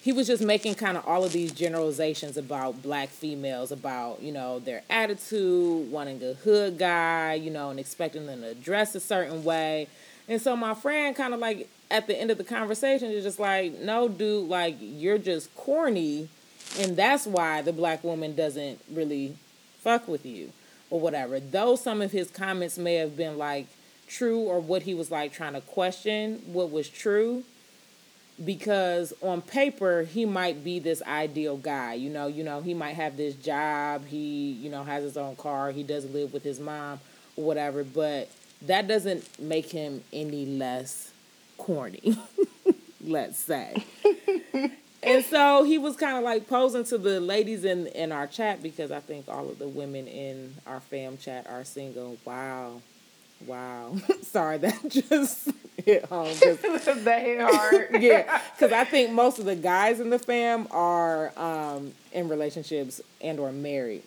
he 0.00 0.12
was 0.12 0.26
just 0.26 0.42
making 0.42 0.74
kind 0.74 0.96
of 0.96 1.06
all 1.06 1.24
of 1.24 1.32
these 1.32 1.52
generalizations 1.52 2.36
about 2.36 2.82
black 2.82 3.08
females 3.08 3.72
about 3.72 4.22
you 4.22 4.32
know 4.32 4.58
their 4.58 4.82
attitude 4.88 5.90
wanting 5.90 6.22
a 6.22 6.34
hood 6.34 6.78
guy 6.78 7.34
you 7.34 7.50
know 7.50 7.70
and 7.70 7.78
expecting 7.80 8.26
them 8.26 8.40
to 8.42 8.54
dress 8.54 8.94
a 8.94 9.00
certain 9.00 9.44
way. 9.44 9.88
And 10.28 10.40
so 10.40 10.56
my 10.56 10.74
friend 10.74 11.16
kind 11.16 11.34
of 11.34 11.40
like 11.40 11.68
at 11.90 12.06
the 12.06 12.18
end 12.18 12.30
of 12.30 12.38
the 12.38 12.44
conversation 12.44 13.10
is 13.10 13.24
just 13.24 13.38
like 13.38 13.78
no 13.80 14.08
dude 14.08 14.48
like 14.48 14.76
you're 14.80 15.18
just 15.18 15.54
corny 15.56 16.28
and 16.78 16.96
that's 16.96 17.26
why 17.26 17.62
the 17.62 17.72
black 17.72 18.04
woman 18.04 18.34
doesn't 18.34 18.80
really 18.90 19.36
fuck 19.80 20.06
with 20.06 20.26
you 20.26 20.52
or 20.90 21.00
whatever. 21.00 21.40
Though 21.40 21.76
some 21.76 22.02
of 22.02 22.12
his 22.12 22.30
comments 22.30 22.78
may 22.78 22.94
have 22.94 23.16
been 23.16 23.38
like 23.38 23.66
true 24.06 24.40
or 24.40 24.60
what 24.60 24.82
he 24.82 24.94
was 24.94 25.10
like 25.10 25.32
trying 25.32 25.52
to 25.52 25.60
question 25.60 26.42
what 26.46 26.70
was 26.70 26.88
true 26.88 27.44
because 28.44 29.12
on 29.20 29.42
paper 29.42 30.02
he 30.02 30.24
might 30.24 30.62
be 30.62 30.78
this 30.78 31.02
ideal 31.02 31.56
guy 31.56 31.94
you 31.94 32.08
know 32.08 32.26
you 32.26 32.44
know 32.44 32.60
he 32.60 32.72
might 32.74 32.94
have 32.94 33.16
this 33.16 33.34
job 33.34 34.04
he 34.06 34.52
you 34.52 34.70
know 34.70 34.84
has 34.84 35.02
his 35.02 35.16
own 35.16 35.34
car 35.36 35.72
he 35.72 35.82
doesn't 35.82 36.12
live 36.12 36.32
with 36.32 36.44
his 36.44 36.60
mom 36.60 37.00
or 37.36 37.44
whatever 37.44 37.82
but 37.82 38.28
that 38.62 38.86
doesn't 38.86 39.38
make 39.40 39.70
him 39.70 40.02
any 40.12 40.46
less 40.46 41.10
corny 41.56 42.16
let's 43.00 43.38
say. 43.38 43.84
And 45.00 45.24
so 45.24 45.62
he 45.62 45.78
was 45.78 45.96
kind 45.96 46.18
of 46.18 46.24
like 46.24 46.48
posing 46.48 46.82
to 46.86 46.98
the 46.98 47.20
ladies 47.20 47.64
in 47.64 47.86
in 47.86 48.10
our 48.10 48.26
chat 48.26 48.60
because 48.60 48.90
i 48.90 48.98
think 48.98 49.28
all 49.28 49.48
of 49.48 49.60
the 49.60 49.68
women 49.68 50.08
in 50.08 50.56
our 50.66 50.80
fam 50.80 51.16
chat 51.16 51.46
are 51.48 51.62
single. 51.62 52.18
Wow 52.24 52.82
wow 53.46 53.96
sorry 54.22 54.58
that 54.58 54.78
just 54.88 55.50
hit 55.84 56.04
home. 56.04 56.34
that 56.40 57.22
hit 57.22 57.40
hard. 57.40 58.02
yeah, 58.02 58.40
because 58.54 58.72
I 58.72 58.84
think 58.84 59.12
most 59.12 59.38
of 59.38 59.44
the 59.44 59.56
guys 59.56 60.00
in 60.00 60.10
the 60.10 60.18
fam 60.18 60.66
are 60.70 61.32
um, 61.38 61.92
in 62.12 62.28
relationships 62.28 63.00
and 63.20 63.38
or 63.38 63.52
married. 63.52 64.02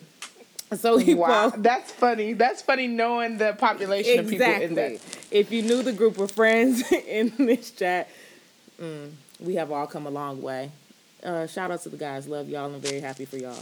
So 0.76 0.96
he 0.96 1.14
wow, 1.14 1.52
that's 1.54 1.92
funny. 1.92 2.32
That's 2.32 2.62
funny 2.62 2.86
knowing 2.86 3.36
the 3.36 3.52
population 3.54 4.20
exactly. 4.20 4.36
of 4.36 4.70
people 4.70 4.84
in 4.84 4.92
that. 4.94 5.18
If 5.30 5.52
you 5.52 5.62
knew 5.62 5.82
the 5.82 5.92
group 5.92 6.18
of 6.18 6.30
friends 6.30 6.90
in 6.90 7.32
this 7.36 7.70
chat, 7.72 8.08
we 9.40 9.54
have 9.56 9.70
all 9.70 9.86
come 9.86 10.06
a 10.06 10.10
long 10.10 10.40
way. 10.40 10.70
Uh, 11.22 11.46
shout 11.46 11.70
out 11.70 11.82
to 11.82 11.88
the 11.88 11.96
guys. 11.96 12.26
Love 12.26 12.48
y'all. 12.48 12.72
I'm 12.72 12.80
very 12.80 13.00
happy 13.00 13.26
for 13.26 13.36
y'all. 13.36 13.58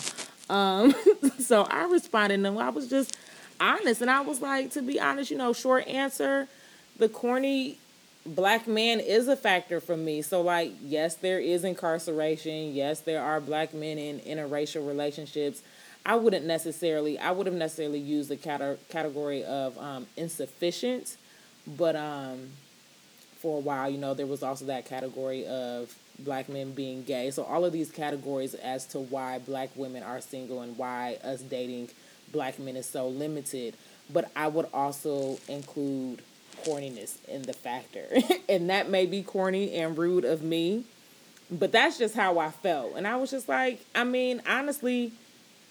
Um, 0.48 0.94
so 1.38 1.62
I 1.62 1.84
responded 1.84 2.44
and 2.44 2.58
I 2.58 2.70
was 2.70 2.88
just 2.88 3.16
honest. 3.60 4.00
And 4.00 4.10
I 4.10 4.20
was 4.20 4.40
like, 4.40 4.70
to 4.72 4.82
be 4.82 5.00
honest, 5.00 5.30
you 5.30 5.36
know, 5.36 5.52
short 5.52 5.86
answer, 5.86 6.48
the 6.98 7.08
corny 7.08 7.78
black 8.26 8.66
man 8.66 9.00
is 9.00 9.28
a 9.28 9.36
factor 9.36 9.80
for 9.80 9.96
me. 9.96 10.22
So 10.22 10.40
like, 10.40 10.72
yes, 10.82 11.14
there 11.16 11.38
is 11.38 11.64
incarceration. 11.64 12.74
Yes, 12.74 13.00
there 13.00 13.22
are 13.22 13.40
black 13.40 13.74
men 13.74 13.98
in 13.98 14.20
interracial 14.20 14.86
relationships. 14.86 15.62
I 16.04 16.16
wouldn't 16.16 16.46
necessarily, 16.46 17.18
I 17.18 17.30
would 17.30 17.46
have 17.46 17.54
necessarily 17.54 17.98
used 17.98 18.30
the 18.30 18.36
cate- 18.36 18.78
category 18.88 19.44
of 19.44 19.76
um, 19.78 20.06
insufficient, 20.16 21.16
but 21.66 21.94
um, 21.94 22.48
for 23.38 23.58
a 23.58 23.60
while, 23.60 23.90
you 23.90 23.98
know, 23.98 24.14
there 24.14 24.26
was 24.26 24.42
also 24.42 24.64
that 24.66 24.86
category 24.86 25.46
of 25.46 25.94
black 26.18 26.48
men 26.48 26.72
being 26.72 27.02
gay. 27.04 27.30
So 27.30 27.42
all 27.44 27.64
of 27.64 27.72
these 27.72 27.90
categories 27.90 28.54
as 28.54 28.86
to 28.86 28.98
why 28.98 29.38
black 29.38 29.70
women 29.76 30.02
are 30.02 30.20
single 30.20 30.62
and 30.62 30.76
why 30.76 31.18
us 31.22 31.40
dating 31.40 31.90
black 32.32 32.58
men 32.58 32.76
is 32.76 32.86
so 32.86 33.08
limited. 33.08 33.74
But 34.12 34.30
I 34.34 34.48
would 34.48 34.66
also 34.72 35.38
include 35.48 36.22
corniness 36.64 37.16
in 37.28 37.42
the 37.42 37.52
factor. 37.52 38.06
and 38.48 38.70
that 38.70 38.90
may 38.90 39.06
be 39.06 39.22
corny 39.22 39.74
and 39.74 39.96
rude 39.96 40.24
of 40.24 40.42
me, 40.42 40.84
but 41.50 41.72
that's 41.72 41.98
just 41.98 42.14
how 42.14 42.38
I 42.38 42.50
felt. 42.50 42.94
And 42.96 43.06
I 43.06 43.16
was 43.16 43.30
just 43.30 43.48
like, 43.48 43.84
I 43.94 44.04
mean, 44.04 44.42
honestly, 44.46 45.12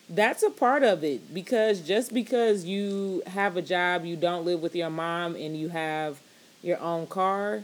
that's 0.09 0.41
a 0.41 0.49
part 0.49 0.83
of 0.83 1.03
it 1.03 1.33
because 1.33 1.81
just 1.81 2.13
because 2.13 2.65
you 2.65 3.21
have 3.27 3.57
a 3.57 3.61
job, 3.61 4.05
you 4.05 4.15
don't 4.15 4.45
live 4.45 4.61
with 4.61 4.75
your 4.75 4.89
mom, 4.89 5.35
and 5.35 5.55
you 5.55 5.69
have 5.69 6.19
your 6.61 6.79
own 6.79 7.07
car 7.07 7.63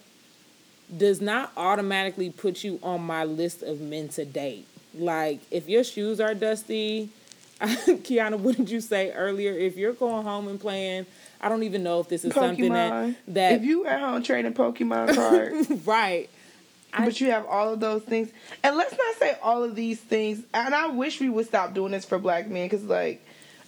does 0.96 1.20
not 1.20 1.52
automatically 1.58 2.30
put 2.30 2.64
you 2.64 2.80
on 2.84 3.02
my 3.02 3.24
list 3.24 3.64
of 3.64 3.82
men 3.82 4.08
to 4.10 4.24
date. 4.24 4.68
Like, 4.94 5.40
if 5.50 5.68
your 5.68 5.84
shoes 5.84 6.20
are 6.20 6.36
dusty, 6.36 7.10
Kiana, 7.62 8.38
what 8.38 8.58
did 8.58 8.70
you 8.70 8.82
say 8.82 9.12
earlier? 9.12 9.54
If 9.54 9.78
you're 9.78 9.94
going 9.94 10.26
home 10.26 10.48
and 10.48 10.60
playing, 10.60 11.06
I 11.40 11.50
don't 11.50 11.64
even 11.64 11.84
know 11.84 12.00
if 12.00 12.10
this 12.10 12.26
is 12.26 12.34
Pokemon. 12.34 12.36
something 12.36 12.74
that 12.74 13.16
that 13.30 13.54
if 13.54 13.64
you 13.64 13.86
at 13.86 14.00
home 14.00 14.24
trading 14.24 14.54
Pokemon 14.54 15.16
cards, 15.70 15.86
right? 15.86 16.30
but 16.98 17.20
you 17.20 17.30
have 17.32 17.46
all 17.46 17.74
of 17.74 17.80
those 17.80 18.04
things, 18.04 18.30
and 18.64 18.78
let's 18.78 18.96
not 18.98 19.16
say 19.20 19.38
all 19.42 19.64
of 19.64 19.76
these 19.76 20.00
things. 20.00 20.44
And 20.54 20.74
I 20.74 20.88
wish 20.88 21.20
we 21.20 21.30
would 21.30 21.46
stop 21.46 21.74
doing 21.74 21.92
this 21.92 22.06
for 22.06 22.20
black 22.20 22.48
men, 22.48 22.66
because 22.68 22.84
like 22.84 23.26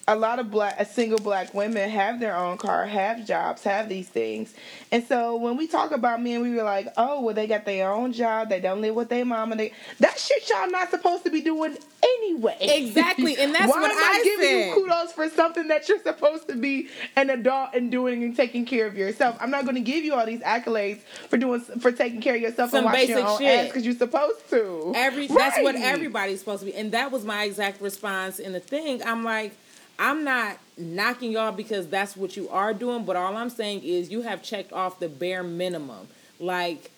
a 0.09 0.15
lot 0.15 0.39
of 0.39 0.49
black, 0.49 0.85
single 0.87 1.19
black 1.19 1.53
women 1.53 1.89
have 1.89 2.21
their 2.21 2.35
own 2.35 2.57
car, 2.57 2.85
have 2.85 3.25
jobs, 3.25 3.63
have 3.63 3.89
these 3.89 4.07
things. 4.07 4.53
And 4.89 5.03
so 5.05 5.35
when 5.35 5.57
we 5.57 5.67
talk 5.67 5.91
about 5.91 6.23
men, 6.23 6.41
we 6.41 6.51
were 6.51 6.63
like, 6.63 6.87
oh, 6.95 7.21
well, 7.21 7.35
they 7.35 7.45
got 7.45 7.65
their 7.65 7.91
own 7.91 8.13
job. 8.13 8.47
They 8.47 8.61
don't 8.61 8.79
live 8.79 8.95
with 8.95 9.09
their 9.09 9.25
mom. 9.25 9.51
And 9.51 9.59
they, 9.59 9.73
that 9.99 10.17
shit 10.17 10.49
y'all 10.49 10.71
not 10.71 10.91
supposed 10.91 11.25
to 11.25 11.29
be 11.29 11.41
doing 11.41 11.77
anyway. 12.01 12.55
Exactly. 12.61 13.37
And 13.37 13.53
that's 13.53 13.69
Why 13.69 13.81
what 13.81 13.91
am 13.91 13.97
I, 13.97 14.19
I 14.19 14.23
giving 14.23 14.45
said. 14.47 14.67
you 14.67 14.73
kudos 14.75 15.11
for 15.11 15.29
something 15.29 15.67
that 15.67 15.89
you're 15.89 15.99
supposed 15.99 16.47
to 16.47 16.55
be 16.55 16.87
an 17.17 17.29
adult 17.29 17.71
and 17.73 17.91
doing 17.91 18.23
and 18.23 18.33
taking 18.33 18.65
care 18.65 18.87
of 18.87 18.97
yourself? 18.97 19.35
I'm 19.41 19.51
not 19.51 19.63
going 19.65 19.75
to 19.75 19.81
give 19.81 20.05
you 20.05 20.13
all 20.13 20.25
these 20.25 20.39
accolades 20.39 20.99
for 21.29 21.35
doing, 21.35 21.59
for 21.59 21.91
taking 21.91 22.21
care 22.21 22.35
of 22.35 22.41
yourself 22.41 22.71
Some 22.71 22.85
and 22.85 22.93
washing 22.93 23.09
your 23.09 23.27
own 23.27 23.39
shit. 23.39 23.59
ass 23.59 23.67
because 23.67 23.83
you're 23.85 23.93
supposed 23.93 24.49
to. 24.51 24.93
Every, 24.95 25.27
right. 25.27 25.37
That's 25.37 25.57
what 25.59 25.75
everybody's 25.75 26.39
supposed 26.39 26.61
to 26.61 26.65
be. 26.67 26.75
And 26.75 26.93
that 26.93 27.11
was 27.11 27.25
my 27.25 27.43
exact 27.43 27.81
response 27.81 28.39
in 28.39 28.53
the 28.53 28.61
thing. 28.61 29.03
I'm 29.03 29.25
like, 29.25 29.51
I'm 29.99 30.23
not 30.23 30.59
knocking 30.77 31.31
y'all 31.31 31.51
because 31.51 31.87
that's 31.87 32.15
what 32.15 32.37
you 32.37 32.49
are 32.49 32.73
doing, 32.73 33.03
but 33.03 33.15
all 33.15 33.35
I'm 33.35 33.49
saying 33.49 33.83
is 33.83 34.11
you 34.11 34.21
have 34.21 34.43
checked 34.43 34.71
off 34.71 34.99
the 34.99 35.09
bare 35.09 35.43
minimum. 35.43 36.07
Like, 36.39 36.91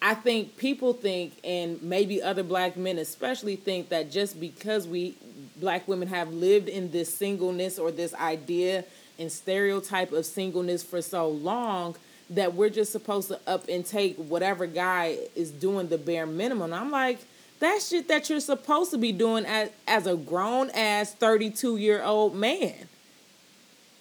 I 0.00 0.14
think 0.14 0.56
people 0.56 0.94
think, 0.94 1.34
and 1.44 1.80
maybe 1.82 2.22
other 2.22 2.42
black 2.42 2.76
men 2.76 2.98
especially 2.98 3.56
think 3.56 3.90
that 3.90 4.10
just 4.10 4.40
because 4.40 4.88
we 4.88 5.14
black 5.56 5.86
women 5.86 6.08
have 6.08 6.32
lived 6.32 6.68
in 6.68 6.90
this 6.90 7.14
singleness 7.14 7.78
or 7.78 7.92
this 7.92 8.14
idea 8.14 8.84
and 9.18 9.30
stereotype 9.30 10.10
of 10.10 10.26
singleness 10.26 10.82
for 10.82 11.02
so 11.02 11.28
long, 11.28 11.94
that 12.30 12.54
we're 12.54 12.70
just 12.70 12.90
supposed 12.92 13.28
to 13.28 13.38
up 13.46 13.68
and 13.68 13.84
take 13.84 14.16
whatever 14.16 14.66
guy 14.66 15.18
is 15.36 15.50
doing 15.50 15.88
the 15.88 15.98
bare 15.98 16.26
minimum. 16.26 16.72
I'm 16.72 16.90
like, 16.90 17.18
that's 17.62 17.88
shit 17.88 18.08
that 18.08 18.28
you're 18.28 18.40
supposed 18.40 18.90
to 18.90 18.98
be 18.98 19.12
doing 19.12 19.46
as 19.46 19.70
as 19.86 20.06
a 20.06 20.16
grown 20.16 20.70
ass 20.70 21.14
32 21.14 21.76
year 21.76 22.02
old 22.02 22.34
man. 22.34 22.88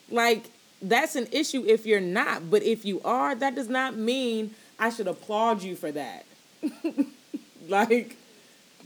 Like 0.09 0.49
that's 0.81 1.15
an 1.15 1.27
issue 1.31 1.63
if 1.65 1.85
you're 1.85 2.01
not, 2.01 2.49
but 2.49 2.63
if 2.63 2.85
you 2.85 3.01
are, 3.05 3.35
that 3.35 3.55
does 3.55 3.69
not 3.69 3.95
mean 3.95 4.55
I 4.79 4.89
should 4.89 5.07
applaud 5.07 5.61
you 5.61 5.75
for 5.75 5.91
that. 5.91 6.25
like 7.67 8.17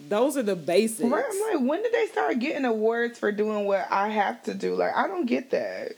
those 0.09 0.36
are 0.36 0.43
the 0.43 0.55
basics. 0.55 1.09
Right, 1.09 1.23
I'm 1.28 1.59
like, 1.59 1.69
when 1.69 1.82
did 1.82 1.93
they 1.93 2.07
start 2.07 2.39
getting 2.39 2.65
awards 2.65 3.17
for 3.17 3.32
doing 3.32 3.65
what 3.65 3.88
I 3.89 4.09
have 4.09 4.43
to 4.43 4.53
do? 4.53 4.76
Like, 4.76 4.95
I 4.95 5.07
don't 5.07 5.26
get 5.26 5.51
that. 5.51 5.93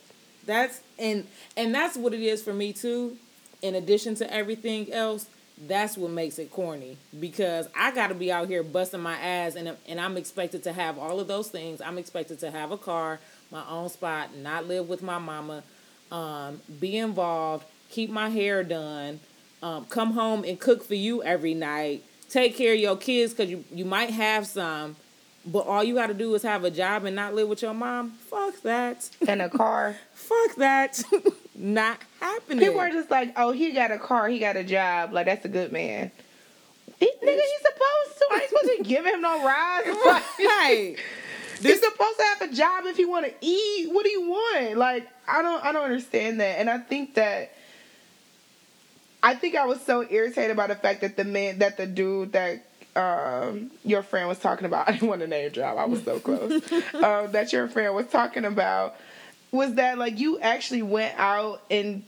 That's 0.45 0.81
and 0.99 1.27
and 1.57 1.73
that's 1.73 1.97
what 1.97 2.13
it 2.13 2.21
is 2.21 2.43
for 2.43 2.53
me 2.53 2.73
too. 2.73 3.17
In 3.61 3.73
addition 3.73 4.13
to 4.15 4.31
everything 4.31 4.93
else, 4.93 5.25
that's 5.65 5.97
what 5.97 6.11
makes 6.11 6.37
it 6.37 6.51
corny 6.51 6.97
because 7.19 7.67
I 7.75 7.91
got 7.91 8.07
to 8.07 8.15
be 8.15 8.31
out 8.31 8.47
here 8.47 8.61
busting 8.61 8.99
my 8.99 9.17
ass 9.17 9.55
and 9.55 9.75
and 9.87 9.99
I'm 9.99 10.17
expected 10.17 10.63
to 10.63 10.73
have 10.73 10.99
all 10.99 11.19
of 11.19 11.27
those 11.27 11.49
things. 11.49 11.81
I'm 11.81 11.97
expected 11.97 12.39
to 12.41 12.51
have 12.51 12.71
a 12.71 12.77
car, 12.77 13.19
my 13.51 13.63
own 13.67 13.89
spot, 13.89 14.35
not 14.35 14.67
live 14.67 14.87
with 14.87 15.01
my 15.01 15.17
mama, 15.17 15.63
um, 16.11 16.61
be 16.79 16.97
involved, 16.97 17.65
keep 17.89 18.09
my 18.09 18.29
hair 18.29 18.63
done, 18.63 19.19
um, 19.63 19.85
come 19.85 20.13
home 20.13 20.43
and 20.43 20.59
cook 20.59 20.83
for 20.83 20.95
you 20.95 21.23
every 21.23 21.55
night, 21.55 22.03
take 22.29 22.55
care 22.55 22.73
of 22.73 22.79
your 22.79 22.97
kids 22.97 23.33
because 23.33 23.49
you 23.49 23.63
you 23.71 23.85
might 23.85 24.11
have 24.11 24.45
some, 24.45 24.95
but 25.45 25.65
all 25.65 25.83
you 25.83 25.95
got 25.95 26.07
to 26.07 26.13
do 26.13 26.35
is 26.35 26.43
have 26.43 26.65
a 26.65 26.71
job 26.71 27.05
and 27.05 27.15
not 27.15 27.33
live 27.33 27.47
with 27.47 27.63
your 27.63 27.73
mom. 27.73 28.11
Fuck 28.11 28.61
that. 28.61 29.09
And 29.27 29.41
a 29.41 29.49
car. 29.49 29.95
Fuck 30.13 30.55
that. 30.57 31.01
not 31.57 31.99
happening. 32.19 32.59
People 32.59 32.79
are 32.79 32.89
just 32.89 33.09
like, 33.09 33.33
oh, 33.35 33.51
he 33.51 33.71
got 33.71 33.91
a 33.91 33.97
car, 33.97 34.27
he 34.29 34.39
got 34.39 34.55
a 34.55 34.63
job. 34.63 35.11
Like, 35.11 35.25
that's 35.25 35.45
a 35.45 35.49
good 35.49 35.71
man. 35.71 36.11
He, 36.99 37.05
nigga, 37.05 37.35
he's 37.35 37.61
supposed 37.61 38.17
to. 38.17 38.27
I 38.31 38.39
ain't 38.41 38.49
supposed 38.49 38.77
to 38.77 38.83
give 38.83 39.05
him 39.05 39.21
no 39.21 39.43
rides. 39.45 39.87
right. 40.39 40.95
He's 41.59 41.81
supposed 41.81 42.17
to 42.17 42.23
have 42.23 42.51
a 42.51 42.53
job 42.53 42.85
if 42.85 42.97
he 42.97 43.05
want 43.05 43.25
to 43.25 43.33
eat. 43.41 43.91
What 43.91 44.03
do 44.03 44.11
you 44.11 44.29
want? 44.29 44.77
Like, 44.77 45.07
I 45.27 45.41
don't, 45.41 45.63
I 45.63 45.71
don't 45.71 45.85
understand 45.85 46.39
that. 46.39 46.59
And 46.59 46.69
I 46.69 46.77
think 46.77 47.15
that, 47.15 47.53
I 49.23 49.33
think 49.33 49.55
I 49.55 49.65
was 49.65 49.81
so 49.81 50.05
irritated 50.07 50.55
by 50.55 50.67
the 50.67 50.75
fact 50.75 51.01
that 51.01 51.17
the 51.17 51.23
man, 51.23 51.59
that 51.59 51.77
the 51.77 51.87
dude 51.87 52.33
that 52.33 52.63
um, 52.97 53.71
your 53.83 54.01
friend 54.03 54.27
was 54.27 54.39
talking 54.39 54.65
about. 54.65 54.87
I 54.89 54.93
didn't 54.93 55.07
want 55.07 55.21
to 55.21 55.27
name 55.27 55.51
drop. 55.51 55.77
I 55.77 55.85
was 55.85 56.03
so 56.03 56.19
close. 56.19 56.51
um, 56.95 57.31
that 57.31 57.53
your 57.53 57.67
friend 57.67 57.93
was 57.95 58.07
talking 58.07 58.45
about 58.45 58.95
was 59.51 59.75
that 59.75 59.97
like 59.97 60.19
you 60.19 60.39
actually 60.39 60.81
went 60.81 61.17
out 61.17 61.61
and 61.69 62.03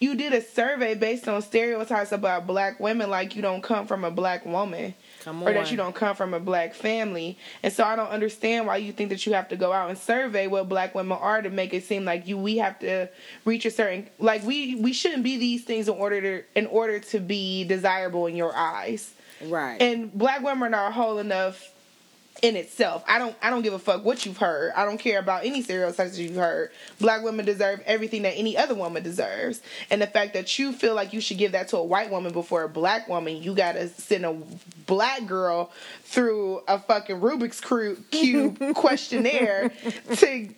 you 0.00 0.14
did 0.16 0.32
a 0.32 0.42
survey 0.42 0.94
based 0.94 1.28
on 1.28 1.40
stereotypes 1.40 2.12
about 2.12 2.46
black 2.46 2.78
women, 2.78 3.08
like 3.08 3.36
you 3.36 3.42
don't 3.42 3.62
come 3.62 3.86
from 3.86 4.04
a 4.04 4.10
black 4.10 4.44
woman. 4.44 4.94
Or 5.26 5.52
that 5.54 5.70
you 5.70 5.78
don't 5.78 5.94
come 5.94 6.14
from 6.14 6.34
a 6.34 6.40
black 6.40 6.74
family. 6.74 7.38
And 7.62 7.72
so 7.72 7.84
I 7.84 7.96
don't 7.96 8.10
understand 8.10 8.66
why 8.66 8.76
you 8.76 8.92
think 8.92 9.08
that 9.08 9.24
you 9.24 9.32
have 9.32 9.48
to 9.48 9.56
go 9.56 9.72
out 9.72 9.88
and 9.88 9.96
survey 9.96 10.46
what 10.46 10.68
black 10.68 10.94
women 10.94 11.16
are 11.18 11.40
to 11.40 11.48
make 11.48 11.72
it 11.72 11.84
seem 11.84 12.04
like 12.04 12.26
you 12.26 12.36
we 12.36 12.58
have 12.58 12.78
to 12.80 13.08
reach 13.46 13.64
a 13.64 13.70
certain 13.70 14.08
like 14.18 14.44
we 14.44 14.74
we 14.74 14.92
shouldn't 14.92 15.22
be 15.22 15.38
these 15.38 15.64
things 15.64 15.88
in 15.88 15.94
order 15.94 16.20
to 16.20 16.44
in 16.54 16.66
order 16.66 16.98
to 16.98 17.20
be 17.20 17.64
desirable 17.64 18.26
in 18.26 18.36
your 18.36 18.54
eyes. 18.54 19.14
Right. 19.46 19.80
And 19.80 20.12
black 20.12 20.42
women 20.42 20.74
are 20.74 20.90
whole 20.90 21.18
enough 21.18 21.73
in 22.44 22.56
itself. 22.56 23.02
I 23.08 23.18
don't 23.18 23.34
I 23.40 23.48
don't 23.48 23.62
give 23.62 23.72
a 23.72 23.78
fuck 23.78 24.04
what 24.04 24.26
you've 24.26 24.36
heard. 24.36 24.72
I 24.76 24.84
don't 24.84 24.98
care 24.98 25.18
about 25.18 25.46
any 25.46 25.62
stereotypes 25.62 26.18
you've 26.18 26.36
heard. 26.36 26.70
Black 27.00 27.22
women 27.22 27.46
deserve 27.46 27.80
everything 27.86 28.20
that 28.22 28.34
any 28.36 28.54
other 28.54 28.74
woman 28.74 29.02
deserves. 29.02 29.62
And 29.90 30.02
the 30.02 30.06
fact 30.06 30.34
that 30.34 30.58
you 30.58 30.74
feel 30.74 30.94
like 30.94 31.14
you 31.14 31.22
should 31.22 31.38
give 31.38 31.52
that 31.52 31.68
to 31.68 31.78
a 31.78 31.82
white 31.82 32.10
woman 32.10 32.34
before 32.34 32.62
a 32.64 32.68
black 32.68 33.08
woman, 33.08 33.42
you 33.42 33.54
gotta 33.54 33.88
send 33.88 34.26
a 34.26 34.36
black 34.86 35.26
girl 35.26 35.72
through 36.02 36.60
a 36.68 36.78
fucking 36.78 37.18
Rubik's 37.18 37.62
cube 38.10 38.60
questionnaire 38.74 39.72
to 40.16 40.48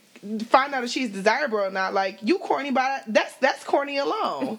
find 0.48 0.74
out 0.74 0.82
if 0.82 0.90
she's 0.90 1.10
desirable 1.10 1.58
or 1.58 1.70
not. 1.70 1.94
Like 1.94 2.18
you 2.20 2.38
corny 2.38 2.72
by 2.72 3.02
that's 3.06 3.36
that's 3.36 3.62
corny 3.62 3.98
alone. 3.98 4.58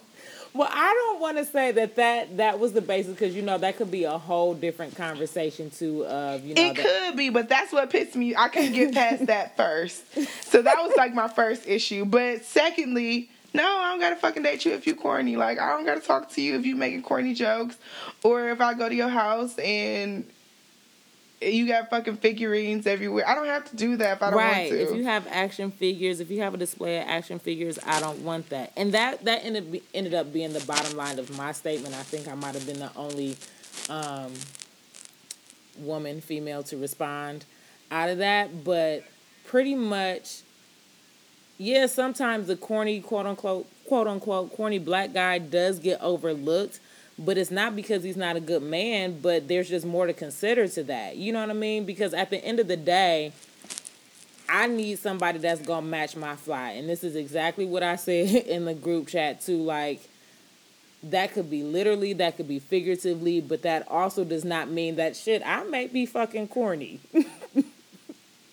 Well, 0.54 0.70
I 0.72 0.94
don't 0.94 1.22
want 1.22 1.38
to 1.38 1.46
say 1.46 1.72
that 1.74 1.96
that 1.96 2.38
that 2.38 2.60
was 2.60 2.74
the 2.74 2.82
basis 2.82 3.14
because 3.14 3.36
you 3.36 3.42
know 3.42 3.58
that 3.58 3.78
could 3.78 3.92
be 3.92 4.06
a 4.06 4.18
whole 4.18 4.54
different 4.54 4.96
conversation 4.96 5.70
too. 5.70 6.06
Of 6.06 6.44
you 6.44 6.56
know, 6.56 6.62
it 6.62 6.76
could 6.76 7.16
be, 7.16 7.30
but 7.30 7.50
that's 7.50 7.72
what 7.72 7.90
pissed 7.90 8.16
me. 8.16 8.36
I 8.36 8.48
couldn't 8.48 8.74
get 8.74 8.94
past 8.94 9.26
that 9.28 9.58
first, 9.58 10.04
so 10.44 10.62
that 10.62 10.78
was 10.78 10.94
like 10.98 11.14
my 11.14 11.28
first 11.28 11.68
issue. 11.68 12.06
But 12.06 12.44
secondly, 12.44 13.30
no, 13.54 13.64
I 13.64 13.90
don't 13.90 14.00
gotta 14.00 14.16
fucking 14.16 14.44
date 14.44 14.66
you 14.66 14.74
if 14.74 14.88
you 14.88 14.96
corny. 14.96 15.36
Like 15.36 15.60
I 15.60 15.70
don't 15.70 15.86
gotta 15.86 16.02
talk 16.02 16.30
to 16.32 16.42
you 16.42 16.56
if 16.56 16.66
you 16.66 16.76
making 16.76 17.04
corny 17.04 17.34
jokes, 17.34 17.78
or 18.24 18.50
if 18.50 18.62
I 18.62 18.74
go 18.74 18.90
to 18.90 18.96
your 18.96 19.10
house 19.10 19.58
and 19.60 20.26
you 21.42 21.68
got 21.68 21.90
fucking 21.90 22.18
figurines 22.18 22.88
everywhere. 22.88 23.28
I 23.28 23.36
don't 23.36 23.46
have 23.46 23.70
to 23.70 23.76
do 23.76 23.96
that 23.98 24.18
if 24.18 24.24
I 24.24 24.30
don't 24.32 24.40
right. 24.40 24.58
want 24.58 24.70
to. 24.70 24.92
If 24.92 24.96
you 24.96 25.04
have 25.04 25.28
action 25.28 25.72
figures, 25.72 26.20
if 26.20 26.32
you 26.32 26.42
have 26.42 26.54
a 26.54 26.58
display 26.58 26.98
of 26.98 27.08
action 27.08 27.38
figures, 27.38 27.78
I 27.86 28.00
don't 28.00 28.24
want 28.24 28.50
that. 28.50 28.72
And 28.76 28.94
that 28.94 29.24
that 29.26 29.46
ended 29.46 29.82
ended 29.94 30.14
up 30.14 30.34
being 30.34 30.54
the 30.54 30.62
bottom 30.62 30.98
line 30.98 31.20
of 31.20 31.36
my 31.38 31.52
statement. 31.52 31.94
I 31.94 32.04
think 32.04 32.28
I 32.28 32.34
might 32.34 32.56
have 32.56 32.66
been 32.66 32.80
the 32.80 32.92
only 32.96 33.38
um, 33.90 34.34
woman, 35.78 36.22
female, 36.22 36.64
to 36.64 36.78
respond 36.78 37.46
out 37.92 38.10
of 38.10 38.18
that. 38.18 38.64
But 38.64 39.04
pretty 39.46 39.76
much, 39.76 40.42
yeah. 41.60 41.86
Sometimes 41.86 42.48
the 42.48 42.58
corny, 42.58 43.00
quote 43.00 43.28
unquote, 43.28 43.68
quote 43.86 44.08
unquote, 44.08 44.56
corny 44.56 44.80
black 44.80 45.14
guy 45.14 45.38
does 45.38 45.78
get 45.78 46.02
overlooked 46.02 46.80
but 47.20 47.38
it's 47.38 47.52
not 47.52 47.76
because 47.76 48.04
he's 48.04 48.18
not 48.18 48.36
a 48.36 48.40
good 48.40 48.62
man, 48.62 49.20
but 49.22 49.48
there's 49.48 49.70
just 49.70 49.86
more 49.86 50.06
to 50.06 50.14
consider 50.14 50.68
to 50.68 50.84
that. 50.84 51.18
You 51.18 51.34
know 51.34 51.40
what 51.40 51.50
I 51.50 51.54
mean? 51.54 51.86
Because 51.86 52.14
at 52.14 52.30
the 52.30 52.44
end 52.44 52.60
of 52.60 52.68
the 52.68 52.78
day, 52.78 53.32
I 54.50 54.68
need 54.68 55.00
somebody 55.00 55.40
that's 55.40 55.62
gonna 55.62 55.86
match 55.86 56.16
my 56.16 56.36
fly. 56.36 56.72
And 56.72 56.88
this 56.88 57.04
is 57.04 57.16
exactly 57.16 57.66
what 57.66 57.84
I 57.84 57.96
said 57.96 58.30
in 58.48 58.66
the 58.66 58.74
group 58.74 59.08
chat 59.08 59.42
too. 59.42 59.58
Like 59.58 60.02
that 61.04 61.34
could 61.34 61.50
be 61.50 61.64
literally, 61.64 62.14
that 62.14 62.38
could 62.38 62.48
be 62.48 62.60
figuratively, 62.60 63.42
but 63.42 63.64
that 63.64 63.88
also 63.90 64.24
does 64.24 64.46
not 64.46 64.70
mean 64.70 64.96
that 64.96 65.16
shit, 65.16 65.42
I 65.46 65.64
might 65.64 65.94
be 65.94 66.06
fucking 66.06 66.48
corny. 66.50 67.00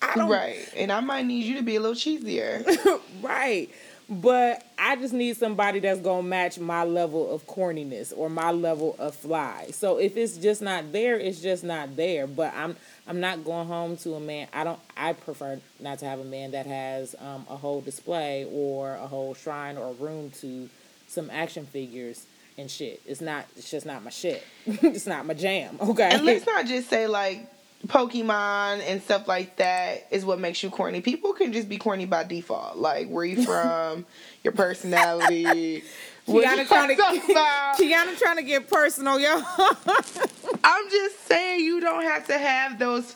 I 0.02 0.14
don't 0.16 0.30
right. 0.30 0.68
And 0.76 0.92
I 0.92 1.00
might 1.00 1.24
need 1.26 1.44
you 1.44 1.56
to 1.56 1.62
be 1.62 1.76
a 1.76 1.80
little 1.80 1.96
cheesier. 1.96 3.00
right. 3.22 3.70
But 4.08 4.66
I 4.78 4.96
just 4.96 5.14
need 5.14 5.36
somebody 5.36 5.80
that's 5.80 6.00
gonna 6.00 6.22
match 6.22 6.58
my 6.58 6.84
level 6.84 7.34
of 7.34 7.46
corniness 7.46 8.12
or 8.14 8.28
my 8.28 8.50
level 8.50 8.96
of 8.98 9.14
fly. 9.14 9.68
So 9.72 9.98
if 9.98 10.16
it's 10.16 10.36
just 10.36 10.60
not 10.60 10.92
there, 10.92 11.18
it's 11.18 11.40
just 11.40 11.64
not 11.64 11.96
there. 11.96 12.26
But 12.26 12.52
I'm 12.54 12.76
I'm 13.06 13.20
not 13.20 13.44
going 13.44 13.66
home 13.66 13.96
to 13.98 14.14
a 14.14 14.20
man. 14.20 14.48
I 14.52 14.64
don't. 14.64 14.78
I 14.96 15.14
prefer 15.14 15.58
not 15.80 16.00
to 16.00 16.04
have 16.06 16.20
a 16.20 16.24
man 16.24 16.50
that 16.50 16.66
has 16.66 17.14
um, 17.18 17.46
a 17.48 17.56
whole 17.56 17.80
display 17.80 18.46
or 18.50 18.94
a 18.94 19.06
whole 19.06 19.34
shrine 19.34 19.78
or 19.78 19.92
room 19.94 20.30
to 20.40 20.68
some 21.08 21.30
action 21.30 21.64
figures 21.66 22.26
and 22.58 22.70
shit. 22.70 23.00
It's 23.06 23.22
not. 23.22 23.46
It's 23.56 23.70
just 23.70 23.86
not 23.86 24.04
my 24.04 24.10
shit. 24.10 24.44
it's 24.66 25.06
not 25.06 25.24
my 25.24 25.34
jam. 25.34 25.78
Okay. 25.80 26.10
And 26.12 26.24
let's 26.26 26.44
not 26.44 26.66
just 26.66 26.90
say 26.90 27.06
like 27.06 27.48
Pokemon 27.86 28.80
and 28.86 29.02
stuff 29.02 29.28
like 29.28 29.56
that 29.56 30.06
is 30.10 30.24
what 30.24 30.38
makes 30.38 30.62
you 30.62 30.70
corny. 30.70 31.00
People 31.00 31.32
can 31.32 31.52
just 31.52 31.68
be 31.68 31.76
corny 31.76 32.06
by 32.06 32.24
default. 32.24 32.76
Like 32.76 33.08
where 33.08 33.24
you 33.24 33.44
from, 33.44 34.06
your 34.42 34.52
personality. 34.52 35.84
Kiana 36.26 36.66
trying 36.66 36.88
to 36.88 37.02
Kiana 37.02 38.18
trying 38.18 38.36
to 38.36 38.42
get 38.42 38.68
personal, 38.68 39.18
yo. 39.20 39.42
I'm 40.64 40.90
just 40.90 41.26
saying 41.26 41.60
you 41.60 41.80
don't 41.80 42.04
have 42.04 42.26
to 42.28 42.38
have 42.38 42.78
those 42.78 43.12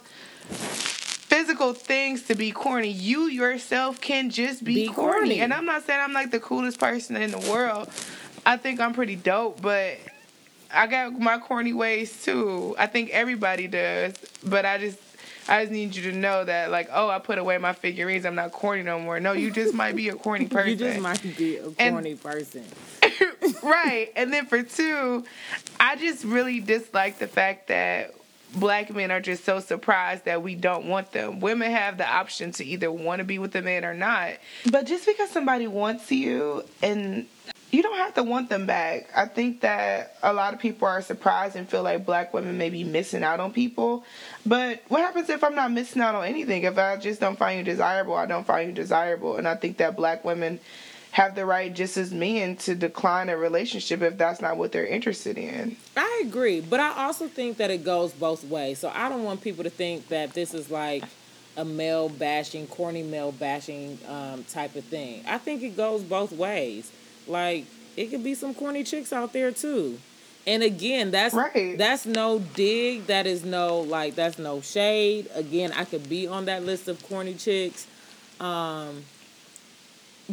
physical 0.49 1.73
things 1.73 2.25
to 2.25 2.35
be 2.35 2.51
corny. 2.51 2.91
You 2.91 3.27
yourself 3.27 4.01
can 4.01 4.31
just 4.31 4.65
be, 4.65 4.75
be 4.75 4.87
corny. 4.89 5.19
corny. 5.19 5.41
And 5.41 5.55
I'm 5.55 5.65
not 5.65 5.85
saying 5.85 6.01
I'm 6.01 6.13
like 6.13 6.31
the 6.31 6.41
coolest 6.41 6.79
person 6.79 7.17
in 7.17 7.31
the 7.31 7.51
world. 7.51 7.89
I 8.45 8.57
think 8.57 8.81
I'm 8.81 8.93
pretty 8.93 9.17
dope, 9.17 9.61
but 9.61 9.99
I 10.73 10.87
got 10.87 11.19
my 11.19 11.39
corny 11.39 11.73
ways 11.73 12.25
too. 12.25 12.75
I 12.79 12.87
think 12.87 13.11
everybody 13.11 13.67
does, 13.69 14.15
but 14.45 14.65
I 14.65 14.79
just 14.79 14.99
I 15.49 15.63
just 15.63 15.73
need 15.73 15.97
you 15.97 16.11
to 16.11 16.17
know 16.17 16.45
that 16.45 16.71
like, 16.71 16.89
oh, 16.93 17.09
I 17.09 17.19
put 17.19 17.39
away 17.39 17.57
my 17.59 17.73
figurines. 17.73 18.27
I'm 18.27 18.35
not 18.35 18.53
corny 18.53 18.83
no 18.83 19.01
more. 19.01 19.19
No, 19.19 19.33
you 19.33 19.51
just 19.51 19.73
might 19.73 19.97
be 19.97 20.11
a 20.11 20.15
corny 20.15 20.47
person. 20.47 20.71
you 20.71 20.77
just 20.77 21.01
might 21.01 21.23
be 21.37 21.57
a 21.57 21.71
corny 21.71 22.11
and, 22.11 22.23
person. 22.23 22.65
right. 23.63 24.13
And 24.15 24.33
then 24.33 24.47
for 24.47 24.63
two, 24.63 25.25
I 25.81 25.97
just 25.97 26.25
really 26.25 26.61
dislike 26.61 27.19
the 27.19 27.29
fact 27.29 27.69
that 27.69 28.15
black 28.55 28.95
men 28.95 29.11
are 29.11 29.21
just 29.21 29.45
so 29.45 29.61
surprised 29.61 30.27
that 30.27 30.43
we 30.43 30.55
don't 30.55 30.87
want 30.87 31.13
them. 31.13 31.41
Women 31.41 31.71
have 31.71 31.99
the 31.99 32.09
option 32.09 32.53
to 32.53 32.65
either 32.65 32.91
want 32.91 33.21
to 33.21 33.25
be 33.25 33.39
with 33.39 33.55
a 33.57 33.63
man 33.63 33.85
or 33.85 33.95
not. 33.95 34.35
But 34.71 34.87
just 34.87 35.07
because 35.07 35.31
somebody 35.31 35.67
wants 35.67 36.11
you 36.11 36.65
and 36.83 37.27
you 37.71 37.83
don't 37.83 37.99
have 37.99 38.15
to 38.15 38.23
want 38.23 38.49
them 38.49 38.67
back. 38.67 39.09
I 39.15 39.27
think 39.27 39.61
that 39.61 40.17
a 40.23 40.33
lot 40.33 40.55
of 40.55 40.61
people 40.61 40.89
are 40.89 41.03
surprised 41.03 41.55
and 41.55 41.69
feel 41.69 41.83
like 41.83 42.07
black 42.07 42.33
women 42.33 42.57
may 42.57 42.71
be 42.71 42.83
missing 42.83 43.23
out 43.23 43.41
on 43.41 43.53
people. 43.53 44.05
But 44.47 44.83
what 44.89 45.03
happens 45.03 45.29
if 45.29 45.45
I'm 45.45 45.55
not 45.55 45.71
missing 45.71 46.01
out 46.01 46.15
on 46.15 46.25
anything? 46.25 46.63
If 46.63 46.79
I 46.79 46.97
just 46.97 47.21
don't 47.21 47.39
find 47.39 47.59
you 47.59 47.65
desirable, 47.65 48.15
I 48.15 48.27
don't 48.27 48.47
find 48.47 48.69
you 48.69 48.75
desirable. 48.75 49.37
And 49.37 49.47
I 49.47 49.55
think 49.55 49.77
that 49.79 49.97
black 49.97 50.25
women 50.25 50.61
have 51.11 51.35
the 51.35 51.45
right 51.45 51.75
just 51.75 51.97
as 51.97 52.13
men 52.13 52.57
to 52.57 52.75
decline 52.75 53.29
a 53.29 53.37
relationship 53.37 54.03
if 54.03 54.17
that's 54.17 54.41
not 54.41 54.57
what 54.57 54.73
they're 54.73 54.87
interested 54.87 55.37
in. 55.37 55.77
I 55.97 56.23
agree, 56.25 56.61
but 56.61 56.81
I 56.81 57.05
also 57.05 57.29
think 57.29 57.59
that 57.59 57.71
it 57.71 57.85
goes 57.85 58.13
both 58.13 58.45
ways. 58.45 58.79
So 58.79 58.91
I 58.95 59.09
don't 59.09 59.25
want 59.25 59.43
people 59.43 59.65
to 59.65 59.71
think 59.71 60.09
that 60.09 60.33
this 60.33 60.55
is 60.55 60.71
like 60.71 61.05
a 61.57 61.65
male 61.65 62.09
bashing, 62.09 62.67
corny 62.67 63.03
male 63.03 63.33
bashing 63.33 63.99
um, 64.07 64.45
type 64.45 64.77
of 64.77 64.85
thing. 64.85 65.25
I 65.27 65.39
think 65.39 65.63
it 65.63 65.77
goes 65.77 66.03
both 66.03 66.33
ways. 66.33 66.93
Like 67.29 67.67
it 67.97 68.11
could 68.11 68.25
be 68.25 68.35
some 68.35 68.55
corny 68.55 68.85
chicks 68.85 69.13
out 69.13 69.33
there 69.33 69.51
too. 69.51 69.99
And 70.47 70.63
again, 70.63 71.11
that's 71.11 71.35
right. 71.35 71.77
that's 71.77 72.07
no 72.07 72.39
dig. 72.39 73.07
That 73.07 73.27
is 73.27 73.45
no 73.45 73.81
like 73.81 74.15
that's 74.15 74.39
no 74.39 74.61
shade. 74.61 75.29
Again, 75.35 75.73
I 75.73 75.85
could 75.85 76.09
be 76.09 76.27
on 76.27 76.47
that 76.47 76.65
list 76.65 76.89
of 76.89 77.03
corny 77.07 77.35
chicks. 77.35 77.87
Um, 78.41 79.05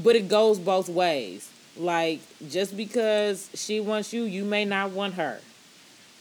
but 0.01 0.15
it 0.15 0.27
goes 0.27 0.59
both 0.59 0.89
ways. 0.89 1.49
Like 1.77 2.21
just 2.49 2.77
because 2.77 3.49
she 3.53 3.79
wants 3.79 4.13
you, 4.13 4.23
you 4.23 4.45
may 4.45 4.63
not 4.63 4.91
want 4.91 5.15
her. 5.15 5.39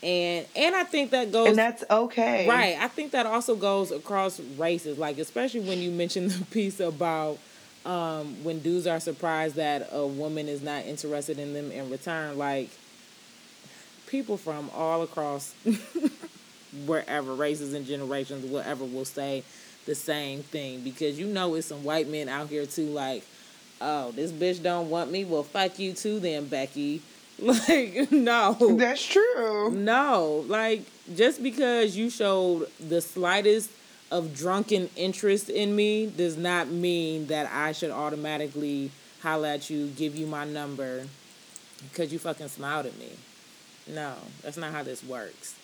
And 0.02 0.46
and 0.56 0.74
I 0.74 0.84
think 0.84 1.12
that 1.12 1.30
goes 1.30 1.48
And 1.48 1.58
that's 1.58 1.84
okay. 1.88 2.48
Right. 2.48 2.76
I 2.78 2.88
think 2.88 3.12
that 3.12 3.26
also 3.26 3.54
goes 3.54 3.92
across 3.92 4.40
races. 4.58 4.98
Like 4.98 5.18
especially 5.18 5.60
when 5.60 5.78
you 5.78 5.90
mentioned 5.90 6.30
the 6.32 6.44
piece 6.46 6.80
about 6.80 7.38
um, 7.84 8.42
when 8.42 8.60
dudes 8.60 8.86
are 8.86 9.00
surprised 9.00 9.56
that 9.56 9.88
a 9.92 10.06
woman 10.06 10.48
is 10.48 10.62
not 10.62 10.86
interested 10.86 11.38
in 11.38 11.52
them 11.52 11.70
in 11.70 11.90
return, 11.90 12.38
like 12.38 12.70
people 14.06 14.36
from 14.36 14.70
all 14.74 15.02
across 15.02 15.54
wherever 16.86 17.34
races 17.34 17.74
and 17.74 17.86
generations, 17.86 18.44
whatever, 18.46 18.84
will 18.84 19.04
say 19.04 19.42
the 19.86 19.94
same 19.94 20.42
thing 20.42 20.80
because 20.80 21.18
you 21.18 21.26
know 21.26 21.54
it's 21.54 21.66
some 21.66 21.84
white 21.84 22.08
men 22.08 22.28
out 22.28 22.48
here 22.48 22.66
too, 22.66 22.86
like, 22.86 23.24
oh, 23.80 24.12
this 24.12 24.32
bitch 24.32 24.62
don't 24.62 24.88
want 24.88 25.10
me. 25.10 25.24
Well, 25.24 25.42
fuck 25.42 25.78
you 25.78 25.92
too, 25.92 26.20
then, 26.20 26.46
Becky. 26.46 27.02
Like, 27.36 28.12
no. 28.12 28.54
That's 28.78 29.04
true. 29.04 29.72
No. 29.72 30.44
Like, 30.46 30.82
just 31.16 31.42
because 31.42 31.96
you 31.96 32.08
showed 32.08 32.68
the 32.78 33.00
slightest 33.00 33.70
of 34.14 34.32
drunken 34.32 34.88
interest 34.94 35.50
in 35.50 35.74
me 35.74 36.06
does 36.06 36.36
not 36.36 36.68
mean 36.68 37.26
that 37.26 37.50
I 37.52 37.72
should 37.72 37.90
automatically 37.90 38.92
holler 39.20 39.48
at 39.48 39.68
you, 39.68 39.88
give 39.88 40.14
you 40.14 40.28
my 40.28 40.44
number, 40.44 41.06
because 41.90 42.12
you 42.12 42.20
fucking 42.20 42.46
smiled 42.46 42.86
at 42.86 42.96
me. 42.96 43.08
No, 43.88 44.14
that's 44.42 44.56
not 44.56 44.70
how 44.70 44.84
this 44.84 45.02
works. 45.02 45.56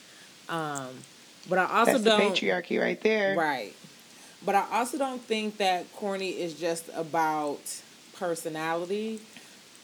Um, 0.48 0.88
but 1.48 1.60
I 1.60 1.78
also 1.78 1.92
that's 1.92 2.02
don't 2.02 2.34
patriarchy 2.34 2.80
right 2.80 3.00
there. 3.00 3.36
Right. 3.36 3.72
But 4.44 4.56
I 4.56 4.66
also 4.72 4.98
don't 4.98 5.22
think 5.22 5.58
that 5.58 5.86
corny 5.94 6.30
is 6.30 6.54
just 6.54 6.90
about 6.96 7.60
personality, 8.16 9.20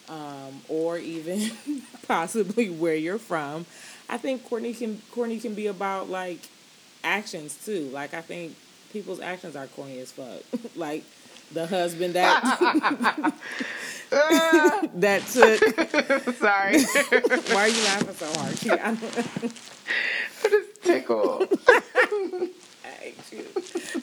um, 0.09 0.61
or 0.69 0.99
even 0.99 1.53
possibly 2.09 2.69
where 2.69 2.97
you're 2.97 3.19
from. 3.19 3.65
I 4.09 4.19
think 4.19 4.45
corny 4.45 4.75
can 4.75 5.01
corny 5.13 5.39
can 5.39 5.55
be 5.55 5.69
about 5.69 6.11
like 6.11 6.41
actions 7.07 7.57
too. 7.65 7.89
Like 7.93 8.13
I 8.13 8.21
think 8.21 8.55
people's 8.93 9.21
actions 9.21 9.57
are 9.57 9.67
corny 9.69 10.01
as 10.01 10.13
fuck. 10.13 10.43
like 10.77 11.05
the 11.53 11.67
husband 11.67 12.15
that 12.15 12.43
that 14.11 15.23
took. 15.27 15.61
Sorry. 16.37 16.83
Why 17.55 17.63
are 17.63 17.69
you 17.69 17.85
laughing 17.85 18.15
so 18.15 18.27
hard? 18.41 18.81
I'm 18.81 18.97
just 20.51 20.83
tickled. 20.83 21.59
I 21.69 23.15
you. 23.33 23.45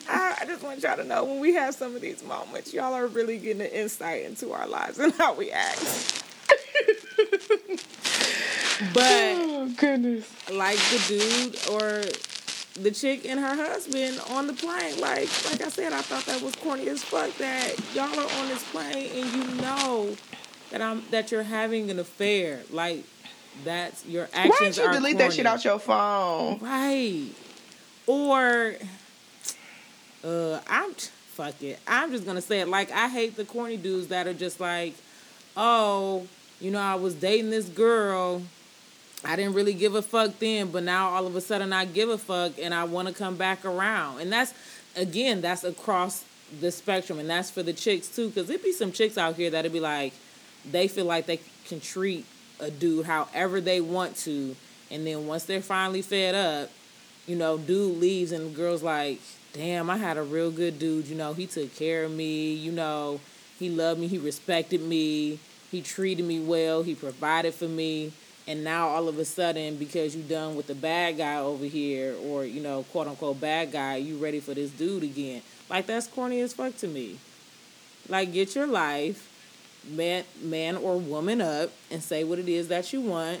I, 0.08 0.38
I 0.40 0.44
just 0.46 0.62
want 0.62 0.82
y'all 0.82 0.96
to 0.96 1.04
know 1.04 1.24
when 1.24 1.40
we 1.40 1.54
have 1.54 1.74
some 1.74 1.94
of 1.94 2.00
these 2.02 2.22
moments, 2.24 2.72
y'all 2.72 2.94
are 2.94 3.06
really 3.06 3.38
getting 3.38 3.62
an 3.62 3.68
insight 3.68 4.24
into 4.24 4.52
our 4.52 4.66
lives 4.66 4.98
and 4.98 5.12
how 5.14 5.34
we 5.34 5.50
act. 5.50 6.22
but 8.92 9.02
oh, 9.02 9.72
goodness, 9.76 10.30
like 10.50 10.78
the 10.78 11.04
dude 11.08 11.56
or 11.70 12.02
the 12.74 12.90
chick 12.90 13.24
and 13.24 13.38
her 13.38 13.54
husband 13.54 14.20
on 14.30 14.46
the 14.46 14.52
plane. 14.52 15.00
Like, 15.00 15.28
like 15.50 15.62
I 15.62 15.68
said, 15.68 15.92
I 15.92 16.02
thought 16.02 16.24
that 16.26 16.42
was 16.42 16.54
corny 16.56 16.88
as 16.88 17.02
fuck. 17.02 17.36
That 17.38 17.74
y'all 17.94 18.18
are 18.18 18.40
on 18.40 18.48
this 18.48 18.68
plane 18.70 19.10
and 19.14 19.32
you 19.32 19.62
know 19.62 20.16
that 20.70 20.82
I'm 20.82 21.02
that 21.10 21.30
you're 21.30 21.42
having 21.42 21.90
an 21.90 21.98
affair. 21.98 22.60
Like, 22.70 23.04
that's 23.64 24.04
your 24.06 24.28
actions. 24.32 24.78
Why 24.78 24.84
don't 24.84 24.94
you 24.94 24.98
delete 24.98 25.16
corny. 25.16 25.28
that 25.28 25.32
shit 25.32 25.46
out 25.46 25.64
your 25.64 25.78
phone? 25.78 26.58
Right. 26.58 27.28
Or, 28.06 28.74
uh, 30.24 30.60
I'm 30.68 30.92
fuck 30.92 31.62
it. 31.62 31.78
I'm 31.86 32.10
just 32.10 32.26
gonna 32.26 32.40
say 32.40 32.60
it. 32.60 32.68
Like, 32.68 32.90
I 32.90 33.08
hate 33.08 33.36
the 33.36 33.44
corny 33.44 33.76
dudes 33.76 34.08
that 34.08 34.26
are 34.26 34.34
just 34.34 34.60
like, 34.60 34.94
oh, 35.56 36.26
you 36.60 36.70
know, 36.70 36.80
I 36.80 36.96
was 36.96 37.14
dating 37.14 37.50
this 37.50 37.68
girl 37.68 38.42
I 39.24 39.36
didn't 39.36 39.54
really 39.54 39.74
give 39.74 39.94
a 39.94 40.02
fuck 40.02 40.38
then, 40.38 40.70
but 40.70 40.82
now 40.82 41.10
all 41.10 41.26
of 41.26 41.34
a 41.36 41.40
sudden 41.40 41.72
I 41.72 41.84
give 41.84 42.08
a 42.08 42.18
fuck 42.18 42.52
and 42.60 42.74
I 42.74 42.84
want 42.84 43.08
to 43.08 43.14
come 43.14 43.36
back 43.36 43.64
around. 43.64 44.20
And 44.20 44.32
that's 44.32 44.54
again, 44.96 45.40
that's 45.40 45.64
across 45.64 46.24
the 46.60 46.70
spectrum, 46.70 47.18
and 47.18 47.28
that's 47.28 47.50
for 47.50 47.62
the 47.62 47.72
chicks 47.72 48.08
too, 48.08 48.28
because 48.28 48.50
it 48.50 48.62
be 48.62 48.72
some 48.72 48.92
chicks 48.92 49.18
out 49.18 49.34
here 49.34 49.50
that'd 49.50 49.72
be 49.72 49.80
like, 49.80 50.12
they 50.70 50.88
feel 50.88 51.06
like 51.06 51.26
they 51.26 51.40
can 51.66 51.80
treat 51.80 52.24
a 52.60 52.70
dude 52.70 53.06
however 53.06 53.60
they 53.60 53.80
want 53.80 54.16
to, 54.16 54.54
and 54.90 55.06
then 55.06 55.26
once 55.26 55.44
they're 55.44 55.60
finally 55.60 56.02
fed 56.02 56.34
up, 56.34 56.70
you 57.26 57.34
know, 57.34 57.56
dude 57.58 57.98
leaves 57.98 58.32
and 58.32 58.46
the 58.50 58.56
girl's 58.56 58.82
like, 58.82 59.18
damn, 59.54 59.88
I 59.88 59.96
had 59.96 60.16
a 60.18 60.22
real 60.22 60.50
good 60.50 60.78
dude. 60.78 61.06
You 61.06 61.16
know, 61.16 61.32
he 61.32 61.46
took 61.46 61.74
care 61.74 62.04
of 62.04 62.12
me. 62.12 62.52
You 62.52 62.72
know, 62.72 63.20
he 63.58 63.70
loved 63.70 64.00
me. 64.00 64.08
He 64.08 64.18
respected 64.18 64.82
me. 64.82 65.38
He 65.70 65.80
treated 65.80 66.24
me 66.24 66.40
well. 66.40 66.82
He 66.82 66.94
provided 66.94 67.54
for 67.54 67.68
me. 67.68 68.12
And 68.46 68.62
now 68.62 68.88
all 68.88 69.08
of 69.08 69.18
a 69.18 69.24
sudden, 69.24 69.76
because 69.76 70.14
you 70.14 70.22
done 70.22 70.54
with 70.54 70.66
the 70.66 70.74
bad 70.74 71.16
guy 71.16 71.38
over 71.38 71.64
here, 71.64 72.14
or 72.24 72.44
you 72.44 72.60
know, 72.60 72.82
quote 72.92 73.06
unquote 73.06 73.40
bad 73.40 73.72
guy, 73.72 73.96
you 73.96 74.16
ready 74.18 74.40
for 74.40 74.52
this 74.52 74.70
dude 74.70 75.02
again? 75.02 75.42
Like 75.70 75.86
that's 75.86 76.06
corny 76.06 76.40
as 76.40 76.52
fuck 76.52 76.76
to 76.78 76.88
me. 76.88 77.18
Like 78.08 78.32
get 78.34 78.54
your 78.54 78.66
life, 78.66 79.30
man, 79.88 80.24
man 80.42 80.76
or 80.76 80.98
woman 80.98 81.40
up, 81.40 81.70
and 81.90 82.02
say 82.02 82.22
what 82.22 82.38
it 82.38 82.48
is 82.48 82.68
that 82.68 82.92
you 82.92 83.00
want, 83.00 83.40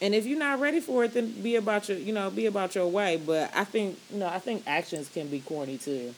and 0.00 0.14
if 0.14 0.26
you're 0.26 0.38
not 0.38 0.60
ready 0.60 0.80
for 0.80 1.04
it, 1.04 1.14
then 1.14 1.30
be 1.42 1.56
about 1.56 1.88
your, 1.88 1.98
you 1.98 2.12
know, 2.12 2.30
be 2.30 2.46
about 2.46 2.74
your 2.74 2.86
way. 2.86 3.16
But 3.16 3.50
I 3.54 3.64
think, 3.64 3.98
you 4.10 4.18
know, 4.18 4.28
I 4.28 4.38
think 4.38 4.62
actions 4.66 5.08
can 5.08 5.28
be 5.28 5.40
corny 5.40 5.78
too. 5.78 6.14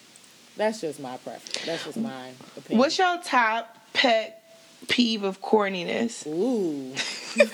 That's 0.57 0.81
just 0.83 1.01
my 1.01 1.17
preference. 1.17 1.65
That's 1.65 1.85
just 1.85 1.97
my 1.97 2.33
opinion. 2.57 2.79
What's 2.79 2.99
your 2.99 3.19
top 3.23 3.77
pet 3.95 4.40
peeve 4.89 5.23
of 5.23 5.41
corniness? 5.41 6.27
Ooh. 6.27 6.93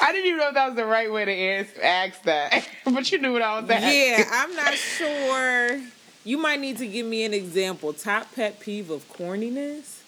I 0.00 0.12
didn't 0.12 0.26
even 0.26 0.38
know 0.38 0.48
if 0.48 0.54
that 0.54 0.66
was 0.68 0.76
the 0.76 0.86
right 0.86 1.12
way 1.12 1.24
to 1.24 1.32
ask, 1.32 1.78
ask 1.82 2.22
that, 2.22 2.68
but 2.84 3.10
you 3.12 3.18
knew 3.18 3.32
what 3.32 3.42
I 3.42 3.60
was 3.60 3.70
asking. 3.70 3.90
Yeah, 3.90 4.24
I'm 4.30 4.54
not 4.56 4.74
sure. 4.74 5.80
You 6.24 6.38
might 6.38 6.60
need 6.60 6.78
to 6.78 6.86
give 6.86 7.06
me 7.06 7.24
an 7.24 7.34
example. 7.34 7.92
Top 7.92 8.34
pet 8.34 8.60
peeve 8.60 8.90
of 8.90 9.08
corniness. 9.12 10.00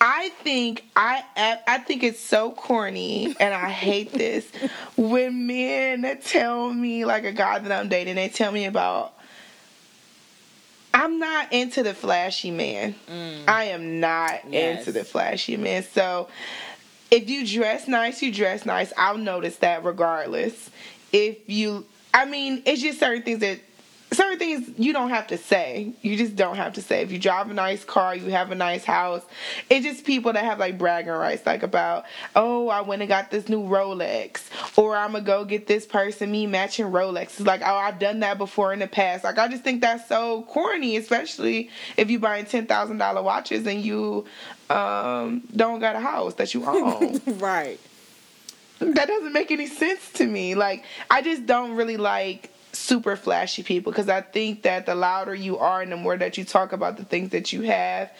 I 0.00 0.28
think 0.44 0.84
I 0.94 1.24
I 1.66 1.78
think 1.78 2.04
it's 2.04 2.20
so 2.20 2.52
corny, 2.52 3.34
and 3.40 3.52
I 3.52 3.68
hate 3.68 4.12
this 4.12 4.48
when 4.96 5.46
men 5.46 6.18
tell 6.22 6.72
me 6.72 7.04
like 7.04 7.24
a 7.24 7.32
guy 7.32 7.58
that 7.58 7.72
I'm 7.72 7.88
dating. 7.88 8.14
They 8.14 8.28
tell 8.28 8.52
me 8.52 8.66
about. 8.66 9.14
I'm 10.94 11.18
not 11.18 11.52
into 11.52 11.82
the 11.82 11.94
flashy 11.94 12.50
man. 12.50 12.94
Mm. 13.10 13.44
I 13.48 13.64
am 13.64 14.00
not 14.00 14.40
Yes. 14.50 14.80
into 14.80 14.92
the 14.92 15.04
flashy 15.04 15.56
man. 15.56 15.82
So, 15.84 16.28
if 17.10 17.28
you 17.28 17.46
dress 17.46 17.88
nice, 17.88 18.22
you 18.22 18.32
dress 18.32 18.66
nice. 18.66 18.92
I'll 18.96 19.18
notice 19.18 19.56
that 19.56 19.84
regardless. 19.84 20.70
If 21.12 21.38
you, 21.48 21.86
I 22.12 22.24
mean, 22.26 22.62
it's 22.66 22.82
just 22.82 23.00
certain 23.00 23.22
things 23.22 23.40
that 23.40 23.60
certain 24.12 24.38
things 24.38 24.70
you 24.78 24.92
don't 24.92 25.10
have 25.10 25.26
to 25.28 25.38
say. 25.38 25.92
You 26.02 26.16
just 26.16 26.34
don't 26.34 26.56
have 26.56 26.74
to 26.74 26.82
say. 26.82 27.02
If 27.02 27.12
you 27.12 27.18
drive 27.18 27.50
a 27.50 27.54
nice 27.54 27.84
car, 27.84 28.14
you 28.16 28.30
have 28.30 28.50
a 28.50 28.54
nice 28.54 28.84
house. 28.84 29.22
It's 29.68 29.84
just 29.84 30.04
people 30.04 30.32
that 30.32 30.44
have 30.44 30.58
like 30.58 30.78
bragging 30.78 31.12
rights, 31.12 31.44
like 31.44 31.62
about, 31.62 32.04
oh, 32.34 32.68
I 32.68 32.80
went 32.80 33.02
and 33.02 33.08
got 33.08 33.30
this 33.30 33.48
new 33.48 33.62
Rolex, 33.62 34.44
or 34.76 34.96
I'm 34.96 35.12
gonna 35.12 35.24
go 35.24 35.44
get 35.44 35.66
this 35.66 35.86
person 35.86 36.30
me 36.30 36.46
matching 36.46 36.86
Rolex. 36.86 37.22
It's 37.24 37.40
like, 37.40 37.60
oh, 37.62 37.74
I've 37.74 37.98
done 37.98 38.20
that 38.20 38.38
before 38.38 38.72
in 38.72 38.78
the 38.78 38.86
past. 38.86 39.24
Like 39.24 39.38
I 39.38 39.48
just 39.48 39.62
think 39.62 39.82
that's 39.82 40.08
so 40.08 40.42
corny, 40.42 40.96
especially 40.96 41.70
if 41.96 42.10
you're 42.10 42.20
buying 42.20 42.46
ten 42.46 42.66
thousand 42.66 42.98
dollar 42.98 43.22
watches 43.22 43.66
and 43.66 43.82
you 43.82 44.26
um, 44.70 45.42
don't 45.54 45.80
got 45.80 45.96
a 45.96 46.00
house 46.00 46.34
that 46.34 46.54
you 46.54 46.64
own 46.64 47.20
right. 47.38 47.78
that 48.78 49.08
doesn't 49.08 49.32
make 49.32 49.50
any 49.50 49.66
sense 49.66 50.12
to 50.12 50.26
me. 50.26 50.54
Like, 50.54 50.84
I 51.10 51.20
just 51.22 51.46
don't 51.46 51.72
really 51.72 51.96
like 51.96 52.50
super 52.72 53.16
flashy 53.16 53.62
people 53.62 53.92
because 53.92 54.08
I 54.08 54.20
think 54.20 54.62
that 54.62 54.86
the 54.86 54.94
louder 54.94 55.34
you 55.34 55.58
are 55.58 55.82
and 55.82 55.90
the 55.90 55.96
more 55.96 56.16
that 56.16 56.38
you 56.38 56.44
talk 56.44 56.72
about 56.72 56.96
the 56.96 57.04
things 57.04 57.30
that 57.30 57.52
you 57.52 57.62
have, 57.62 58.10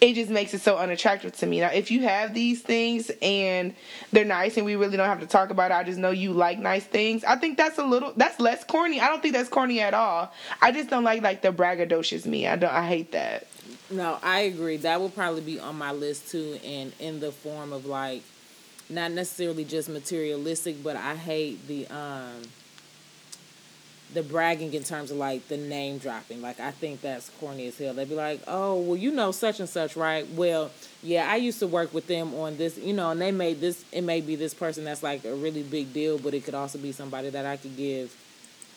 it 0.00 0.14
just 0.14 0.30
makes 0.30 0.52
it 0.52 0.60
so 0.60 0.76
unattractive 0.76 1.34
to 1.38 1.46
me. 1.46 1.60
Now, 1.60 1.70
if 1.70 1.90
you 1.90 2.02
have 2.02 2.34
these 2.34 2.60
things 2.60 3.10
and 3.22 3.74
they're 4.12 4.24
nice 4.24 4.56
and 4.56 4.66
we 4.66 4.76
really 4.76 4.96
don't 4.96 5.08
have 5.08 5.20
to 5.20 5.26
talk 5.26 5.50
about 5.50 5.70
it, 5.70 5.74
I 5.74 5.84
just 5.84 5.98
know 5.98 6.10
you 6.10 6.32
like 6.32 6.58
nice 6.58 6.84
things. 6.84 7.24
I 7.24 7.36
think 7.36 7.56
that's 7.56 7.78
a 7.78 7.84
little 7.84 8.12
that's 8.16 8.38
less 8.38 8.62
corny. 8.64 9.00
I 9.00 9.08
don't 9.08 9.22
think 9.22 9.34
that's 9.34 9.48
corny 9.48 9.80
at 9.80 9.94
all. 9.94 10.32
I 10.60 10.72
just 10.72 10.90
don't 10.90 11.04
like 11.04 11.22
like 11.22 11.42
the 11.42 11.52
braggadocious 11.52 12.26
me. 12.26 12.46
I 12.46 12.56
don't 12.56 12.72
I 12.72 12.86
hate 12.86 13.12
that. 13.12 13.46
No, 13.90 14.18
I 14.22 14.40
agree. 14.40 14.78
That 14.78 15.00
would 15.00 15.14
probably 15.14 15.42
be 15.42 15.60
on 15.60 15.76
my 15.78 15.92
list 15.92 16.30
too, 16.30 16.58
and 16.64 16.92
in 16.98 17.20
the 17.20 17.30
form 17.32 17.72
of 17.72 17.86
like, 17.86 18.22
not 18.90 19.12
necessarily 19.12 19.64
just 19.64 19.88
materialistic, 19.88 20.82
but 20.82 20.96
I 20.96 21.14
hate 21.14 21.66
the 21.68 21.86
um, 21.88 22.42
the 24.14 24.22
bragging 24.22 24.72
in 24.72 24.82
terms 24.82 25.10
of 25.10 25.16
like 25.16 25.46
the 25.48 25.56
name 25.56 25.98
dropping. 25.98 26.40
Like 26.40 26.60
I 26.60 26.70
think 26.70 27.00
that's 27.00 27.28
corny 27.40 27.66
as 27.66 27.78
hell. 27.78 27.94
They'd 27.94 28.08
be 28.08 28.14
like, 28.14 28.40
"Oh, 28.46 28.80
well, 28.80 28.96
you 28.96 29.10
know 29.10 29.32
such 29.32 29.60
and 29.60 29.68
such, 29.68 29.96
right? 29.96 30.28
Well, 30.32 30.70
yeah, 31.02 31.30
I 31.30 31.36
used 31.36 31.58
to 31.60 31.66
work 31.66 31.92
with 31.92 32.06
them 32.06 32.34
on 32.34 32.56
this, 32.56 32.78
you 32.78 32.92
know, 32.92 33.10
and 33.10 33.20
they 33.20 33.32
made 33.32 33.60
this. 33.60 33.84
It 33.92 34.02
may 34.02 34.20
be 34.20 34.36
this 34.36 34.54
person 34.54 34.84
that's 34.84 35.02
like 35.02 35.24
a 35.24 35.34
really 35.34 35.62
big 35.62 35.92
deal, 35.92 36.18
but 36.18 36.34
it 36.34 36.44
could 36.44 36.54
also 36.54 36.78
be 36.78 36.92
somebody 36.92 37.30
that 37.30 37.46
I 37.46 37.56
could 37.56 37.76
give." 37.76 38.14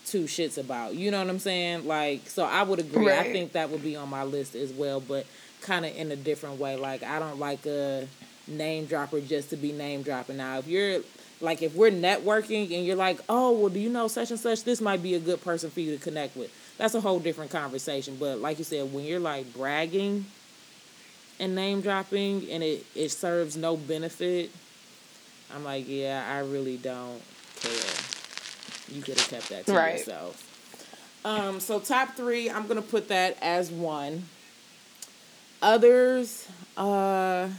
two 0.06 0.24
shits 0.24 0.58
about. 0.58 0.96
You 0.96 1.12
know 1.12 1.20
what 1.20 1.30
I'm 1.30 1.38
saying? 1.38 1.86
Like, 1.86 2.28
so 2.28 2.44
I 2.44 2.64
would 2.64 2.80
agree. 2.80 3.12
I 3.14 3.32
think 3.32 3.52
that 3.52 3.70
would 3.70 3.84
be 3.84 3.96
on 3.96 4.10
my 4.10 4.24
list 4.24 4.56
as 4.56 4.72
well, 4.72 5.00
but 5.00 5.28
kind 5.62 5.86
of 5.86 5.96
in 5.96 6.12
a 6.12 6.16
different 6.16 6.60
way. 6.60 6.76
Like, 6.76 7.04
I 7.04 7.20
don't 7.20 7.40
like 7.40 7.66
a 7.68 8.08
name 8.48 8.86
dropper 8.86 9.22
just 9.22 9.52
to 9.52 9.58
be 9.58 9.72
name 9.72 10.02
dropping. 10.02 10.38
Now, 10.38 10.58
if 10.58 10.68
you're 10.68 11.02
like, 11.42 11.62
if 11.62 11.74
we're 11.76 11.92
networking 11.92 12.76
and 12.76 12.86
you're 12.86 12.96
like, 12.96 13.20
oh, 13.30 13.52
well, 13.52 13.70
do 13.70 13.80
you 13.80 13.90
know 13.90 14.08
such 14.08 14.32
and 14.32 14.40
such? 14.40 14.64
This 14.64 14.82
might 14.82 15.02
be 15.02 15.16
a 15.16 15.20
good 15.20 15.42
person 15.44 15.70
for 15.70 15.80
you 15.80 15.96
to 15.98 16.04
connect 16.04 16.36
with. 16.36 16.52
That's 16.78 16.96
a 16.96 17.02
whole 17.02 17.20
different 17.20 17.52
conversation. 17.52 18.18
But 18.20 18.40
like 18.40 18.58
you 18.58 18.64
said, 18.64 18.92
when 18.94 19.06
you're 19.06 19.20
like 19.20 19.54
bragging 19.54 20.26
and 21.40 21.56
name 21.56 21.82
dropping 21.82 22.50
and 22.50 22.62
it, 22.64 22.86
it 22.96 23.10
serves 23.10 23.56
no 23.58 23.78
benefit, 23.78 24.52
I'm 25.54 25.64
like, 25.64 25.86
yeah, 25.88 26.26
I 26.32 26.40
really 26.40 26.78
don't 26.78 27.22
care. 27.62 27.94
You 28.92 29.02
could 29.02 29.18
have 29.20 29.30
kept 29.30 29.50
that 29.50 29.66
to 29.68 29.74
Right. 29.74 29.98
yourself. 30.00 30.46
Um, 31.26 31.60
so 31.60 31.80
top 31.80 32.16
three, 32.16 32.50
I'm 32.50 32.68
gonna 32.68 32.82
put 32.82 33.10
that 33.10 33.38
as 33.42 33.70
one. 33.72 34.24
Others, 35.62 36.48
uh, 36.78 37.50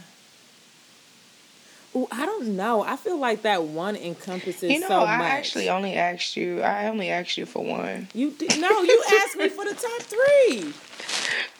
ooh, 1.95 2.07
I 2.11 2.25
don't 2.25 2.55
know. 2.55 2.83
I 2.83 2.95
feel 2.95 3.17
like 3.17 3.41
that 3.43 3.63
one 3.63 3.95
encompasses 3.95 4.59
so 4.61 4.67
much. 4.67 4.73
You 4.73 4.79
know, 4.81 4.87
so 4.87 4.99
I 5.01 5.17
much. 5.17 5.27
actually 5.27 5.69
only 5.69 5.95
asked 5.95 6.35
you. 6.37 6.61
I 6.61 6.87
only 6.87 7.09
asked 7.09 7.37
you 7.37 7.45
for 7.45 7.63
one. 7.63 8.07
you 8.13 8.31
did, 8.31 8.59
no, 8.59 8.81
you 8.81 9.03
asked 9.19 9.37
me 9.37 9.49
for 9.49 9.65
the 9.65 9.73
top 9.73 10.01
three. 10.01 10.73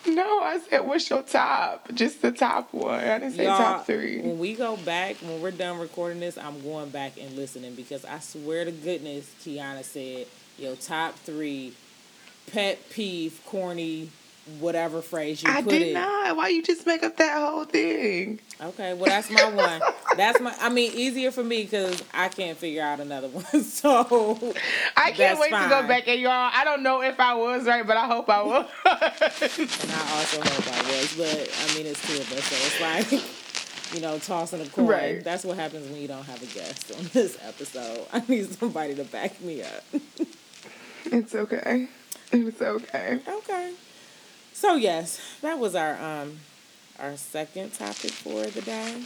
No, 0.08 0.40
I 0.42 0.60
said, 0.60 0.80
what's 0.88 1.08
your 1.12 1.22
top? 1.22 1.88
Just 1.94 2.24
the 2.24 2.32
top 2.32 2.74
one. 2.74 3.00
I 3.00 3.20
didn't 3.20 3.36
say 3.36 3.46
Y'all, 3.46 3.58
top 3.58 3.86
three. 3.86 4.20
When 4.20 4.40
we 4.40 4.56
go 4.56 4.76
back, 4.78 5.18
when 5.18 5.40
we're 5.42 5.52
done 5.52 5.78
recording 5.78 6.20
this, 6.20 6.40
I'm 6.40 6.60
going 6.64 6.90
back 6.90 7.22
and 7.22 7.36
listening 7.36 7.76
because 7.76 8.04
I 8.04 8.18
swear 8.18 8.66
to 8.66 8.72
goodness, 8.72 9.32
Kiana 9.44 9.84
said, 9.84 10.26
your 10.58 10.76
top 10.76 11.14
three 11.16 11.74
pet 12.52 12.80
peeve, 12.90 13.42
corny, 13.46 14.10
whatever 14.60 15.02
phrase 15.02 15.44
you 15.44 15.50
I 15.50 15.62
put 15.62 15.70
did 15.70 15.82
in." 15.90 15.94
not. 15.94 16.36
Why 16.36 16.50
you 16.50 16.64
just 16.64 16.86
make 16.86 17.04
up 17.04 17.18
that 17.18 17.38
whole 17.40 17.66
thing? 17.66 18.40
Okay, 18.62 18.94
well 18.94 19.06
that's 19.06 19.30
my 19.30 19.46
one. 19.50 19.82
That's 20.18 20.40
my. 20.40 20.54
I 20.60 20.70
mean, 20.70 20.92
easier 20.94 21.32
for 21.32 21.44
me 21.44 21.64
because 21.64 22.04
I 22.14 22.28
can't 22.30 22.58
figure 22.58 22.84
out 22.84 23.00
another 23.00 23.28
one. 23.30 23.64
So 23.64 24.54
I 24.98 25.12
can't 25.12 25.40
wait 25.40 25.50
to 25.50 25.68
go 25.70 25.88
back 25.88 26.08
and 26.08 26.20
y'all. 26.20 26.52
I 26.54 26.64
don't 26.64 26.84
know 26.84 27.02
if 27.02 27.20
I 27.20 27.34
was 27.34 27.66
right, 27.66 27.86
but 27.86 27.98
I 27.98 28.06
hope 28.08 28.30
I 28.30 28.42
was. 28.44 28.66
And 28.86 29.92
I 29.92 30.18
also 30.18 30.42
hope 30.42 30.68
I 30.74 30.82
was, 30.90 31.16
but 31.18 31.50
I 31.70 31.76
mean, 31.76 31.86
it's 31.88 32.06
two 32.08 32.20
of 32.22 32.32
us, 32.34 32.44
so 32.44 32.56
it's 32.56 32.82
like, 32.82 33.94
you 33.96 34.02
know, 34.02 34.20
tossing 34.20 34.62
a 34.62 34.66
coin. 34.66 34.88
Right. 34.88 35.24
That's 35.24 35.44
what 35.44 35.58
happens 35.58 35.90
when 35.90 36.02
you 36.02 36.08
don't 36.08 36.26
have 36.26 36.42
a 36.42 36.46
guest 36.48 36.92
on 36.98 37.06
this 37.14 37.38
episode. 37.44 38.06
I 38.14 38.22
need 38.28 38.52
somebody 38.58 38.96
to 38.96 39.04
back 39.06 39.40
me 39.42 39.64
up. 39.64 39.84
it's 41.06 41.36
okay. 41.36 41.88
It's 42.32 42.62
okay. 42.62 43.20
Okay. 43.28 43.74
So 44.62 44.76
yes, 44.76 45.20
that 45.42 45.58
was 45.58 45.74
our 45.74 46.00
um 46.00 46.38
our 47.00 47.18
second 47.18 47.74
topic 47.74 48.12
for 48.12 48.46
the 48.46 48.62
day. 48.62 49.02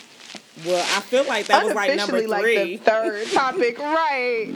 Well, 0.65 0.85
I 0.97 0.99
feel 0.99 1.23
like 1.25 1.45
that 1.45 1.63
was 1.63 1.73
like 1.73 1.95
number 1.95 2.17
three. 2.19 2.27
like 2.27 2.43
the 2.45 2.75
third 2.75 3.27
topic, 3.33 3.79
right? 3.79 4.51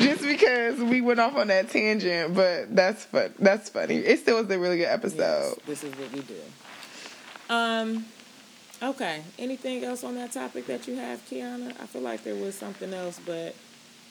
Just 0.00 0.22
because 0.22 0.80
we 0.80 1.00
went 1.00 1.20
off 1.20 1.36
on 1.36 1.46
that 1.46 1.70
tangent, 1.70 2.34
but 2.34 2.74
that's 2.74 3.04
fun. 3.04 3.34
That's 3.38 3.68
funny. 3.70 3.98
It 3.98 4.18
still 4.18 4.42
was 4.42 4.50
a 4.50 4.58
really 4.58 4.78
good 4.78 4.82
Yes, 4.82 4.94
episode. 4.94 5.58
this 5.64 5.84
is 5.84 5.94
what 5.94 6.10
we 6.12 6.20
do. 6.22 6.34
Um. 7.48 8.06
Okay. 8.82 9.22
Anything 9.38 9.84
else 9.84 10.02
on 10.02 10.16
that 10.16 10.32
topic 10.32 10.66
that 10.66 10.88
you 10.88 10.96
have, 10.96 11.24
Kiana? 11.30 11.70
I 11.80 11.86
feel 11.86 12.02
like 12.02 12.24
there 12.24 12.34
was 12.34 12.56
something 12.56 12.92
else, 12.92 13.20
but 13.24 13.54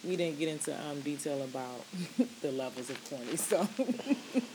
we 0.05 0.15
didn't 0.15 0.39
get 0.39 0.47
into 0.47 0.73
um, 0.87 1.01
detail 1.01 1.43
about 1.43 1.83
the 2.41 2.53
levels 2.53 2.89
of 2.89 3.03
corny, 3.09 3.35
so 3.35 3.67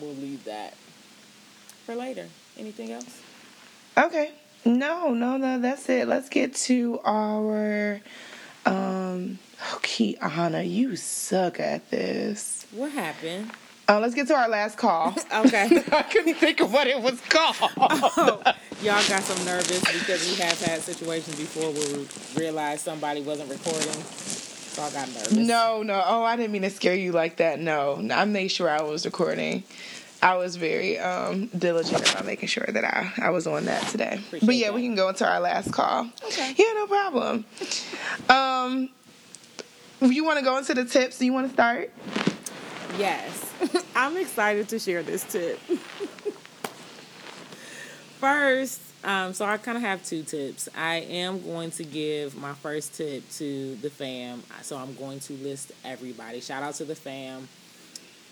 we'll 0.00 0.14
leave 0.14 0.44
that 0.44 0.74
for 1.86 1.94
later. 1.94 2.26
Anything 2.58 2.92
else? 2.92 3.20
Okay. 3.96 4.32
No, 4.64 5.12
no, 5.12 5.36
no, 5.36 5.58
that's 5.60 5.88
it. 5.88 6.06
Let's 6.06 6.28
get 6.28 6.54
to 6.54 7.00
our 7.04 8.00
um 8.64 9.38
okay, 9.74 10.14
Anna, 10.20 10.62
you 10.62 10.96
suck 10.96 11.58
at 11.60 11.90
this. 11.90 12.66
What 12.72 12.92
happened? 12.92 13.50
Uh, 13.88 13.98
let's 14.00 14.14
get 14.14 14.28
to 14.28 14.34
our 14.34 14.48
last 14.48 14.78
call. 14.78 15.14
Okay. 15.44 15.82
I 15.92 16.02
couldn't 16.02 16.34
think 16.34 16.60
of 16.60 16.72
what 16.72 16.86
it 16.86 17.00
was 17.00 17.20
called. 17.22 17.56
Oh, 17.76 18.42
y'all 18.82 19.08
got 19.08 19.22
so 19.22 19.44
nervous 19.44 19.80
because 19.80 20.28
we 20.30 20.36
have 20.42 20.60
had 20.60 20.80
situations 20.80 21.36
before 21.36 21.70
where 21.72 21.98
we 21.98 22.06
realized 22.40 22.82
somebody 22.82 23.22
wasn't 23.22 23.50
recording. 23.50 24.02
So 24.72 24.82
I 24.82 24.90
got 24.90 25.08
nervous. 25.08 25.32
No, 25.32 25.82
no. 25.82 26.02
Oh, 26.04 26.24
I 26.24 26.34
didn't 26.36 26.50
mean 26.52 26.62
to 26.62 26.70
scare 26.70 26.94
you 26.94 27.12
like 27.12 27.36
that. 27.36 27.60
No, 27.60 28.08
I 28.10 28.24
made 28.24 28.48
sure 28.48 28.70
I 28.70 28.80
was 28.80 29.04
recording. 29.04 29.64
I 30.22 30.36
was 30.36 30.56
very 30.56 30.98
um, 30.98 31.46
diligent 31.48 32.10
about 32.10 32.24
making 32.24 32.48
sure 32.48 32.64
that 32.66 32.82
I, 32.84 33.12
I 33.20 33.30
was 33.30 33.46
on 33.46 33.66
that 33.66 33.86
today. 33.88 34.14
Appreciate 34.26 34.46
but 34.46 34.54
yeah, 34.54 34.68
that. 34.68 34.74
we 34.74 34.82
can 34.82 34.94
go 34.94 35.10
into 35.10 35.28
our 35.28 35.40
last 35.40 35.72
call. 35.72 36.08
Okay. 36.24 36.54
Yeah, 36.56 36.72
no 36.74 36.86
problem. 36.86 37.44
Um, 38.30 38.88
you 40.00 40.24
want 40.24 40.38
to 40.38 40.44
go 40.44 40.56
into 40.56 40.72
the 40.72 40.86
tips? 40.86 41.18
Do 41.18 41.26
you 41.26 41.34
want 41.34 41.48
to 41.48 41.52
start? 41.52 41.90
Yes. 42.98 43.52
I'm 43.94 44.16
excited 44.16 44.68
to 44.70 44.78
share 44.78 45.02
this 45.02 45.24
tip. 45.24 45.58
First, 48.20 48.80
um, 49.04 49.32
so 49.34 49.44
I 49.44 49.56
kind 49.56 49.76
of 49.76 49.82
have 49.82 50.04
two 50.04 50.22
tips. 50.22 50.68
I 50.76 50.96
am 50.96 51.42
going 51.42 51.70
to 51.72 51.84
give 51.84 52.36
my 52.36 52.54
first 52.54 52.94
tip 52.94 53.28
to 53.32 53.76
the 53.76 53.90
fam. 53.90 54.42
So 54.62 54.76
I'm 54.76 54.94
going 54.94 55.20
to 55.20 55.32
list 55.34 55.72
everybody. 55.84 56.40
Shout 56.40 56.62
out 56.62 56.74
to 56.74 56.84
the 56.84 56.94
fam. 56.94 57.48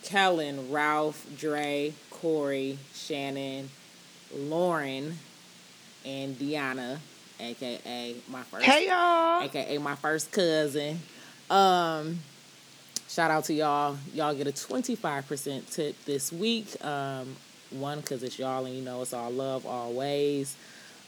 Kellen, 0.05 0.71
Ralph, 0.71 1.27
Dre, 1.39 1.93
Corey, 2.11 2.79
Shannon, 2.95 3.69
Lauren, 4.35 5.19
and 6.07 6.37
Deanna, 6.37 6.99
aka 7.39 8.15
my 8.29 8.43
first 8.45 8.65
Hey 8.65 8.87
y'all. 8.89 9.43
aka 9.43 9.79
my 9.79 9.95
first 9.97 10.33
cousin. 10.33 11.01
Um, 11.51 12.21
shout 13.09 13.31
out 13.31 13.45
to 13.45 13.53
y'all. 13.55 13.99
Y'all 14.15 14.35
get 14.35 14.47
a 14.47 14.53
25% 14.53 15.71
tip 15.71 15.97
this 16.07 16.33
week. 16.33 16.83
Um, 16.85 17.37
one, 17.71 18.01
because 18.01 18.23
it's 18.23 18.39
y'all 18.39 18.65
and 18.67 18.75
you 18.75 18.83
know 18.83 19.03
it's 19.03 19.13
all 19.13 19.31
love 19.31 19.67
always. 19.67 20.57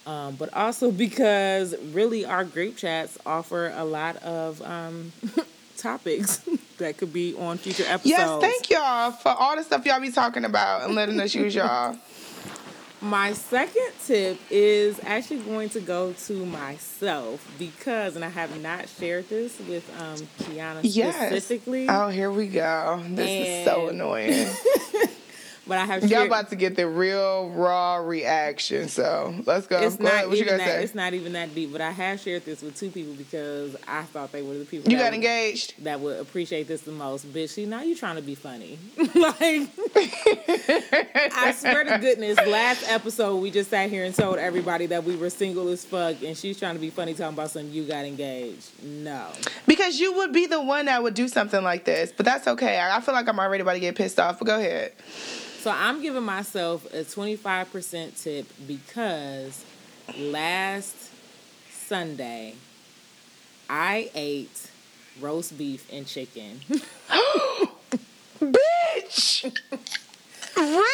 Um, 0.07 0.35
but 0.37 0.53
also 0.55 0.91
because 1.07 1.75
really 1.93 2.25
our 2.25 2.45
group 2.45 2.77
chats 2.77 3.19
offer 3.25 3.73
a 3.75 3.85
lot 3.85 4.17
of 4.17 4.61
um, 4.63 5.13
topics 5.77 6.39
that 6.79 6.97
could 6.97 7.13
be 7.13 7.35
on 7.35 7.59
future 7.59 7.85
episodes. 7.85 8.07
Yes, 8.09 8.41
thank 8.41 8.71
y'all 8.71 9.13
for 9.13 9.31
all 9.31 9.57
the 9.57 9.63
stuff 9.63 9.85
y'all 9.87 10.01
be 10.01 10.11
talking 10.11 10.45
about 10.45 10.83
and 10.85 10.95
letting 10.95 11.19
us 11.21 11.35
use 11.35 11.55
y'all. 11.55 11.97
My 13.01 13.33
second 13.33 13.91
tip 14.07 14.39
is 14.49 15.01
actually 15.05 15.41
going 15.41 15.71
to 15.71 15.81
go 15.81 16.13
to 16.13 16.47
myself 16.47 17.45
because, 17.59 18.15
and 18.15 18.25
I 18.25 18.29
have 18.29 18.61
not 18.63 18.89
shared 18.89 19.29
this 19.29 19.59
with 19.69 19.85
um, 20.01 20.19
Kiana 20.39 20.81
Yes. 20.85 21.17
specifically, 21.17 21.89
Oh, 21.89 22.09
here 22.11 22.31
we 22.31 22.47
go. 22.47 23.03
This 23.09 23.49
is 23.49 23.65
so 23.65 23.89
annoying. 23.89 24.47
But 25.73 25.79
I 25.79 25.87
have 25.87 26.05
Y'all 26.05 26.27
about 26.27 26.51
to 26.51 26.57
get 26.57 26.77
the 26.77 26.87
real 26.87 27.49
raw 27.49 27.97
reaction. 27.97 28.89
So 28.89 29.35
let's 29.47 29.67
go. 29.67 29.79
it's 29.81 29.97
Go 29.97 30.05
ahead. 30.07 30.25
not 30.25 30.29
What 30.29 30.37
you 30.37 30.45
that. 30.45 30.61
say? 30.61 30.85
It's 30.85 30.95
not 30.95 31.15
even 31.15 31.33
that 31.33 31.55
deep. 31.55 31.73
But 31.73 31.81
I 31.81 31.91
have 31.91 32.21
shared 32.21 32.45
this 32.45 32.61
with 32.61 32.77
two 32.77 32.91
people 32.91 33.15
because 33.15 33.75
I 33.89 34.03
thought 34.03 34.33
they 34.33 34.43
were 34.43 34.53
the 34.59 34.67
people 34.67 34.91
You 34.91 34.99
that 34.99 35.05
got 35.05 35.11
would, 35.13 35.15
engaged. 35.15 35.83
that 35.85 35.99
would 36.01 36.21
appreciate 36.21 36.69
this 36.69 36.83
the 36.83 36.93
most. 36.93 37.27
Bitch, 37.33 37.49
see 37.49 37.65
now 37.65 37.81
you're 37.81 37.97
trying 37.97 38.17
to 38.17 38.23
be 38.23 38.35
funny. 38.35 38.79
like 39.15 39.71
I 41.35 41.55
swear 41.57 41.85
to 41.85 41.99
goodness, 41.99 42.37
last 42.47 42.87
episode 42.87 43.37
we 43.37 43.51
just 43.51 43.71
sat 43.71 43.89
here 43.89 44.05
and 44.05 44.15
told 44.15 44.37
everybody 44.37 44.85
that 44.87 45.05
we 45.05 45.17
were 45.17 45.31
single 45.31 45.69
as 45.69 45.87
fuck, 45.87 46.23
and 46.23 46.37
she's 46.37 46.59
trying 46.59 46.75
to 46.75 46.81
be 46.81 46.91
funny 46.91 47.15
talking 47.15 47.33
about 47.33 47.51
some 47.51 47.71
you 47.71 47.85
got 47.85 48.05
engaged. 48.05 48.69
No. 48.83 49.29
Because 49.67 49.99
you 49.99 50.13
would 50.17 50.35
be 50.35 50.45
the 50.47 50.61
one 50.63 50.85
that 50.85 51.03
would 51.03 51.15
do 51.15 51.29
something 51.29 51.65
like 51.65 51.85
this, 51.87 52.13
but 52.15 52.27
that's 52.27 52.47
okay. 52.47 52.79
I 52.79 52.99
I 52.99 53.01
feel 53.01 53.15
like 53.15 53.27
I'm 53.27 53.41
already 53.41 53.63
about 53.63 53.73
to 53.73 53.81
get 53.81 53.95
pissed 53.95 54.21
off. 54.21 54.39
But 54.39 54.45
go 54.45 54.59
ahead. 54.59 54.93
So 55.63 55.71
I'm 55.71 56.03
giving 56.03 56.25
myself 56.25 56.93
a 56.93 57.05
25% 57.05 58.21
tip 58.21 58.47
because 58.67 59.65
last 60.19 60.97
Sunday 61.71 62.57
I 63.71 64.11
ate 64.13 64.69
roast 65.21 65.57
beef 65.57 65.89
and 65.93 66.05
chicken. 66.05 66.63
Bitch. 68.41 69.57
really? 70.57 70.85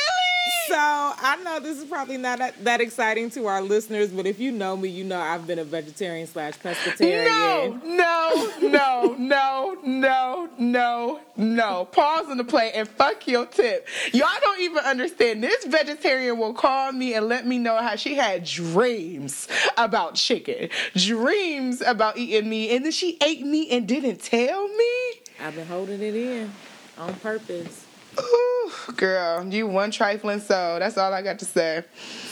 So 0.68 0.76
I 0.76 1.40
know 1.44 1.60
this 1.60 1.78
is 1.78 1.84
probably 1.86 2.18
not 2.18 2.38
that, 2.40 2.62
that 2.64 2.80
exciting 2.82 3.30
to 3.30 3.46
our 3.46 3.62
listeners, 3.62 4.10
but 4.10 4.26
if 4.26 4.38
you 4.38 4.52
know 4.52 4.76
me, 4.76 4.90
you 4.90 5.02
know 5.02 5.18
I've 5.18 5.46
been 5.46 5.58
a 5.58 5.64
vegetarian 5.64 6.26
slash 6.26 6.58
pescatarian. 6.58 7.82
No, 7.84 8.52
no, 8.60 9.16
no, 9.16 9.16
no, 9.18 9.78
no, 9.82 10.48
no, 10.58 11.20
no. 11.36 11.84
Pause 11.86 12.26
on 12.28 12.36
the 12.36 12.44
play 12.44 12.72
and 12.74 12.86
fuck 12.86 13.26
your 13.26 13.46
tip. 13.46 13.88
Y'all 14.12 14.28
don't 14.42 14.60
even 14.60 14.84
understand. 14.84 15.42
This 15.42 15.64
vegetarian 15.64 16.38
will 16.38 16.52
call 16.54 16.92
me 16.92 17.14
and 17.14 17.28
let 17.28 17.46
me 17.46 17.56
know 17.56 17.78
how 17.78 17.96
she 17.96 18.14
had 18.14 18.44
dreams 18.44 19.48
about 19.78 20.16
chicken, 20.16 20.68
dreams 20.94 21.80
about 21.80 22.18
eating 22.18 22.48
me, 22.48 22.76
and 22.76 22.84
then 22.84 22.92
she 22.92 23.16
ate 23.22 23.44
me 23.44 23.70
and 23.70 23.88
didn't 23.88 24.20
tell 24.20 24.68
me. 24.68 24.90
I've 25.40 25.54
been 25.54 25.66
holding 25.66 26.02
it 26.02 26.14
in 26.14 26.52
on 26.98 27.14
purpose. 27.14 27.86
Girl, 28.96 29.46
you 29.46 29.66
one 29.66 29.90
trifling 29.90 30.40
soul. 30.40 30.78
That's 30.78 30.98
all 30.98 31.12
I 31.12 31.22
got 31.22 31.38
to 31.40 31.44
say. 31.44 31.84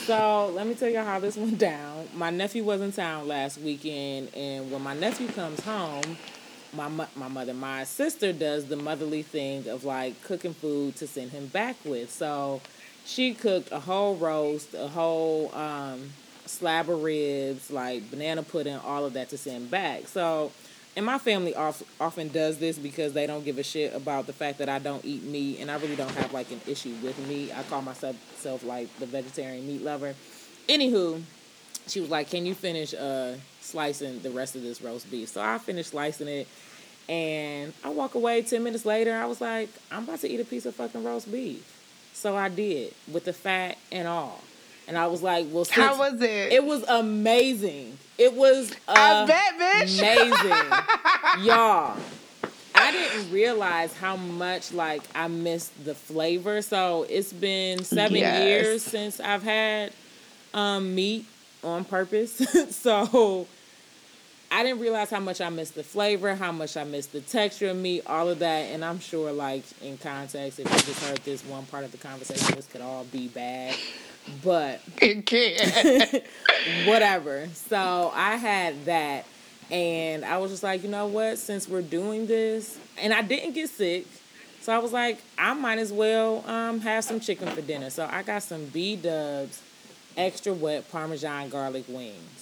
So 0.05 0.51
let 0.53 0.67
me 0.67 0.73
tell 0.73 0.89
you 0.89 0.99
how 0.99 1.19
this 1.19 1.37
went 1.37 1.57
down. 1.57 2.07
My 2.15 2.29
nephew 2.29 2.63
was 2.63 2.81
in 2.81 2.91
town 2.91 3.27
last 3.27 3.59
weekend, 3.59 4.33
and 4.35 4.71
when 4.71 4.81
my 4.81 4.93
nephew 4.93 5.27
comes 5.29 5.59
home, 5.61 6.17
my 6.73 6.89
my 7.15 7.27
mother, 7.27 7.53
my 7.53 7.83
sister 7.83 8.33
does 8.33 8.65
the 8.65 8.75
motherly 8.75 9.23
thing 9.23 9.67
of 9.67 9.83
like 9.83 10.21
cooking 10.23 10.53
food 10.53 10.95
to 10.97 11.07
send 11.07 11.31
him 11.31 11.47
back 11.47 11.75
with. 11.85 12.11
So 12.11 12.61
she 13.05 13.33
cooked 13.33 13.71
a 13.71 13.79
whole 13.79 14.15
roast, 14.15 14.73
a 14.73 14.87
whole 14.87 15.53
um, 15.55 16.09
slab 16.45 16.89
of 16.89 17.01
ribs, 17.01 17.71
like 17.71 18.09
banana 18.09 18.43
pudding, 18.43 18.77
all 18.77 19.05
of 19.05 19.13
that 19.13 19.29
to 19.29 19.37
send 19.37 19.71
back. 19.71 20.07
So. 20.07 20.51
And 20.97 21.05
my 21.05 21.19
family 21.19 21.53
off, 21.53 21.83
often 22.01 22.29
does 22.29 22.57
this 22.57 22.79
because 22.79 23.13
they 23.13 23.27
don't 23.27 23.45
give 23.45 23.59
a 23.59 23.63
shit 23.63 23.93
about 23.93 24.25
the 24.25 24.33
fact 24.33 24.57
that 24.57 24.67
I 24.67 24.79
don't 24.79 25.05
eat 25.05 25.21
meat, 25.21 25.59
and 25.59 25.69
I 25.69 25.75
really 25.75 25.95
don't 25.95 26.09
have 26.15 26.33
like 26.33 26.49
an 26.49 26.59
issue 26.65 26.95
with 27.03 27.15
meat. 27.27 27.55
I 27.55 27.61
call 27.61 27.83
myself 27.83 28.15
self 28.37 28.63
like 28.63 28.87
the 28.97 29.05
vegetarian 29.05 29.67
meat 29.67 29.83
lover. 29.83 30.15
Anywho, 30.67 31.21
she 31.85 32.01
was 32.01 32.09
like, 32.09 32.31
"Can 32.31 32.47
you 32.47 32.55
finish 32.55 32.95
uh, 32.95 33.35
slicing 33.61 34.23
the 34.23 34.31
rest 34.31 34.55
of 34.55 34.63
this 34.63 34.81
roast 34.81 35.11
beef?" 35.11 35.29
So 35.29 35.39
I 35.39 35.59
finished 35.59 35.91
slicing 35.91 36.27
it, 36.27 36.47
and 37.07 37.73
I 37.83 37.89
walk 37.89 38.15
away. 38.15 38.41
Ten 38.41 38.63
minutes 38.63 38.83
later, 38.83 39.13
I 39.13 39.27
was 39.27 39.39
like, 39.39 39.69
"I'm 39.91 40.03
about 40.03 40.21
to 40.21 40.27
eat 40.27 40.39
a 40.39 40.45
piece 40.45 40.65
of 40.65 40.73
fucking 40.73 41.03
roast 41.03 41.31
beef." 41.31 41.63
So 42.13 42.35
I 42.35 42.49
did 42.49 42.95
with 43.13 43.25
the 43.25 43.33
fat 43.33 43.77
and 43.91 44.07
all, 44.07 44.41
and 44.87 44.97
I 44.97 45.07
was 45.07 45.21
like, 45.21 45.47
"Well, 45.51 45.65
since 45.65 45.77
How 45.77 45.97
was 45.97 46.21
it? 46.21 46.51
it 46.53 46.63
was 46.63 46.83
amazing. 46.87 47.97
It 48.17 48.33
was 48.33 48.71
I 48.87 49.25
bet, 49.25 49.53
bitch. 49.59 49.99
amazing, 49.99 51.45
y'all." 51.45 51.97
I 52.79 52.91
didn't 52.91 53.31
realize 53.31 53.91
how 53.93 54.15
much 54.15 54.71
like 54.71 55.01
I 55.15 55.27
missed 55.27 55.83
the 55.83 55.95
flavor. 55.95 56.61
So 56.61 57.05
it's 57.09 57.33
been 57.33 57.83
seven 57.83 58.17
Yes. 58.17 58.43
years 58.43 58.83
since 58.83 59.19
I've 59.19 59.41
had 59.43 59.91
um, 60.53 60.93
meat 60.93 61.25
on 61.63 61.83
purpose. 61.85 62.33
so 62.75 63.47
I 64.51 64.63
didn't 64.63 64.79
realize 64.79 65.09
how 65.09 65.19
much 65.19 65.41
I 65.41 65.49
missed 65.49 65.73
the 65.75 65.83
flavor, 65.83 66.35
how 66.35 66.51
much 66.51 66.77
I 66.77 66.83
missed 66.83 67.11
the 67.13 67.21
texture 67.21 67.69
of 67.69 67.77
meat, 67.77 68.03
all 68.05 68.29
of 68.29 68.39
that. 68.39 68.65
And 68.71 68.85
I'm 68.85 68.99
sure, 68.99 69.31
like 69.31 69.63
in 69.81 69.97
context, 69.97 70.59
if 70.59 70.71
you 70.71 70.79
just 70.93 71.03
heard 71.03 71.17
this 71.25 71.43
one 71.45 71.65
part 71.65 71.83
of 71.83 71.91
the 71.91 71.97
conversation, 71.97 72.55
this 72.55 72.67
could 72.67 72.81
all 72.81 73.05
be 73.05 73.27
bad. 73.27 73.75
But 74.43 74.81
It 75.01 75.25
can. 75.25 76.21
whatever. 76.85 77.47
So 77.53 78.11
I 78.13 78.35
had 78.35 78.85
that, 78.85 79.25
and 79.71 80.25
I 80.25 80.37
was 80.37 80.51
just 80.51 80.63
like, 80.63 80.83
you 80.83 80.89
know 80.89 81.07
what? 81.07 81.37
Since 81.37 81.67
we're 81.67 81.81
doing 81.81 82.27
this, 82.27 82.77
and 82.97 83.13
I 83.13 83.21
didn't 83.21 83.53
get 83.53 83.69
sick, 83.69 84.05
so 84.61 84.73
I 84.73 84.79
was 84.79 84.91
like, 84.91 85.19
I 85.37 85.53
might 85.53 85.79
as 85.79 85.93
well 85.93 86.43
um, 86.47 86.81
have 86.81 87.03
some 87.03 87.19
chicken 87.19 87.47
for 87.49 87.61
dinner. 87.61 87.89
So 87.89 88.07
I 88.11 88.21
got 88.23 88.43
some 88.43 88.65
B 88.65 88.95
Dubs 88.97 89.61
extra 90.17 90.53
wet 90.53 90.91
Parmesan 90.91 91.49
garlic 91.49 91.85
wings, 91.87 92.36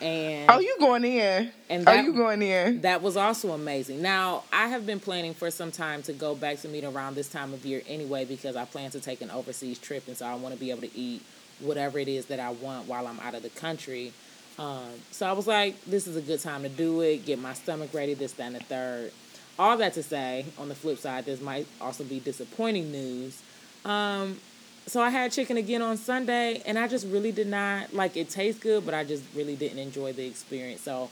and 0.00 0.50
Oh, 0.50 0.58
you 0.58 0.76
going 0.78 1.04
in? 1.04 1.50
And 1.68 1.88
Are 1.88 2.02
you 2.02 2.12
going 2.12 2.42
in? 2.42 2.80
that 2.82 3.02
was 3.02 3.16
also 3.16 3.52
amazing. 3.52 4.02
Now, 4.02 4.44
I 4.52 4.68
have 4.68 4.86
been 4.86 5.00
planning 5.00 5.34
for 5.34 5.50
some 5.50 5.70
time 5.70 6.02
to 6.02 6.12
go 6.12 6.34
back 6.34 6.60
to 6.60 6.68
meat 6.68 6.84
around 6.84 7.14
this 7.16 7.28
time 7.28 7.52
of 7.52 7.64
year 7.64 7.82
anyway 7.88 8.24
because 8.24 8.56
I 8.56 8.64
plan 8.64 8.90
to 8.92 9.00
take 9.00 9.20
an 9.22 9.30
overseas 9.30 9.78
trip 9.78 10.06
and 10.08 10.16
so 10.16 10.26
I 10.26 10.34
want 10.34 10.54
to 10.54 10.60
be 10.60 10.70
able 10.70 10.82
to 10.82 10.96
eat 10.98 11.22
whatever 11.60 11.98
it 11.98 12.08
is 12.08 12.26
that 12.26 12.38
I 12.40 12.50
want 12.50 12.86
while 12.86 13.06
I'm 13.06 13.18
out 13.20 13.34
of 13.34 13.42
the 13.42 13.48
country. 13.50 14.12
Um, 14.58 14.88
so 15.10 15.26
I 15.26 15.32
was 15.32 15.46
like, 15.46 15.82
this 15.84 16.06
is 16.06 16.16
a 16.16 16.22
good 16.22 16.40
time 16.40 16.62
to 16.62 16.68
do 16.68 17.00
it, 17.02 17.26
get 17.26 17.38
my 17.38 17.52
stomach 17.54 17.92
ready, 17.92 18.14
this, 18.14 18.32
that, 18.32 18.44
and 18.44 18.56
the 18.56 18.60
third. 18.60 19.12
All 19.58 19.76
that 19.78 19.94
to 19.94 20.02
say, 20.02 20.44
on 20.58 20.68
the 20.68 20.74
flip 20.74 20.98
side, 20.98 21.24
this 21.24 21.40
might 21.40 21.66
also 21.80 22.04
be 22.04 22.20
disappointing 22.20 22.92
news. 22.92 23.40
Um, 23.86 24.38
so 24.86 25.00
I 25.02 25.10
had 25.10 25.32
chicken 25.32 25.56
again 25.56 25.82
on 25.82 25.96
Sunday, 25.96 26.62
and 26.64 26.78
I 26.78 26.86
just 26.88 27.06
really 27.08 27.32
did 27.32 27.46
not 27.48 27.92
like. 27.94 28.16
It 28.16 28.30
tastes 28.30 28.60
good, 28.60 28.84
but 28.84 28.94
I 28.94 29.04
just 29.04 29.24
really 29.34 29.56
didn't 29.56 29.78
enjoy 29.78 30.12
the 30.12 30.24
experience. 30.26 30.80
So 30.82 31.10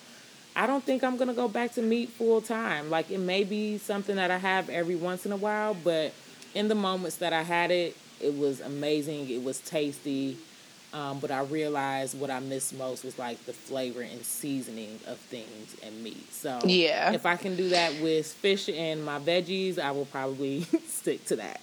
I 0.57 0.67
don't 0.67 0.85
think 0.85 1.03
I'm 1.03 1.17
gonna 1.17 1.35
go 1.35 1.49
back 1.49 1.73
to 1.75 1.83
meat 1.83 2.11
full 2.11 2.41
time. 2.41 2.91
Like 2.91 3.11
it 3.11 3.19
may 3.19 3.45
be 3.45 3.79
something 3.79 4.17
that 4.17 4.31
I 4.31 4.39
have 4.39 4.69
every 4.71 4.97
once 4.97 5.27
in 5.27 5.33
a 5.33 5.37
while, 5.37 5.75
but 5.75 6.13
in 6.55 6.69
the 6.69 6.75
moments 6.77 7.17
that 7.17 7.33
I 7.33 7.43
had 7.43 7.71
it, 7.71 7.97
it 8.21 8.39
was 8.39 8.61
amazing. 8.61 9.29
It 9.31 9.43
was 9.43 9.59
tasty. 9.61 10.37
Um, 10.93 11.19
but 11.19 11.33
I 11.33 11.41
realized 11.43 12.17
what 12.21 12.31
I 12.31 12.39
missed 12.39 12.73
most 12.79 13.05
was 13.05 13.19
like 13.19 13.45
the 13.47 13.53
flavor 13.53 14.01
and 14.03 14.25
seasoning 14.25 15.01
of 15.09 15.19
things 15.19 15.75
and 15.83 16.05
meat. 16.05 16.33
So 16.33 16.61
Yeah. 16.65 17.11
if 17.13 17.27
I 17.27 17.35
can 17.35 17.57
do 17.57 17.71
that 17.71 18.01
with 18.01 18.25
fish 18.33 18.69
and 18.69 19.05
my 19.05 19.19
veggies, 19.19 19.81
I 19.81 19.91
will 19.91 20.05
probably 20.05 20.61
stick 20.87 21.25
to 21.27 21.37
that. 21.37 21.61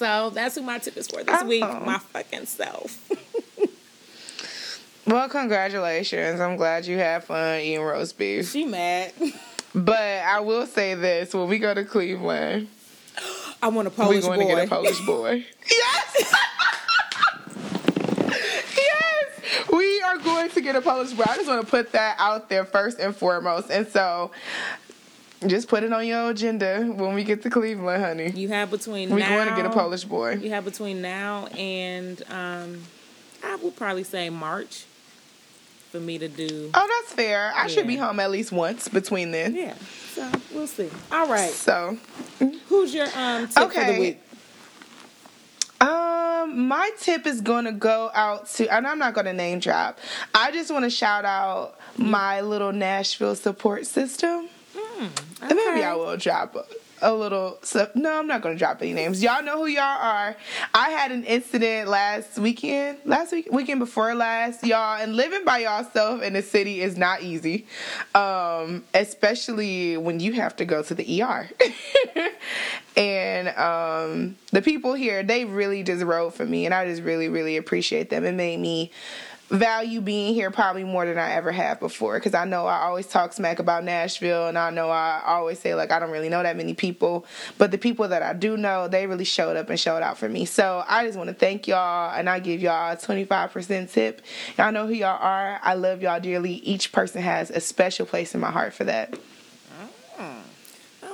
So 0.00 0.30
that's 0.30 0.54
who 0.54 0.62
my 0.62 0.78
tip 0.78 0.96
is 0.96 1.08
for 1.08 1.22
this 1.22 1.44
week. 1.44 1.62
Oh. 1.62 1.80
My 1.84 1.98
fucking 1.98 2.46
self. 2.46 2.98
Well, 5.06 5.28
congratulations. 5.28 6.38
I'm 6.40 6.56
glad 6.56 6.86
you 6.86 6.96
had 6.96 7.24
fun 7.24 7.60
eating 7.60 7.82
roast 7.82 8.16
beef. 8.16 8.50
she 8.50 8.64
mad. 8.64 9.12
But 9.74 9.98
I 9.98 10.38
will 10.40 10.66
say 10.66 10.94
this: 10.94 11.34
when 11.34 11.48
we 11.48 11.58
go 11.58 11.72
to 11.74 11.84
Cleveland, 11.84 12.68
I 13.62 13.68
want 13.68 13.88
a 13.88 13.90
Polish 13.90 14.24
boy. 14.24 14.30
we're 14.30 14.36
going 14.36 14.48
boy. 14.48 14.54
to 14.54 14.60
get 14.60 14.66
a 14.66 14.68
Polish 14.68 15.06
boy. 15.06 15.46
yes. 15.70 16.34
yes, 18.76 19.68
we 19.72 20.02
are 20.02 20.18
going 20.18 20.50
to 20.50 20.60
get 20.60 20.76
a 20.76 20.80
Polish 20.80 21.12
boy. 21.12 21.24
I 21.26 21.36
just 21.36 21.48
want 21.48 21.64
to 21.64 21.70
put 21.70 21.92
that 21.92 22.16
out 22.20 22.48
there 22.48 22.64
first 22.64 23.00
and 23.00 23.14
foremost, 23.16 23.70
and 23.70 23.88
so 23.88 24.30
just 25.46 25.68
put 25.68 25.82
it 25.82 25.92
on 25.92 26.06
your 26.06 26.30
agenda 26.30 26.82
when 26.82 27.14
we 27.14 27.24
get 27.24 27.42
to 27.42 27.50
Cleveland, 27.50 28.02
honey. 28.02 28.30
You 28.30 28.48
have 28.48 28.70
between 28.70 29.10
We're 29.10 29.18
now. 29.20 29.28
going 29.36 29.48
to 29.48 29.56
get 29.56 29.66
a 29.66 29.70
Polish 29.70 30.04
boy. 30.04 30.34
You 30.34 30.50
have 30.50 30.64
between 30.64 31.00
now 31.00 31.46
and 31.48 32.22
um, 32.30 32.82
I 33.42 33.56
would 33.56 33.74
probably 33.76 34.04
say 34.04 34.28
March 34.30 34.84
for 35.90 35.98
me 35.98 36.18
to 36.18 36.28
do. 36.28 36.70
Oh, 36.74 37.00
that's 37.02 37.14
fair. 37.14 37.52
I 37.54 37.66
should 37.68 37.86
be 37.86 37.96
home 37.96 38.20
at 38.20 38.30
least 38.30 38.52
once 38.52 38.86
between 38.88 39.30
then. 39.32 39.54
Yeah, 39.54 39.74
so 40.14 40.30
we'll 40.54 40.66
see. 40.66 40.88
All 41.10 41.26
right, 41.26 41.50
So, 41.50 41.96
who's 42.68 42.94
your 42.94 43.06
um 43.16 43.48
tip 43.48 43.72
for 43.72 43.84
the 43.84 43.98
week? 43.98 44.20
um, 45.80 46.68
my 46.68 46.90
tip 47.00 47.26
is 47.26 47.40
going 47.40 47.64
to 47.64 47.72
go 47.72 48.10
out 48.14 48.46
to, 48.50 48.68
and 48.72 48.86
I'm 48.86 48.98
not 48.98 49.14
going 49.14 49.24
to 49.24 49.32
name 49.32 49.58
drop. 49.60 49.98
I 50.34 50.52
just 50.52 50.70
want 50.70 50.84
to 50.84 50.90
shout 50.90 51.24
out 51.24 51.78
my 51.96 52.40
little 52.42 52.72
Nashville 52.72 53.34
support 53.34 53.86
system. 53.86 54.48
And 55.00 55.54
maybe 55.54 55.82
I 55.82 55.94
will 55.94 56.16
drop 56.16 56.56
a, 57.02 57.14
little. 57.14 57.58
So, 57.62 57.90
no, 57.94 58.18
I'm 58.18 58.26
not 58.26 58.42
going 58.42 58.54
to 58.54 58.58
drop 58.58 58.82
any 58.82 58.92
names. 58.92 59.22
Y'all 59.22 59.42
know 59.42 59.58
who 59.58 59.66
y'all 59.66 59.82
are. 59.82 60.36
I 60.74 60.90
had 60.90 61.12
an 61.12 61.24
incident 61.24 61.88
last 61.88 62.38
weekend, 62.38 62.98
last 63.06 63.32
week, 63.32 63.48
weekend 63.50 63.80
before 63.80 64.14
last, 64.14 64.64
y'all. 64.64 65.00
And 65.00 65.16
living 65.16 65.44
by 65.44 65.58
yourself 65.58 66.22
in 66.22 66.34
the 66.34 66.42
city 66.42 66.82
is 66.82 66.98
not 66.98 67.22
easy, 67.22 67.66
um, 68.14 68.84
especially 68.92 69.96
when 69.96 70.20
you 70.20 70.34
have 70.34 70.56
to 70.56 70.66
go 70.66 70.82
to 70.82 70.94
the 70.94 71.22
ER. 71.22 71.48
and 72.96 73.48
um, 73.56 74.36
the 74.52 74.60
people 74.60 74.92
here, 74.92 75.22
they 75.22 75.46
really 75.46 75.82
just 75.82 76.04
rode 76.04 76.34
for 76.34 76.44
me, 76.44 76.66
and 76.66 76.74
I 76.74 76.86
just 76.86 77.02
really, 77.02 77.30
really 77.30 77.56
appreciate 77.56 78.10
them. 78.10 78.24
It 78.24 78.34
made 78.34 78.60
me 78.60 78.90
value 79.50 80.00
being 80.00 80.32
here 80.32 80.50
probably 80.50 80.84
more 80.84 81.04
than 81.04 81.18
I 81.18 81.32
ever 81.32 81.50
have 81.50 81.80
before 81.80 82.14
because 82.14 82.34
I 82.34 82.44
know 82.44 82.66
I 82.66 82.82
always 82.82 83.06
talk 83.06 83.32
smack 83.32 83.58
about 83.58 83.82
Nashville 83.82 84.46
and 84.46 84.56
I 84.56 84.70
know 84.70 84.90
I 84.90 85.22
always 85.26 85.58
say 85.58 85.74
like 85.74 85.90
I 85.90 85.98
don't 85.98 86.12
really 86.12 86.28
know 86.28 86.42
that 86.42 86.56
many 86.56 86.72
people 86.72 87.26
but 87.58 87.72
the 87.72 87.78
people 87.78 88.06
that 88.08 88.22
I 88.22 88.32
do 88.32 88.56
know 88.56 88.86
they 88.86 89.08
really 89.08 89.24
showed 89.24 89.56
up 89.56 89.68
and 89.68 89.78
showed 89.78 90.02
out 90.02 90.18
for 90.18 90.28
me. 90.28 90.44
So 90.44 90.84
I 90.86 91.04
just 91.04 91.18
want 91.18 91.28
to 91.28 91.34
thank 91.34 91.66
y'all 91.66 92.14
and 92.16 92.30
I 92.30 92.38
give 92.38 92.60
y'all 92.60 92.92
a 92.92 92.96
25% 92.96 93.90
tip. 93.90 94.22
Y'all 94.56 94.70
know 94.70 94.86
who 94.86 94.94
y'all 94.94 95.18
are. 95.20 95.58
I 95.62 95.74
love 95.74 96.00
y'all 96.00 96.20
dearly. 96.20 96.52
Each 96.54 96.92
person 96.92 97.20
has 97.20 97.50
a 97.50 97.60
special 97.60 98.06
place 98.06 98.34
in 98.34 98.40
my 98.40 98.50
heart 98.52 98.72
for 98.72 98.84
that. 98.84 99.18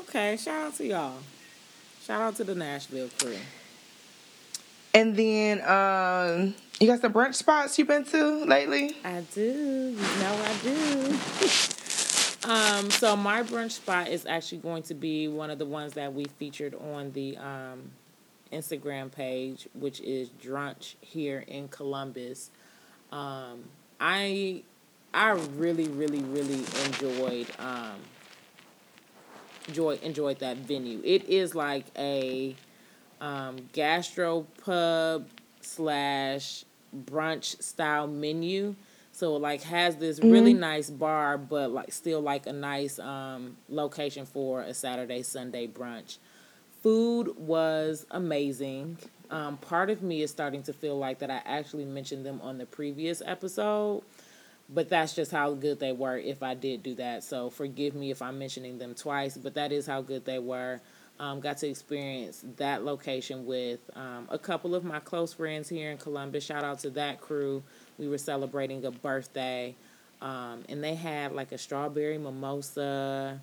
Okay, 0.09 0.37
shout 0.37 0.69
out 0.69 0.75
to 0.77 0.85
y'all. 0.87 1.15
Shout 2.05 2.21
out 2.21 2.37
to 2.37 2.45
the 2.45 2.55
Nashville 2.55 3.09
crew. 3.19 3.37
and 4.95 5.17
then 5.17 5.61
um 5.61 6.55
you 6.81 6.87
got 6.87 7.01
some 7.01 7.13
brunch 7.13 7.35
spots 7.35 7.79
you've 7.79 7.89
been 7.89 8.05
to 8.05 8.45
lately 8.45 8.97
I 9.05 9.23
do. 9.35 9.43
You 9.43 9.97
know 9.97 10.45
I 10.45 10.55
do. 10.63 11.19
um, 12.51 12.91
so 12.91 13.17
my 13.17 13.43
brunch 13.43 13.73
spot 13.73 14.09
is 14.09 14.27
actually 14.27 14.59
going 14.59 14.83
to 14.85 14.95
be 14.95 15.29
one 15.29 15.51
of 15.51 15.59
the 15.59 15.65
ones 15.65 15.95
that 15.95 16.13
we 16.13 16.25
featured 16.39 16.75
on 16.75 17.13
the 17.13 17.37
um, 17.39 17.91
Instagram 18.53 19.11
page, 19.11 19.69
which 19.75 20.01
is 20.01 20.29
Drunch 20.43 20.97
here 21.01 21.45
in 21.47 21.69
Columbus. 21.69 22.51
Um, 23.11 23.65
I 23.99 24.63
I 25.15 25.31
really, 25.31 25.89
really, 25.89 26.21
really 26.21 26.63
enjoyed 26.85 27.47
um, 27.59 28.01
enjoy, 29.69 29.99
enjoyed 30.03 30.39
that 30.41 30.59
venue. 30.59 31.01
It 31.05 31.25
is 31.25 31.55
like 31.55 31.87
a 31.97 32.55
um, 33.21 33.57
gastro 33.73 34.47
pub 34.63 35.27
slash 35.67 36.65
brunch 37.05 37.61
style 37.63 38.07
menu. 38.07 38.75
So 39.13 39.37
it 39.37 39.39
like 39.41 39.63
has 39.63 39.97
this 39.97 40.21
really 40.21 40.53
nice 40.53 40.91
bar, 40.91 41.39
but 41.39 41.71
like 41.71 41.93
still 41.93 42.21
like 42.21 42.47
a 42.47 42.53
nice 42.53 42.99
um, 42.99 43.57
location 43.69 44.27
for 44.27 44.61
a 44.63 44.75
Saturday 44.75 45.23
Sunday 45.23 45.67
brunch. 45.67 46.19
Food 46.83 47.35
was 47.39 48.05
amazing. 48.11 48.99
Um, 49.31 49.57
part 49.57 49.91
of 49.91 50.03
me 50.03 50.23
is 50.23 50.31
starting 50.31 50.63
to 50.65 50.73
feel 50.73 50.99
like 50.99 51.19
that 51.21 51.31
I 51.31 51.41
actually 51.47 51.87
mentioned 51.87 52.27
them 52.27 52.41
on 52.43 52.59
the 52.59 52.67
previous 52.67 53.23
episode, 53.25 54.03
but 54.69 54.89
that's 54.89 55.15
just 55.15 55.33
how 55.33 55.55
good 55.55 55.81
they 55.81 55.93
were 55.93 56.19
if 56.19 56.43
I 56.43 56.55
did 56.55 56.83
do 56.83 56.95
that. 56.97 57.25
So 57.25 57.49
forgive 57.49 57.95
me 57.95 58.11
if 58.11 58.21
I'm 58.21 58.39
mentioning 58.39 58.79
them 58.79 58.95
twice, 58.95 59.37
but 59.37 59.55
that 59.55 59.73
is 59.73 59.87
how 59.87 60.03
good 60.03 60.27
they 60.27 60.39
were. 60.39 60.81
Um, 61.19 61.41
got 61.41 61.57
to 61.59 61.69
experience 61.69 62.45
that 62.57 62.85
location 62.85 63.47
with 63.47 63.81
um, 63.95 64.29
a 64.29 64.39
couple 64.39 64.75
of 64.75 64.85
my 64.85 65.01
close 65.01 65.33
friends 65.33 65.69
here 65.69 65.91
in 65.91 65.97
Columbus. 65.97 66.45
Shout 66.45 66.63
out 66.63 66.81
to 66.81 66.91
that 66.91 67.23
crew. 67.23 67.63
We 67.99 68.07
were 68.07 68.19
celebrating 68.19 68.85
a 68.85 68.91
birthday, 68.91 69.75
um, 70.21 70.65
and 70.69 70.85
they 70.85 70.95
had 70.95 71.33
like 71.33 71.53
a 71.53 71.59
strawberry 71.59 72.19
mimosa. 72.19 73.41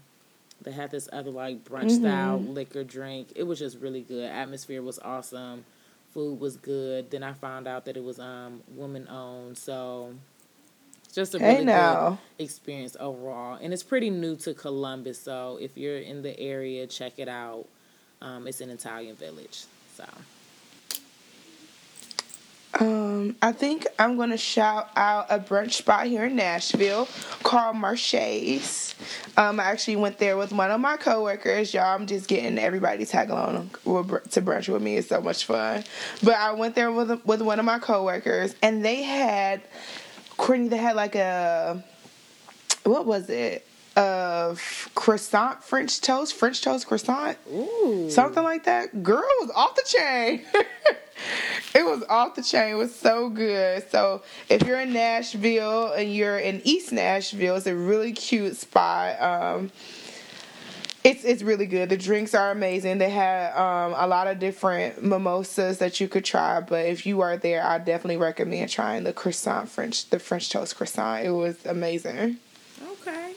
They 0.62 0.72
had 0.72 0.92
this 0.92 1.10
other 1.12 1.32
like 1.32 1.64
brunch 1.64 1.92
style 1.92 2.40
liquor 2.40 2.84
drink. 2.84 3.30
It 3.36 3.44
was 3.44 3.60
just 3.60 3.80
really 3.80 4.02
good. 4.02 4.30
Atmosphere 4.30 4.82
was 4.82 5.00
awesome. 5.00 5.66
Food 6.14 6.40
was 6.40 6.58
good. 6.58 7.10
Then 7.10 7.24
I 7.24 7.34
found 7.34 7.68
out 7.68 7.86
that 7.86 7.98
it 7.98 8.04
was 8.04 8.20
um 8.20 8.62
woman 8.76 9.08
owned. 9.10 9.58
So 9.58 10.14
just 11.14 11.36
a 11.36 11.40
Hey, 11.40 11.54
really 11.54 11.66
now. 11.66 12.18
good 12.38 12.44
experience 12.44 12.98
overall. 13.00 13.58
And 13.62 13.72
it's 13.74 13.84
pretty 13.84 14.10
new 14.10 14.36
to 14.38 14.54
Columbus, 14.54 15.22
so 15.22 15.58
if 15.62 15.78
you're 15.78 15.98
in 16.00 16.22
the 16.22 16.38
area, 16.40 16.88
check 16.88 17.14
it 17.18 17.28
out. 17.30 17.66
Um, 18.22 18.48
it's 18.48 18.62
an 18.62 18.70
Italian 18.70 19.16
Village. 19.16 19.64
So 19.96 20.06
Um, 22.80 23.36
I 23.40 23.52
think 23.52 23.86
I'm 24.00 24.18
gonna 24.18 24.36
shout 24.38 24.90
out 24.96 25.28
a 25.30 25.38
brunch 25.38 25.74
spot 25.74 26.08
here 26.08 26.26
in 26.26 26.36
Nashville 26.36 27.08
called 27.44 27.76
Marche's. 27.76 28.96
Um, 29.38 29.60
I 29.60 29.66
actually 29.66 29.98
went 29.98 30.18
there 30.18 30.38
with 30.38 30.52
one 30.52 30.72
of 30.72 30.80
my 30.82 30.98
coworkers. 30.98 31.72
Y'all, 31.72 31.94
I'm 31.94 32.08
just 32.08 32.28
getting 32.28 32.58
everybody 32.58 33.06
tag 33.06 33.30
along 33.30 33.70
to 33.84 34.42
brunch 34.42 34.70
with 34.70 34.82
me. 34.82 34.98
It's 34.98 35.10
so 35.10 35.22
much 35.22 35.46
fun. 35.46 35.84
But 36.24 36.34
I 36.34 36.54
went 36.54 36.74
there 36.74 36.92
with 36.92 37.24
with 37.26 37.44
one 37.44 37.60
of 37.60 37.66
my 37.66 37.78
coworkers, 37.78 38.56
and 38.64 38.84
they 38.84 39.04
had, 39.04 39.62
Courtney, 40.38 40.68
they 40.68 40.78
had 40.78 40.96
like 40.96 41.16
a, 41.16 41.84
what 42.84 43.06
was 43.06 43.30
it? 43.30 43.66
Of 43.96 44.90
croissant 44.96 45.64
French 45.64 46.02
toast, 46.02 46.34
French 46.34 46.64
toast 46.64 46.88
croissant 46.88 47.38
ooh, 47.54 48.10
something 48.10 48.42
like 48.42 48.64
that. 48.64 49.04
Girl 49.04 49.22
was 49.40 49.52
off 49.56 49.76
the 49.76 49.84
chain. 49.86 50.42
it 51.76 51.86
was 51.86 52.04
off 52.10 52.34
the 52.34 52.42
chain. 52.42 52.72
It 52.72 52.78
was 52.78 52.96
so 52.96 53.30
good. 53.30 53.88
So 53.92 54.24
if 54.50 54.64
you're 54.64 54.80
in 54.80 54.94
Nashville 54.94 55.92
and 55.92 56.12
you're 56.12 56.40
in 56.40 56.62
East 56.64 56.92
Nashville, 56.92 57.56
it's 57.56 57.68
a 57.68 57.76
really 57.76 58.14
cute 58.14 58.58
spot. 58.58 59.22
Um, 59.22 59.72
it's 61.04 61.26
it's 61.26 61.44
really 61.44 61.66
good. 61.66 61.90
The 61.90 61.98
drinks 61.98 62.34
are 62.34 62.52
amazing. 62.52 62.98
They 62.98 63.10
had 63.10 63.54
um, 63.56 63.94
a 63.98 64.08
lot 64.08 64.28
of 64.28 64.40
different 64.40 65.04
mimosas 65.04 65.80
that 65.80 66.00
you 66.00 66.08
could 66.08 66.24
try. 66.24 66.62
But 66.62 66.86
if 66.86 67.06
you 67.06 67.22
are 67.22 67.36
there, 67.36 67.64
I 67.64 67.78
definitely 67.78 68.18
recommend 68.18 68.70
trying 68.70 69.04
the 69.04 69.14
croissant 69.14 69.70
French, 69.70 70.10
the 70.10 70.20
French 70.20 70.50
toast 70.50 70.76
croissant. 70.78 71.26
It 71.26 71.32
was 71.32 71.66
amazing. 71.66 72.38
Okay. 73.02 73.34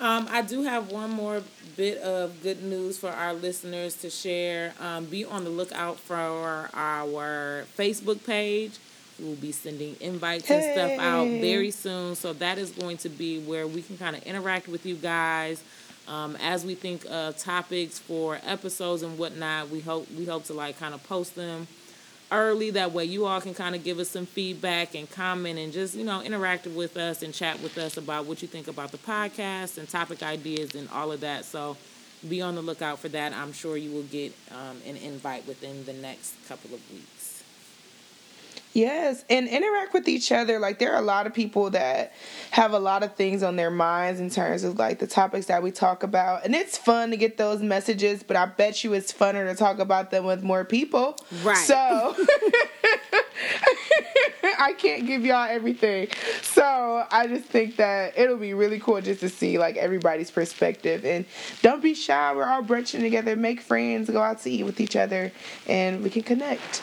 Um, 0.00 0.28
I 0.30 0.42
do 0.42 0.62
have 0.62 0.92
one 0.92 1.10
more 1.10 1.42
bit 1.76 1.98
of 1.98 2.40
good 2.42 2.62
news 2.62 2.98
for 2.98 3.10
our 3.10 3.34
listeners 3.34 3.96
to 3.96 4.10
share. 4.10 4.74
Um, 4.80 5.06
be 5.06 5.24
on 5.24 5.42
the 5.42 5.50
lookout 5.50 5.98
for 5.98 6.70
our 6.72 7.66
Facebook 7.76 8.24
page. 8.24 8.78
We'll 9.18 9.34
be 9.34 9.50
sending 9.50 9.96
invites 10.00 10.48
and 10.48 10.62
stuff 10.62 10.92
out 11.00 11.26
very 11.26 11.72
soon. 11.72 12.14
So 12.14 12.32
that 12.34 12.58
is 12.58 12.70
going 12.70 12.98
to 12.98 13.08
be 13.08 13.40
where 13.40 13.66
we 13.66 13.82
can 13.82 13.98
kind 13.98 14.14
of 14.14 14.22
interact 14.22 14.68
with 14.68 14.86
you 14.86 14.94
guys. 14.94 15.60
Um, 16.08 16.36
as 16.36 16.64
we 16.64 16.74
think 16.74 17.04
of 17.10 17.36
topics 17.36 17.98
for 17.98 18.38
episodes 18.46 19.02
and 19.02 19.18
whatnot, 19.18 19.68
we 19.68 19.80
hope 19.80 20.10
we 20.16 20.24
hope 20.24 20.44
to 20.44 20.54
like 20.54 20.78
kind 20.78 20.94
of 20.94 21.04
post 21.04 21.36
them 21.36 21.68
early. 22.32 22.70
That 22.70 22.92
way, 22.92 23.04
you 23.04 23.26
all 23.26 23.42
can 23.42 23.52
kind 23.52 23.74
of 23.74 23.84
give 23.84 23.98
us 23.98 24.08
some 24.08 24.24
feedback 24.24 24.94
and 24.94 25.10
comment 25.10 25.58
and 25.58 25.70
just 25.70 25.94
you 25.94 26.04
know 26.04 26.22
interact 26.22 26.66
with 26.66 26.96
us 26.96 27.22
and 27.22 27.34
chat 27.34 27.60
with 27.60 27.76
us 27.76 27.98
about 27.98 28.24
what 28.24 28.40
you 28.40 28.48
think 28.48 28.68
about 28.68 28.90
the 28.90 28.98
podcast 28.98 29.76
and 29.76 29.86
topic 29.86 30.22
ideas 30.22 30.74
and 30.74 30.88
all 30.90 31.12
of 31.12 31.20
that. 31.20 31.44
So 31.44 31.76
be 32.26 32.40
on 32.40 32.54
the 32.54 32.62
lookout 32.62 32.98
for 32.98 33.08
that. 33.10 33.34
I'm 33.34 33.52
sure 33.52 33.76
you 33.76 33.90
will 33.90 34.02
get 34.04 34.32
um, 34.50 34.78
an 34.86 34.96
invite 34.96 35.46
within 35.46 35.84
the 35.84 35.92
next 35.92 36.34
couple 36.48 36.74
of 36.74 36.80
weeks. 36.90 37.17
Yes, 38.72 39.24
and 39.30 39.48
interact 39.48 39.94
with 39.94 40.08
each 40.08 40.30
other. 40.30 40.58
Like 40.58 40.78
there 40.78 40.92
are 40.92 41.00
a 41.00 41.04
lot 41.04 41.26
of 41.26 41.34
people 41.34 41.70
that 41.70 42.12
have 42.50 42.72
a 42.72 42.78
lot 42.78 43.02
of 43.02 43.14
things 43.14 43.42
on 43.42 43.56
their 43.56 43.70
minds 43.70 44.20
in 44.20 44.30
terms 44.30 44.62
of 44.64 44.78
like 44.78 44.98
the 44.98 45.06
topics 45.06 45.46
that 45.46 45.62
we 45.62 45.70
talk 45.70 46.02
about. 46.02 46.44
And 46.44 46.54
it's 46.54 46.76
fun 46.76 47.10
to 47.10 47.16
get 47.16 47.36
those 47.36 47.62
messages, 47.62 48.22
but 48.22 48.36
I 48.36 48.46
bet 48.46 48.84
you 48.84 48.92
it's 48.92 49.12
funner 49.12 49.48
to 49.48 49.54
talk 49.56 49.78
about 49.78 50.10
them 50.10 50.24
with 50.24 50.42
more 50.42 50.64
people. 50.64 51.16
Right. 51.42 51.56
So 51.56 52.14
I 54.58 54.72
can't 54.72 55.06
give 55.06 55.24
y'all 55.24 55.48
everything. 55.48 56.08
So 56.42 57.06
I 57.10 57.26
just 57.26 57.44
think 57.44 57.76
that 57.76 58.18
it'll 58.18 58.36
be 58.36 58.54
really 58.54 58.80
cool 58.80 59.00
just 59.00 59.20
to 59.20 59.28
see 59.28 59.58
like 59.58 59.76
everybody's 59.76 60.30
perspective. 60.30 61.04
And 61.04 61.24
don't 61.62 61.82
be 61.82 61.94
shy. 61.94 62.34
We're 62.34 62.48
all 62.48 62.62
brunching 62.62 63.00
together. 63.00 63.36
Make 63.36 63.60
friends. 63.60 64.10
Go 64.10 64.20
out 64.20 64.40
to 64.42 64.50
eat 64.50 64.64
with 64.64 64.80
each 64.80 64.96
other, 64.96 65.32
and 65.66 66.02
we 66.02 66.10
can 66.10 66.22
connect. 66.22 66.82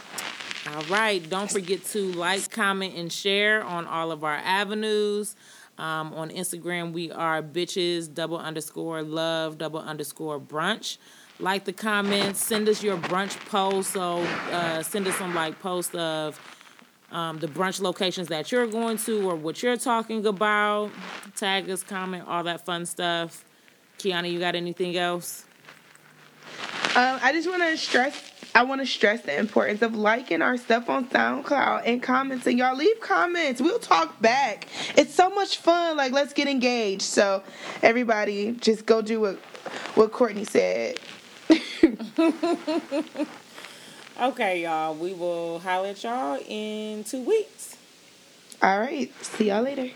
All 0.74 0.82
right. 0.84 1.28
Don't 1.30 1.52
forget 1.52 1.84
to 1.86 2.12
like, 2.14 2.50
comment, 2.50 2.96
and 2.96 3.12
share 3.12 3.64
on 3.64 3.86
all 3.86 4.12
of 4.12 4.24
our 4.24 4.36
avenues. 4.36 5.36
Um, 5.78 6.14
on 6.14 6.30
Instagram, 6.30 6.94
we 6.94 7.12
are 7.12 7.44
bitches 7.44 8.12
double 8.12 8.38
underscore 8.38 9.04
love 9.04 9.58
double 9.58 9.80
underscore 9.80 10.40
brunch. 10.40 10.98
Like 11.40 11.66
the 11.66 11.74
comments, 11.74 12.44
send 12.44 12.70
us 12.70 12.82
your 12.82 12.98
brunch 12.98 13.38
post. 13.48 13.92
So 13.92 14.20
uh, 14.52 14.82
send 14.84 15.08
us 15.08 15.16
some 15.16 15.36
like 15.36 15.60
posts 15.60 15.94
of 15.94 16.40
um, 17.12 17.40
the 17.40 17.48
brunch 17.48 17.82
locations 17.82 18.30
that 18.30 18.52
you're 18.52 18.68
going 18.68 18.98
to 19.00 19.30
or 19.30 19.36
what 19.36 19.62
you're 19.62 19.78
talking 19.78 20.26
about. 20.26 20.92
Tag 21.36 21.70
us, 21.70 21.84
comment, 21.84 22.26
all 22.28 22.44
that 22.44 22.66
fun 22.66 22.86
stuff. 22.86 23.44
Kiana, 24.00 24.32
you 24.32 24.40
got 24.40 24.56
anything 24.56 24.98
else? 24.98 25.46
Um, 26.96 27.20
I 27.22 27.34
just 27.34 27.50
want 27.50 27.62
to 27.62 27.78
stress. 27.78 28.32
I 28.56 28.64
want 28.64 28.80
to 28.80 28.88
stress 28.88 29.22
the 29.22 29.38
importance 29.38 29.82
of 29.82 29.96
liking 29.96 30.42
our 30.42 30.56
stuff 30.56 30.90
on 30.90 31.08
SoundCloud 31.10 31.82
and 31.86 32.02
commenting. 32.02 32.58
Y'all 32.58 32.74
leave 32.74 33.02
comments. 33.02 33.60
We'll 33.60 33.80
talk 33.80 34.22
back. 34.22 34.70
It's 34.96 35.14
so 35.14 35.30
much 35.30 35.58
fun. 35.58 35.98
Like 35.98 36.14
let's 36.14 36.32
get 36.32 36.48
engaged. 36.48 37.02
So 37.02 37.44
everybody, 37.84 38.54
just 38.54 38.86
go 38.86 39.02
do 39.02 39.20
what 39.20 39.36
what 39.96 40.14
Courtney 40.14 40.46
said. 40.46 41.02
okay, 44.22 44.64
y'all. 44.64 44.96
We 44.96 45.14
will 45.14 45.60
holler 45.60 45.90
at 45.90 46.02
y'all 46.02 46.40
in 46.48 47.04
two 47.04 47.24
weeks. 47.24 47.76
All 48.62 48.80
right. 48.80 49.12
See 49.22 49.50
y'all 49.50 49.64
later. 49.64 49.90